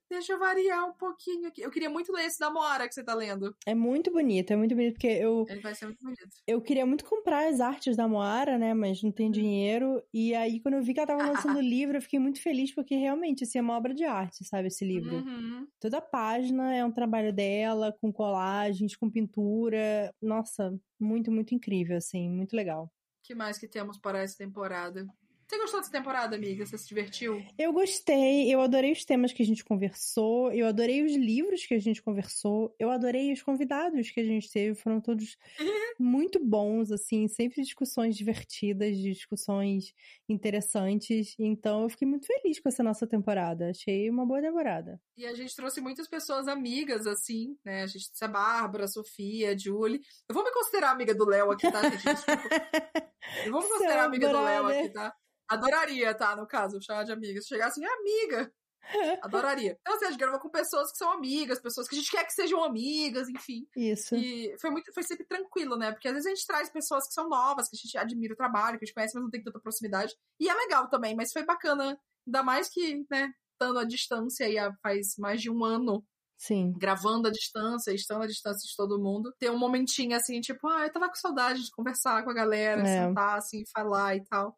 Deixa 0.09 0.33
eu 0.33 0.39
variar 0.39 0.85
um 0.89 0.93
pouquinho 0.93 1.47
aqui. 1.47 1.61
Eu 1.61 1.71
queria 1.71 1.89
muito 1.89 2.11
ler 2.11 2.25
esse 2.25 2.39
da 2.39 2.49
Moara 2.49 2.87
que 2.87 2.93
você 2.93 3.03
tá 3.03 3.13
lendo. 3.13 3.55
É 3.65 3.75
muito 3.75 4.11
bonito, 4.11 4.51
é 4.51 4.55
muito 4.55 4.75
bonito, 4.75 4.93
porque 4.93 5.07
eu, 5.07 5.45
Ele 5.47 5.61
vai 5.61 5.75
ser 5.75 5.85
muito 5.85 5.99
bonito. 6.03 6.27
eu 6.47 6.61
queria 6.61 6.85
muito 6.85 7.03
comprar 7.05 7.47
as 7.49 7.59
artes 7.59 7.95
da 7.97 8.07
Moara, 8.07 8.57
né? 8.57 8.73
Mas 8.73 9.01
não 9.03 9.09
Uhum. 9.09 9.15
tenho 9.15 9.31
dinheiro. 9.31 10.01
E 10.13 10.33
aí, 10.33 10.59
quando 10.61 10.75
eu 10.75 10.81
vi 10.83 10.93
que 10.93 10.99
ela 10.99 11.07
tava 11.07 11.23
lançando 11.23 11.57
o 11.57 11.61
livro, 11.61 11.97
eu 11.97 12.01
fiquei 12.01 12.19
muito 12.19 12.41
feliz, 12.41 12.73
porque 12.73 12.95
realmente, 12.95 13.43
assim, 13.43 13.57
é 13.59 13.61
uma 13.61 13.75
obra 13.77 13.93
de 13.93 14.03
arte, 14.05 14.45
sabe? 14.45 14.67
Esse 14.69 14.85
livro. 14.85 15.17
Uhum. 15.17 15.67
Toda 15.79 16.01
página 16.01 16.73
é 16.75 16.83
um 16.85 16.91
trabalho 16.91 17.33
dela, 17.33 17.91
com 18.01 18.11
colagens, 18.13 18.95
com 18.95 19.09
pintura. 19.11 20.13
Nossa, 20.21 20.77
muito, 20.99 21.31
muito 21.31 21.53
incrível, 21.53 21.97
assim, 21.97 22.29
muito 22.29 22.55
legal. 22.55 22.91
que 23.23 23.35
mais 23.35 23.57
que 23.57 23.67
temos 23.67 23.97
para 23.99 24.19
essa 24.21 24.37
temporada? 24.37 25.05
Você 25.47 25.57
gostou 25.59 25.79
dessa 25.79 25.91
temporada, 25.93 26.35
amiga? 26.35 26.65
Você 26.65 26.77
se 26.77 26.89
divertiu? 26.89 27.41
Eu 27.57 27.71
gostei, 27.71 28.53
eu 28.53 28.59
adorei 28.59 28.91
os 28.91 29.05
temas 29.05 29.31
que 29.31 29.41
a 29.41 29.45
gente 29.45 29.63
conversou, 29.63 30.51
eu 30.51 30.67
adorei 30.67 31.01
os 31.05 31.15
livros 31.15 31.65
que 31.65 31.73
a 31.73 31.79
gente 31.79 32.01
conversou, 32.03 32.75
eu 32.77 32.89
adorei 32.89 33.31
os 33.31 33.41
convidados 33.41 34.11
que 34.11 34.19
a 34.19 34.25
gente 34.25 34.51
teve, 34.51 34.75
foram 34.75 34.99
todos 34.99 35.37
muito 35.97 36.37
bons, 36.43 36.91
assim, 36.91 37.29
sempre 37.29 37.63
discussões 37.63 38.17
divertidas, 38.17 38.97
discussões 38.97 39.93
interessantes. 40.27 41.33
Então 41.39 41.83
eu 41.83 41.89
fiquei 41.89 42.05
muito 42.05 42.27
feliz 42.27 42.59
com 42.59 42.67
essa 42.67 42.83
nossa 42.83 43.07
temporada, 43.07 43.69
achei 43.69 44.09
uma 44.09 44.25
boa 44.25 44.41
temporada. 44.41 44.99
E 45.15 45.25
a 45.25 45.33
gente 45.33 45.55
trouxe 45.55 45.79
muitas 45.79 46.09
pessoas 46.09 46.49
amigas, 46.49 47.07
assim, 47.07 47.57
né? 47.63 47.83
A 47.83 47.87
gente 47.87 48.09
trouxe 48.09 48.25
a 48.25 48.27
Bárbara, 48.27 48.83
a 48.83 48.89
Sofia, 48.89 49.51
a 49.51 49.57
Julie. 49.57 50.01
Eu 50.27 50.35
vou 50.35 50.43
me 50.43 50.51
considerar 50.51 50.91
amiga 50.91 51.15
do 51.15 51.25
Léo 51.25 51.51
aqui, 51.51 51.71
tá, 51.71 51.89
gente? 51.89 52.03
Desculpa. 52.03 52.49
Eu 53.45 53.51
vou 53.51 53.61
me 53.61 53.67
considerar 53.67 53.93
Seu 53.93 54.05
amiga 54.05 54.29
do 54.29 54.41
Léo 54.41 54.67
aqui, 54.67 54.89
tá? 54.89 55.15
Adoraria, 55.49 56.13
tá? 56.15 56.35
No 56.35 56.47
caso, 56.47 56.81
chamar 56.81 57.03
de 57.03 57.11
amiga. 57.11 57.41
Se 57.41 57.47
chegar 57.47 57.67
assim, 57.67 57.83
amiga. 57.85 58.51
Adoraria. 59.21 59.77
Então, 59.81 59.95
assim, 59.95 60.05
a 60.05 60.09
gente 60.11 60.19
gravou 60.19 60.39
com 60.39 60.49
pessoas 60.49 60.91
que 60.91 60.97
são 60.97 61.11
amigas, 61.11 61.59
pessoas 61.61 61.87
que 61.87 61.95
a 61.95 61.99
gente 61.99 62.11
quer 62.11 62.23
que 62.25 62.31
sejam 62.33 62.63
amigas, 62.63 63.27
enfim. 63.29 63.67
Isso. 63.75 64.15
E 64.15 64.55
foi 64.61 64.69
muito, 64.69 64.93
foi 64.93 65.03
sempre 65.03 65.25
tranquilo, 65.25 65.75
né? 65.77 65.91
Porque 65.91 66.07
às 66.07 66.13
vezes 66.13 66.27
a 66.27 66.29
gente 66.35 66.45
traz 66.47 66.69
pessoas 66.69 67.05
que 67.07 67.13
são 67.13 67.27
novas, 67.27 67.67
que 67.69 67.75
a 67.75 67.79
gente 67.79 67.97
admira 67.97 68.33
o 68.33 68.37
trabalho, 68.37 68.77
que 68.77 68.85
a 68.85 68.87
gente 68.87 68.93
conhece, 68.93 69.13
mas 69.15 69.23
não 69.23 69.29
tem 69.31 69.43
tanta 69.43 69.59
proximidade. 69.59 70.13
E 70.39 70.47
é 70.49 70.53
legal 70.53 70.89
também, 70.89 71.15
mas 71.15 71.31
foi 71.33 71.43
bacana. 71.43 71.99
Ainda 72.25 72.43
mais 72.43 72.69
que, 72.69 73.05
né, 73.11 73.29
estando 73.53 73.79
à 73.79 73.83
distância 73.83 74.45
aí 74.45 74.57
há- 74.57 74.73
faz 74.81 75.15
mais 75.17 75.41
de 75.41 75.49
um 75.49 75.63
ano, 75.65 76.03
Sim. 76.37 76.73
gravando 76.77 77.27
à 77.27 77.31
distância, 77.31 77.91
estando 77.93 78.23
à 78.23 78.27
distância 78.27 78.65
de 78.67 78.75
todo 78.75 79.01
mundo, 79.01 79.33
ter 79.39 79.49
um 79.49 79.57
momentinho 79.57 80.15
assim, 80.15 80.39
tipo, 80.39 80.67
ah, 80.67 80.85
eu 80.85 80.91
tava 80.93 81.09
com 81.09 81.15
saudade 81.15 81.63
de 81.63 81.71
conversar 81.71 82.23
com 82.23 82.29
a 82.29 82.33
galera, 82.33 82.81
É. 82.83 83.07
sentar 83.07 83.37
assim, 83.37 83.63
falar 83.73 84.15
e 84.15 84.23
tal. 84.25 84.55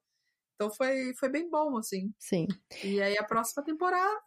Então 0.60 0.70
foi, 0.76 1.14
foi 1.16 1.30
bem 1.30 1.50
bom, 1.50 1.78
assim. 1.78 2.14
Sim. 2.20 2.46
E 2.84 3.02
aí 3.02 3.18
a 3.18 3.24
próxima 3.24 3.64
temporada. 3.64 4.22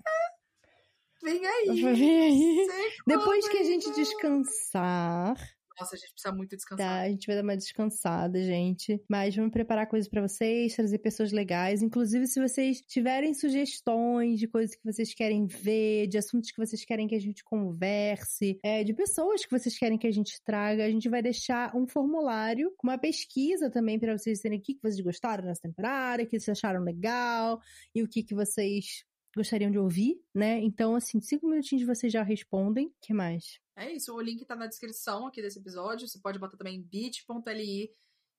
Vem 1.23 1.47
aí. 1.47 1.83
Vem 1.95 2.21
aí. 2.23 2.69
Depois 3.07 3.47
que 3.49 3.59
a 3.59 3.63
gente 3.63 3.93
descansar, 3.93 5.37
Nossa, 5.79 5.95
a 5.95 5.99
gente 5.99 6.13
precisa 6.13 6.35
muito 6.35 6.57
descansar. 6.57 6.87
Tá, 6.87 7.01
a 7.01 7.09
gente 7.09 7.27
vai 7.27 7.37
dar 7.37 7.43
uma 7.43 7.57
descansada, 7.57 8.43
gente. 8.43 9.03
Mas 9.09 9.35
vamos 9.35 9.53
preparar 9.53 9.87
coisas 9.87 10.09
pra 10.09 10.21
vocês, 10.21 10.75
trazer 10.75 10.99
pessoas 10.99 11.33
legais. 11.33 11.83
Inclusive, 11.83 12.27
se 12.27 12.41
vocês 12.41 12.81
tiverem 12.83 13.35
sugestões 13.35 14.39
de 14.39 14.47
coisas 14.47 14.75
que 14.77 14.85
vocês 14.85 15.15
querem 15.15 15.47
ver, 15.47 16.07
de 16.07 16.19
assuntos 16.19 16.51
que 16.51 16.59
vocês 16.59 16.85
querem 16.85 17.07
que 17.07 17.15
a 17.15 17.21
gente 17.21 17.43
converse, 17.45 18.59
é, 18.63 18.85
de 18.85 18.93
pessoas 18.93 19.45
que 19.45 19.51
vocês 19.51 19.79
querem 19.79 19.99
que 19.99 20.07
a 20.07 20.13
gente 20.13 20.41
traga, 20.45 20.85
a 20.85 20.91
gente 20.91 21.09
vai 21.09 21.23
deixar 21.23 21.75
um 21.77 21.87
formulário 21.87 22.73
com 22.77 22.89
uma 22.89 22.99
pesquisa 22.99 23.71
também 23.71 23.99
pra 23.99 24.17
vocês 24.17 24.39
dizerem 24.39 24.59
o 24.59 24.63
que, 24.63 24.75
que 24.75 24.83
vocês 24.83 25.01
gostaram 25.01 25.45
nessa 25.45 25.63
temporada, 25.63 26.23
o 26.23 26.27
que 26.27 26.39
vocês 26.39 26.57
acharam 26.57 26.83
legal 26.83 27.61
e 27.95 28.03
o 28.03 28.09
que, 28.09 28.23
que 28.23 28.35
vocês 28.35 29.05
gostariam 29.35 29.71
de 29.71 29.79
ouvir, 29.79 30.21
né? 30.35 30.61
Então, 30.61 30.95
assim, 30.95 31.21
cinco 31.21 31.49
minutinhos 31.49 31.87
vocês 31.87 32.13
já 32.13 32.23
respondem. 32.23 32.89
O 32.89 32.95
que 33.01 33.15
mais? 33.15 33.62
É 33.77 33.91
isso, 33.91 34.15
o 34.15 34.21
link 34.21 34.45
tá 34.45 34.55
na 34.55 34.67
descrição 34.67 35.27
aqui 35.27 35.41
desse 35.41 35.59
episódio. 35.59 36.07
Você 36.07 36.19
pode 36.21 36.39
botar 36.39 36.57
também 36.57 36.83
bit.ly 36.83 37.91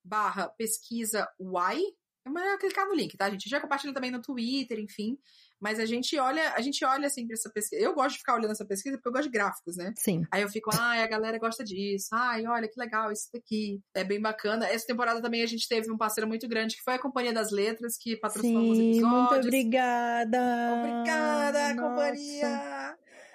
barra 0.05 0.49
pesquisa 0.49 1.27
Y. 1.39 1.81
É 2.25 2.29
melhor 2.29 2.57
clicar 2.57 2.87
no 2.87 2.93
link, 2.93 3.17
tá, 3.17 3.29
gente? 3.29 3.49
Já 3.49 3.59
compartilha 3.59 3.93
também 3.93 4.09
no 4.09 4.21
Twitter, 4.21 4.79
enfim. 4.79 5.17
Mas 5.59 5.77
a 5.77 5.85
gente 5.85 6.17
olha, 6.17 6.53
a 6.53 6.61
gente 6.61 6.85
olha 6.85 7.07
assim 7.07 7.27
pra 7.27 7.33
essa 7.33 7.49
pesquisa. 7.49 7.81
Eu 7.81 7.93
gosto 7.93 8.13
de 8.13 8.19
ficar 8.19 8.35
olhando 8.35 8.51
essa 8.51 8.65
pesquisa 8.65 8.95
porque 8.95 9.09
eu 9.09 9.11
gosto 9.11 9.25
de 9.25 9.31
gráficos, 9.31 9.75
né? 9.75 9.93
Sim. 9.97 10.21
Aí 10.31 10.41
eu 10.41 10.47
fico, 10.47 10.69
ai, 10.73 11.01
a 11.03 11.07
galera 11.07 11.37
gosta 11.37 11.65
disso. 11.65 12.07
Ai, 12.13 12.45
olha 12.47 12.69
que 12.69 12.79
legal 12.79 13.11
isso 13.11 13.27
daqui. 13.33 13.81
É 13.93 14.05
bem 14.05 14.21
bacana. 14.21 14.65
Essa 14.67 14.85
temporada 14.87 15.21
também 15.21 15.41
a 15.43 15.45
gente 15.45 15.67
teve 15.67 15.91
um 15.91 15.97
parceiro 15.97 16.27
muito 16.27 16.47
grande, 16.47 16.77
que 16.77 16.83
foi 16.83 16.93
a 16.93 16.99
Companhia 16.99 17.33
das 17.33 17.51
Letras, 17.51 17.97
que 17.99 18.15
patrocinou 18.15 18.71
os 18.71 18.77
Sim, 18.77 18.91
episódios. 18.91 19.29
muito 19.29 19.47
obrigada. 19.47 20.39
Obrigada, 20.79 21.73
Nossa. 21.73 21.89
companhia! 21.89 22.82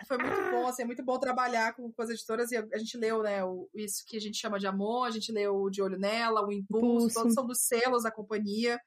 Foi 0.09 0.16
muito 0.16 0.50
bom, 0.50 0.66
assim, 0.66 0.82
é 0.82 0.86
muito 0.86 1.04
bom 1.04 1.18
trabalhar 1.18 1.74
com, 1.74 1.92
com 1.92 2.02
as 2.02 2.09
editoras 2.09 2.50
e 2.50 2.56
a, 2.56 2.66
a 2.72 2.78
gente 2.78 2.96
leu, 2.96 3.22
né, 3.22 3.44
o, 3.44 3.68
isso 3.74 4.02
que 4.06 4.16
a 4.16 4.20
gente 4.20 4.38
chama 4.38 4.59
de 4.59 4.66
amor, 4.66 5.06
a 5.06 5.11
gente 5.11 5.30
leu 5.30 5.54
o 5.54 5.68
De 5.68 5.82
Olho 5.82 5.98
Nela, 5.98 6.46
o 6.46 6.50
Impulso, 6.50 6.86
Impulso. 6.86 7.14
todos 7.14 7.34
são 7.34 7.46
dos 7.46 7.61
selos 7.61 8.04
da 8.04 8.11
companhia. 8.11 8.80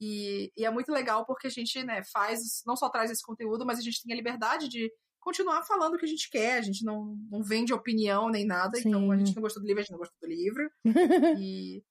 E, 0.00 0.50
e 0.56 0.64
é 0.64 0.70
muito 0.70 0.90
legal 0.90 1.26
porque 1.26 1.46
a 1.46 1.50
gente, 1.50 1.84
né, 1.84 2.02
faz, 2.10 2.62
não 2.66 2.74
só 2.74 2.88
traz 2.88 3.10
esse 3.10 3.22
conteúdo, 3.22 3.66
mas 3.66 3.78
a 3.78 3.82
gente 3.82 4.02
tem 4.02 4.14
a 4.14 4.16
liberdade 4.16 4.66
de 4.66 4.90
continuar 5.20 5.62
falando 5.62 5.94
o 5.94 5.98
que 5.98 6.06
a 6.06 6.08
gente 6.08 6.30
quer, 6.30 6.56
a 6.56 6.62
gente 6.62 6.84
não, 6.86 7.18
não 7.30 7.42
vende 7.42 7.74
opinião 7.74 8.30
nem 8.30 8.46
nada, 8.46 8.78
então 8.80 9.12
a 9.12 9.18
Sim. 9.18 9.26
gente 9.26 9.36
não 9.36 9.42
gostou 9.42 9.62
do 9.62 9.66
livro, 9.66 9.80
a 9.80 9.82
gente 9.82 9.92
não 9.92 9.98
gostou 9.98 10.18
do 10.22 10.28
livro. 10.28 10.70
E, 11.38 11.82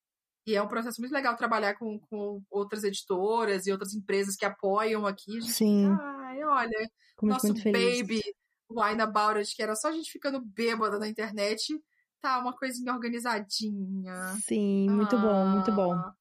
e 0.48 0.56
é 0.56 0.62
um 0.62 0.68
processo 0.68 1.00
muito 1.00 1.14
legal 1.14 1.36
trabalhar 1.36 1.76
com, 1.76 2.00
com 2.00 2.42
outras 2.50 2.84
editoras 2.84 3.68
e 3.68 3.72
outras 3.72 3.94
empresas 3.94 4.36
que 4.36 4.44
apoiam 4.44 5.06
aqui. 5.06 5.38
A 5.38 5.40
gente 5.40 5.54
Sim. 5.54 5.86
Ai, 6.02 6.44
olha, 6.44 6.90
Ficamos 7.12 7.44
nosso 7.44 7.54
baby 7.72 8.22
Wine 8.74 9.02
About 9.02 9.40
It, 9.40 9.56
que 9.56 9.62
era 9.62 9.76
só 9.76 9.90
a 9.90 9.92
gente 9.92 10.12
ficando 10.12 10.42
bêbada 10.42 10.98
na 11.00 11.08
internet, 11.08 11.74
tá 12.22 12.40
uma 12.40 12.56
coisinha 12.56 12.94
organizadinha. 12.94 14.36
Sim, 14.46 14.90
muito 14.90 15.18
bom, 15.18 15.46
muito 15.48 15.72
bom. 15.72 15.94
Ah. 15.94 16.14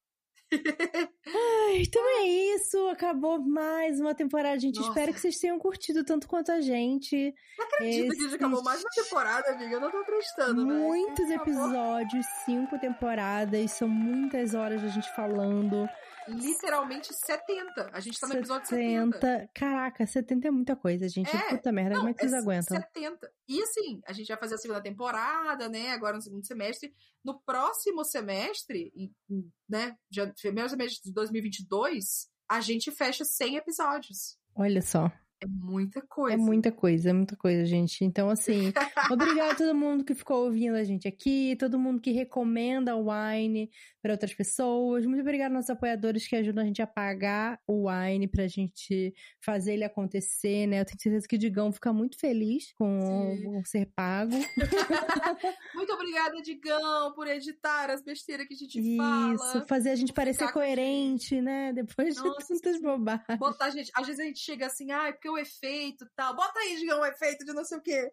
Ai, 1.27 1.81
então 1.81 2.03
é 2.19 2.27
isso. 2.27 2.89
Acabou 2.89 3.39
mais 3.39 3.99
uma 3.99 4.13
temporada, 4.13 4.59
gente. 4.59 4.77
Nossa. 4.77 4.89
Espero 4.89 5.13
que 5.13 5.19
vocês 5.19 5.37
tenham 5.37 5.57
curtido 5.57 6.03
tanto 6.03 6.27
quanto 6.27 6.51
a 6.51 6.59
gente. 6.59 7.33
Não 7.57 7.65
acredito 7.65 8.15
que 8.15 8.29
já 8.29 8.35
acabou 8.35 8.61
mais 8.63 8.81
uma 8.81 8.89
temporada, 8.89 9.49
amiga. 9.51 9.75
Eu 9.75 9.79
não 9.79 9.91
tô 9.91 9.97
acreditando, 9.97 10.65
né? 10.65 10.73
Muitos 10.73 11.31
Acabou 11.31 11.53
episódios, 11.53 12.25
cinco 12.45 12.77
temporadas, 12.79 13.71
são 13.71 13.87
muitas 13.87 14.53
horas 14.53 14.81
da 14.81 14.89
gente 14.89 15.09
falando. 15.15 15.87
Literalmente 16.27 17.13
70. 17.13 17.89
A 17.93 17.99
gente 17.99 18.19
tá 18.19 18.27
no 18.27 18.33
episódio 18.35 18.67
70. 18.67 19.19
70. 19.19 19.49
Caraca, 19.53 20.05
70 20.05 20.47
é 20.47 20.51
muita 20.51 20.75
coisa, 20.75 21.07
gente. 21.09 21.35
É, 21.35 21.49
Puta 21.49 21.71
merda, 21.71 21.95
como 21.97 22.09
é 22.09 22.13
que 22.13 22.19
vocês 22.21 22.33
é 22.33 22.37
aguentam? 22.37 22.77
70. 22.77 23.31
E 23.47 23.61
assim, 23.61 24.01
a 24.05 24.13
gente 24.13 24.27
vai 24.27 24.37
fazer 24.37 24.55
a 24.55 24.57
segunda 24.57 24.81
temporada, 24.81 25.67
né? 25.67 25.91
Agora 25.91 26.15
no 26.15 26.21
segundo 26.21 26.45
semestre. 26.45 26.93
No 27.23 27.39
próximo 27.41 28.03
semestre, 28.03 28.91
em- 28.95 29.13
em, 29.29 29.51
né? 29.67 29.95
Já, 30.09 30.27
primeiro 30.41 30.69
semestre 30.69 31.01
de 31.03 31.13
2022, 31.13 32.29
a 32.49 32.61
gente 32.61 32.91
fecha 32.91 33.23
100 33.25 33.57
episódios. 33.57 34.37
Olha 34.55 34.81
só. 34.81 35.11
É 35.43 35.47
muita 35.47 36.01
coisa. 36.03 36.35
É 36.35 36.37
muita 36.37 36.71
coisa, 36.71 37.09
é 37.09 37.13
muita 37.13 37.35
coisa, 37.35 37.65
gente. 37.65 38.05
Então, 38.05 38.29
assim, 38.29 38.71
obrigado 39.11 39.51
a 39.51 39.55
todo 39.55 39.75
mundo 39.75 40.03
que 40.03 40.13
ficou 40.13 40.45
ouvindo 40.45 40.75
a 40.75 40.83
gente 40.83 41.07
aqui, 41.07 41.55
todo 41.57 41.79
mundo 41.79 41.99
que 41.99 42.11
recomenda 42.11 42.95
o 42.95 43.07
Wine 43.09 43.69
para 44.01 44.11
outras 44.13 44.33
pessoas. 44.33 45.05
Muito 45.05 45.21
obrigado 45.21 45.49
aos 45.51 45.55
nossos 45.55 45.69
apoiadores 45.71 46.27
que 46.27 46.35
ajudam 46.35 46.63
a 46.63 46.67
gente 46.67 46.81
a 46.81 46.87
pagar 46.87 47.59
o 47.67 47.89
Wine 47.89 48.27
pra 48.27 48.47
gente 48.47 49.13
fazer 49.43 49.73
ele 49.73 49.83
acontecer, 49.83 50.67
né? 50.67 50.79
Eu 50.79 50.85
tenho 50.85 50.99
certeza 50.99 51.27
que 51.27 51.35
o 51.35 51.39
Digão 51.39 51.71
fica 51.71 51.91
muito 51.91 52.19
feliz 52.19 52.71
com 52.73 53.35
Sim. 53.35 53.63
ser 53.65 53.91
pago. 53.95 54.31
Muito 55.73 55.93
obrigada, 55.93 56.41
Digão, 56.41 57.13
por 57.13 57.27
editar 57.27 57.89
as 57.89 58.03
besteiras 58.03 58.47
que 58.47 58.53
a 58.53 58.57
gente 58.57 58.79
Isso, 58.79 58.97
fala. 58.97 59.65
fazer 59.67 59.89
a 59.89 59.95
gente 59.95 60.13
parecer 60.13 60.51
coerente, 60.51 61.41
né? 61.41 61.73
Depois 61.73 62.15
de 62.15 62.23
Nossa, 62.23 62.47
tantas 62.47 62.75
sim. 62.75 62.81
bobagens. 62.81 63.39
Botar, 63.39 63.69
gente, 63.69 63.91
às 63.95 64.05
vezes 64.05 64.19
a 64.19 64.25
gente 64.25 64.39
chega 64.39 64.67
assim, 64.67 64.91
ai, 64.91 65.13
porque 65.13 65.29
o 65.31 65.37
efeito 65.37 66.05
e 66.05 66.09
tal. 66.15 66.35
Bota 66.35 66.59
aí, 66.59 66.77
Digão, 66.77 66.99
o 67.01 67.05
efeito 67.05 67.45
de 67.45 67.53
não 67.53 67.63
sei 67.63 67.77
o 67.77 67.81
quê. 67.81 68.11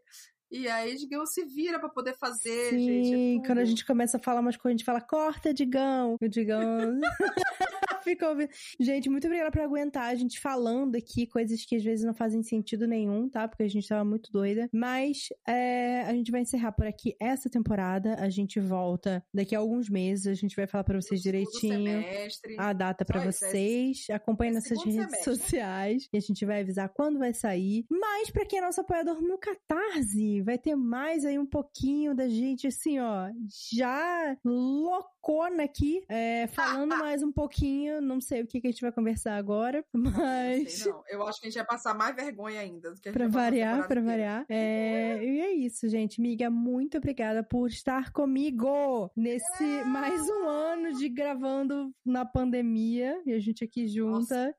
E 0.50 0.66
aí, 0.66 0.96
Digão 0.96 1.26
se 1.26 1.44
vira 1.44 1.78
pra 1.78 1.90
poder 1.90 2.16
fazer, 2.16 2.70
Sim, 2.70 3.04
gente. 3.04 3.44
é 3.44 3.46
quando 3.46 3.58
a 3.58 3.64
gente 3.66 3.84
começa 3.84 4.16
a 4.16 4.20
falar 4.20 4.40
umas 4.40 4.56
coisas, 4.56 4.76
a 4.76 4.78
gente 4.78 4.84
fala, 4.84 5.00
corta, 5.00 5.52
Digão. 5.52 6.16
O 6.20 6.28
Digão 6.28 6.98
fica 8.02 8.28
ouvindo. 8.28 8.50
Gente, 8.80 9.08
muito 9.08 9.26
obrigada 9.26 9.50
por 9.50 9.60
aguentar 9.60 10.10
a 10.10 10.14
gente 10.14 10.40
falando 10.40 10.96
aqui 10.96 11.26
coisas 11.26 11.64
que 11.64 11.76
às 11.76 11.84
vezes 11.84 12.04
não 12.04 12.14
fazem 12.14 12.42
sentido 12.42 12.86
nenhum, 12.86 13.28
tá? 13.28 13.46
Porque 13.46 13.62
a 13.62 13.68
gente 13.68 13.88
tava 13.88 14.04
muito 14.04 14.30
doida. 14.32 14.68
Mas 14.72 15.28
é, 15.46 16.02
a 16.02 16.12
gente 16.12 16.30
vai 16.30 16.42
encerrar 16.42 16.72
por 16.72 16.86
aqui 16.86 17.16
essa 17.20 17.48
temporada. 17.48 18.14
A 18.14 18.28
gente 18.28 18.60
volta 18.60 19.24
daqui 19.32 19.54
a 19.54 19.58
alguns 19.58 19.88
meses. 19.88 20.26
A 20.26 20.34
gente 20.34 20.56
vai 20.56 20.66
falar 20.66 20.84
pra 20.84 21.00
vocês 21.00 21.20
direitinho 21.20 22.02
semestre. 22.02 22.56
a 22.58 22.72
data 22.72 23.04
isso, 23.08 23.18
é 23.18 23.32
vocês. 23.32 24.06
Acompanhe 24.10 24.52
é 24.52 24.54
nossas 24.54 24.78
redes 24.78 24.94
semestre. 24.94 25.24
sociais 25.24 26.08
e 26.12 26.16
a 26.16 26.20
gente 26.20 26.44
vai 26.44 26.60
avisar 26.60 26.88
quando 26.88 27.18
vai 27.18 27.34
sair. 27.34 27.84
Mas 27.90 28.30
pra 28.30 28.44
quem 28.44 28.58
é 28.58 28.62
nosso 28.62 28.80
apoiador 28.80 29.20
no 29.20 29.38
Catarse, 29.38 30.42
vai 30.42 30.58
ter 30.58 30.74
mais 30.76 31.24
aí 31.24 31.38
um 31.38 31.46
pouquinho 31.46 32.14
da 32.14 32.28
gente 32.28 32.66
assim, 32.66 32.98
ó, 32.98 33.30
já 33.72 34.36
loucona 34.44 35.64
aqui, 35.64 36.02
é, 36.08 36.46
falando 36.48 36.88
mais 36.98 37.22
um 37.22 37.32
pouquinho. 37.32 37.87
Não 38.00 38.20
sei 38.20 38.42
o 38.42 38.46
que, 38.46 38.60
que 38.60 38.68
a 38.68 38.70
gente 38.70 38.80
vai 38.80 38.92
conversar 38.92 39.36
agora, 39.36 39.84
Não 39.92 40.10
mas 40.10 40.72
sei, 40.72 40.92
não. 40.92 41.02
Eu 41.08 41.26
acho 41.26 41.40
que 41.40 41.46
a 41.46 41.50
gente 41.50 41.58
vai 41.58 41.66
passar 41.66 41.94
mais 41.94 42.14
vergonha 42.14 42.60
ainda 42.60 42.90
do 42.90 43.00
que 43.00 43.08
a 43.08 43.12
gente 43.12 43.18
Pra 43.18 43.28
variar, 43.28 43.86
pra 43.86 44.00
variar. 44.00 44.46
É, 44.48 45.22
e 45.22 45.40
é 45.40 45.52
isso, 45.52 45.88
gente. 45.88 46.20
Miga, 46.20 46.50
muito 46.50 46.98
obrigada 46.98 47.42
por 47.42 47.68
estar 47.68 48.12
comigo 48.12 49.10
nesse 49.16 49.84
mais 49.84 50.20
um 50.28 50.48
ano 50.48 50.98
de 50.98 51.08
gravando 51.08 51.92
na 52.04 52.24
pandemia. 52.24 53.20
E 53.26 53.32
a 53.32 53.38
gente 53.38 53.64
aqui 53.64 53.86
junta. 53.86 54.54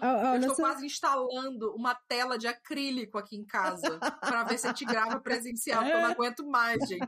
A- 0.00 0.30
a 0.32 0.34
Eu 0.36 0.40
estou 0.40 0.56
quase 0.56 0.86
instalando 0.86 1.74
uma 1.74 1.94
tela 1.94 2.36
de 2.38 2.46
acrílico 2.46 3.18
aqui 3.18 3.36
em 3.36 3.44
casa 3.44 3.98
pra 4.20 4.44
ver 4.44 4.58
se 4.58 4.66
a 4.66 4.70
gente 4.70 4.84
grava 4.84 5.20
presencial, 5.20 5.82
porque 5.82 5.92
eu 5.96 6.00
não 6.02 6.10
aguento 6.10 6.46
mais, 6.46 6.86
gente. 6.88 7.06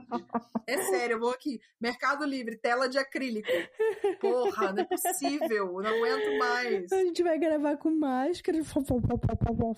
É 0.67 0.83
sério, 0.85 1.15
eu 1.15 1.21
vou 1.21 1.31
aqui. 1.31 1.61
Mercado 1.81 2.25
Livre, 2.25 2.57
tela 2.59 2.89
de 2.89 2.99
acrílico. 2.99 3.49
Porra, 4.21 4.73
não 4.73 4.83
é 4.83 4.85
possível, 4.85 5.49
eu 5.51 5.83
não 5.83 5.91
aguento 5.91 6.39
mais. 6.39 6.93
A 6.93 6.97
gente 7.05 7.23
vai 7.23 7.39
gravar 7.39 7.77
com 7.77 7.91
máscara, 7.91 8.59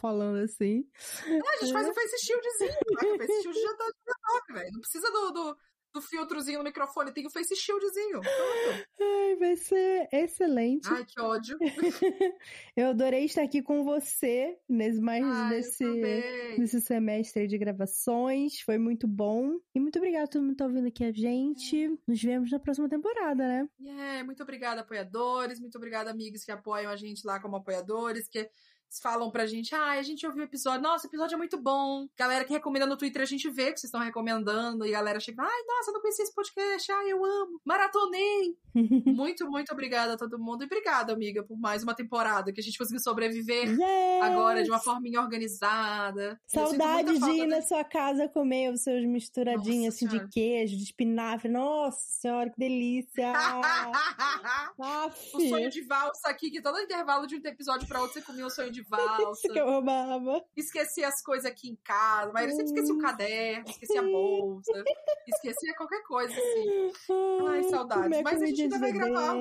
falando 0.00 0.38
assim. 0.38 0.84
Ah, 1.26 1.54
a 1.54 1.64
gente 1.64 1.72
faz 1.72 1.88
um 1.88 1.94
face 1.94 2.26
shieldzinho. 2.26 2.78
O 3.14 3.18
face 3.18 3.42
shield 3.42 3.60
já 3.60 3.74
tá 3.76 3.84
já 4.06 4.54
velho. 4.54 4.70
Não 4.72 4.80
precisa 4.80 5.10
do, 5.10 5.30
do, 5.32 5.56
do 5.98 6.02
filtrozinho 6.02 6.58
no 6.58 6.64
microfone, 6.64 7.12
tem 7.12 7.26
o 7.26 7.30
face 7.30 7.54
shieldzinho. 7.56 8.20
Pronto. 8.20 8.88
Ai, 9.00 9.36
vai 9.36 9.56
ser 9.56 10.08
excelente. 10.12 10.88
Ai, 10.90 11.04
que 11.04 11.20
ódio. 11.20 11.58
Eu 12.76 12.88
adorei 12.88 13.24
estar 13.24 13.42
aqui 13.42 13.60
com 13.60 13.84
você 13.84 14.56
nesse, 14.68 15.00
mais 15.00 15.24
Ai, 15.24 15.50
nesse, 15.50 15.84
nesse 16.56 16.80
semestre 16.80 17.46
de 17.48 17.58
gravações. 17.58 18.60
Foi 18.60 18.78
muito 18.78 19.06
bom. 19.08 19.58
E 19.74 19.80
muito 19.80 19.98
obrigada 19.98 20.24
a 20.24 20.28
todo 20.28 20.42
mundo 20.42 20.52
que 20.52 20.58
tá 20.58 20.66
ouvindo 20.66 20.86
aqui 20.86 21.04
a 21.04 21.12
gente. 21.12 21.88
Nos 22.06 22.22
vemos 22.22 22.50
na 22.50 22.58
próxima 22.58 22.88
temporada, 22.88 23.46
né? 23.46 23.68
Yeah, 23.80 24.24
muito 24.24 24.42
obrigada, 24.42 24.82
apoiadores. 24.82 25.60
Muito 25.60 25.76
obrigada, 25.76 26.10
amigos 26.10 26.44
que 26.44 26.52
apoiam 26.52 26.92
a 26.92 26.96
gente 26.96 27.26
lá 27.26 27.40
como 27.40 27.56
apoiadores, 27.56 28.28
que 28.28 28.48
falam 29.02 29.30
pra 29.30 29.46
gente, 29.46 29.74
ah, 29.74 29.92
a 29.92 30.02
gente 30.02 30.26
ouviu 30.26 30.42
o 30.42 30.46
episódio, 30.46 30.82
nossa, 30.82 31.06
o 31.06 31.10
episódio 31.10 31.34
é 31.34 31.38
muito 31.38 31.60
bom. 31.60 32.06
Galera 32.16 32.44
que 32.44 32.52
recomenda 32.52 32.86
no 32.86 32.96
Twitter, 32.96 33.22
a 33.22 33.26
gente 33.26 33.48
vê 33.50 33.72
que 33.72 33.80
vocês 33.80 33.84
estão 33.84 34.00
recomendando, 34.00 34.86
e 34.86 34.94
a 34.94 34.98
galera 34.98 35.20
chega, 35.20 35.42
ai, 35.42 35.62
nossa, 35.66 35.90
eu 35.90 35.94
não 35.94 36.00
conhecia 36.00 36.24
esse 36.24 36.34
podcast, 36.34 36.92
ai, 36.92 37.12
eu 37.12 37.24
amo, 37.24 37.60
maratonei. 37.64 38.56
muito, 39.06 39.50
muito 39.50 39.72
obrigada 39.72 40.14
a 40.14 40.16
todo 40.16 40.38
mundo, 40.38 40.62
e 40.62 40.66
obrigada, 40.66 41.12
amiga, 41.12 41.42
por 41.42 41.58
mais 41.58 41.82
uma 41.82 41.94
temporada 41.94 42.52
que 42.52 42.60
a 42.60 42.62
gente 42.62 42.78
conseguiu 42.78 43.00
sobreviver 43.00 43.68
Yes! 43.70 44.22
agora 44.22 44.62
de 44.62 44.70
uma 44.70 44.78
forminha 44.78 45.20
organizada. 45.20 46.40
Saudade 46.46 47.18
de 47.18 47.30
ir 47.30 47.46
na 47.46 47.62
sua 47.62 47.84
casa 47.84 48.28
comer 48.28 48.72
os 48.72 48.82
seus 48.82 49.04
misturadinhos 49.04 49.94
Nossa 49.94 50.06
assim 50.06 50.06
de 50.06 50.28
queijo, 50.28 50.76
de 50.76 50.82
espinafre. 50.84 51.50
Nossa 51.50 51.98
senhora, 52.20 52.50
que 52.50 52.58
delícia! 52.58 53.32
Aff, 53.32 53.98
o 55.34 55.40
sonho 55.48 55.70
de 55.70 55.82
valsa 55.82 56.28
aqui, 56.28 56.50
que 56.50 56.60
todo 56.60 56.78
intervalo 56.78 57.26
de 57.26 57.36
um 57.36 57.40
episódio 57.44 57.86
pra 57.86 58.00
outro 58.00 58.14
você 58.14 58.22
comia 58.22 58.46
o 58.46 58.50
sonho 58.50 58.70
de 58.70 58.77
valsa. 58.82 59.30
Isso 59.46 59.48
que 59.52 59.58
eu 59.58 59.68
amava. 59.68 60.44
esqueci 60.56 61.04
as 61.04 61.22
coisas 61.22 61.50
aqui 61.50 61.68
em 61.70 61.76
casa, 61.76 62.30
mas 62.32 62.44
eu 62.50 62.50
sempre 62.56 62.66
esqueci 62.66 62.92
o 62.92 62.98
caderno, 62.98 63.64
esqueci 63.68 63.98
a 63.98 64.02
bolsa, 64.02 64.84
esquecia 65.26 65.74
qualquer 65.76 66.02
coisa, 66.02 66.32
assim, 66.32 66.90
Ai, 67.48 67.62
saudades. 67.64 68.02
comer 68.04 68.22
Mas 68.22 68.42
a 68.42 68.46
gente 68.46 68.62
ainda 68.62 68.76
de 68.76 68.80
vai 68.80 68.92
gravar. 68.92 69.36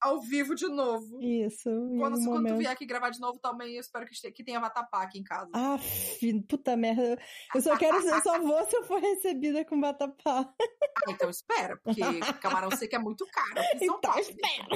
ao 0.00 0.20
vivo 0.20 0.54
de 0.54 0.66
novo. 0.68 1.18
Isso, 1.22 1.70
Quando, 1.98 2.14
algum 2.14 2.24
quando 2.26 2.48
tu 2.48 2.56
vier 2.58 2.70
aqui 2.70 2.84
gravar 2.84 3.10
de 3.10 3.20
novo 3.20 3.38
também, 3.38 3.74
eu 3.74 3.80
espero 3.80 4.04
que, 4.06 4.32
que 4.32 4.44
tenha 4.44 4.60
vatapá 4.60 5.02
aqui 5.02 5.18
em 5.18 5.24
casa. 5.24 5.50
Aff, 5.54 6.42
puta 6.48 6.76
merda. 6.76 7.18
Eu 7.54 7.60
só 7.62 7.76
quero, 7.78 7.96
eu 8.06 8.20
só 8.22 8.38
vou 8.40 8.64
se 8.66 8.76
eu 8.76 8.84
for 8.84 9.00
recebida 9.00 9.64
com 9.64 9.80
vatapá. 9.80 10.52
Ah, 10.60 11.10
então 11.10 11.30
espera, 11.30 11.76
porque 11.82 12.00
camarão 12.40 12.70
seco 12.72 12.94
é 12.94 12.98
muito 12.98 13.26
caro 13.26 13.60
aqui 13.60 13.84
em 13.84 13.86
São 13.88 13.96
Então 13.96 14.10
Paulo. 14.12 14.20
espera. 14.20 14.66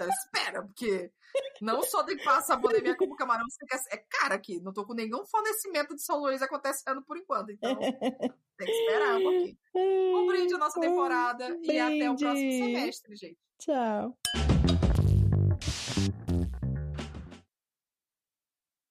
Então 0.00 0.08
espera, 0.08 0.62
porque 0.62 1.10
não 1.60 1.82
só 1.82 2.02
tem 2.02 2.16
que 2.16 2.24
passar 2.24 2.54
a 2.54 2.58
pandemia, 2.58 2.96
como 2.96 3.14
camarão 3.14 3.44
seco 3.50 3.74
é, 3.74 3.96
é 3.96 4.04
caro 4.08 4.34
aqui. 4.34 4.58
Não 4.60 4.72
tô 4.72 4.86
com 4.86 4.94
nenhum 4.94 5.26
fornecimento 5.26 5.94
de 5.94 6.02
São 6.02 6.18
Luís 6.20 6.40
acontecendo 6.40 7.02
por 7.02 7.18
enquanto, 7.18 7.52
então 7.52 7.76
tem 7.76 8.66
que 8.66 8.72
esperar 8.72 9.18
um 9.18 9.22
pouquinho. 9.22 9.58
Um 9.74 10.26
brinde 10.26 10.54
à 10.54 10.58
nossa 10.58 10.80
temporada 10.80 11.54
e 11.62 11.78
até 11.78 12.10
o 12.10 12.16
próximo 12.16 12.52
semestre, 12.52 13.16
gente. 13.16 13.38
Tchau. 13.58 14.16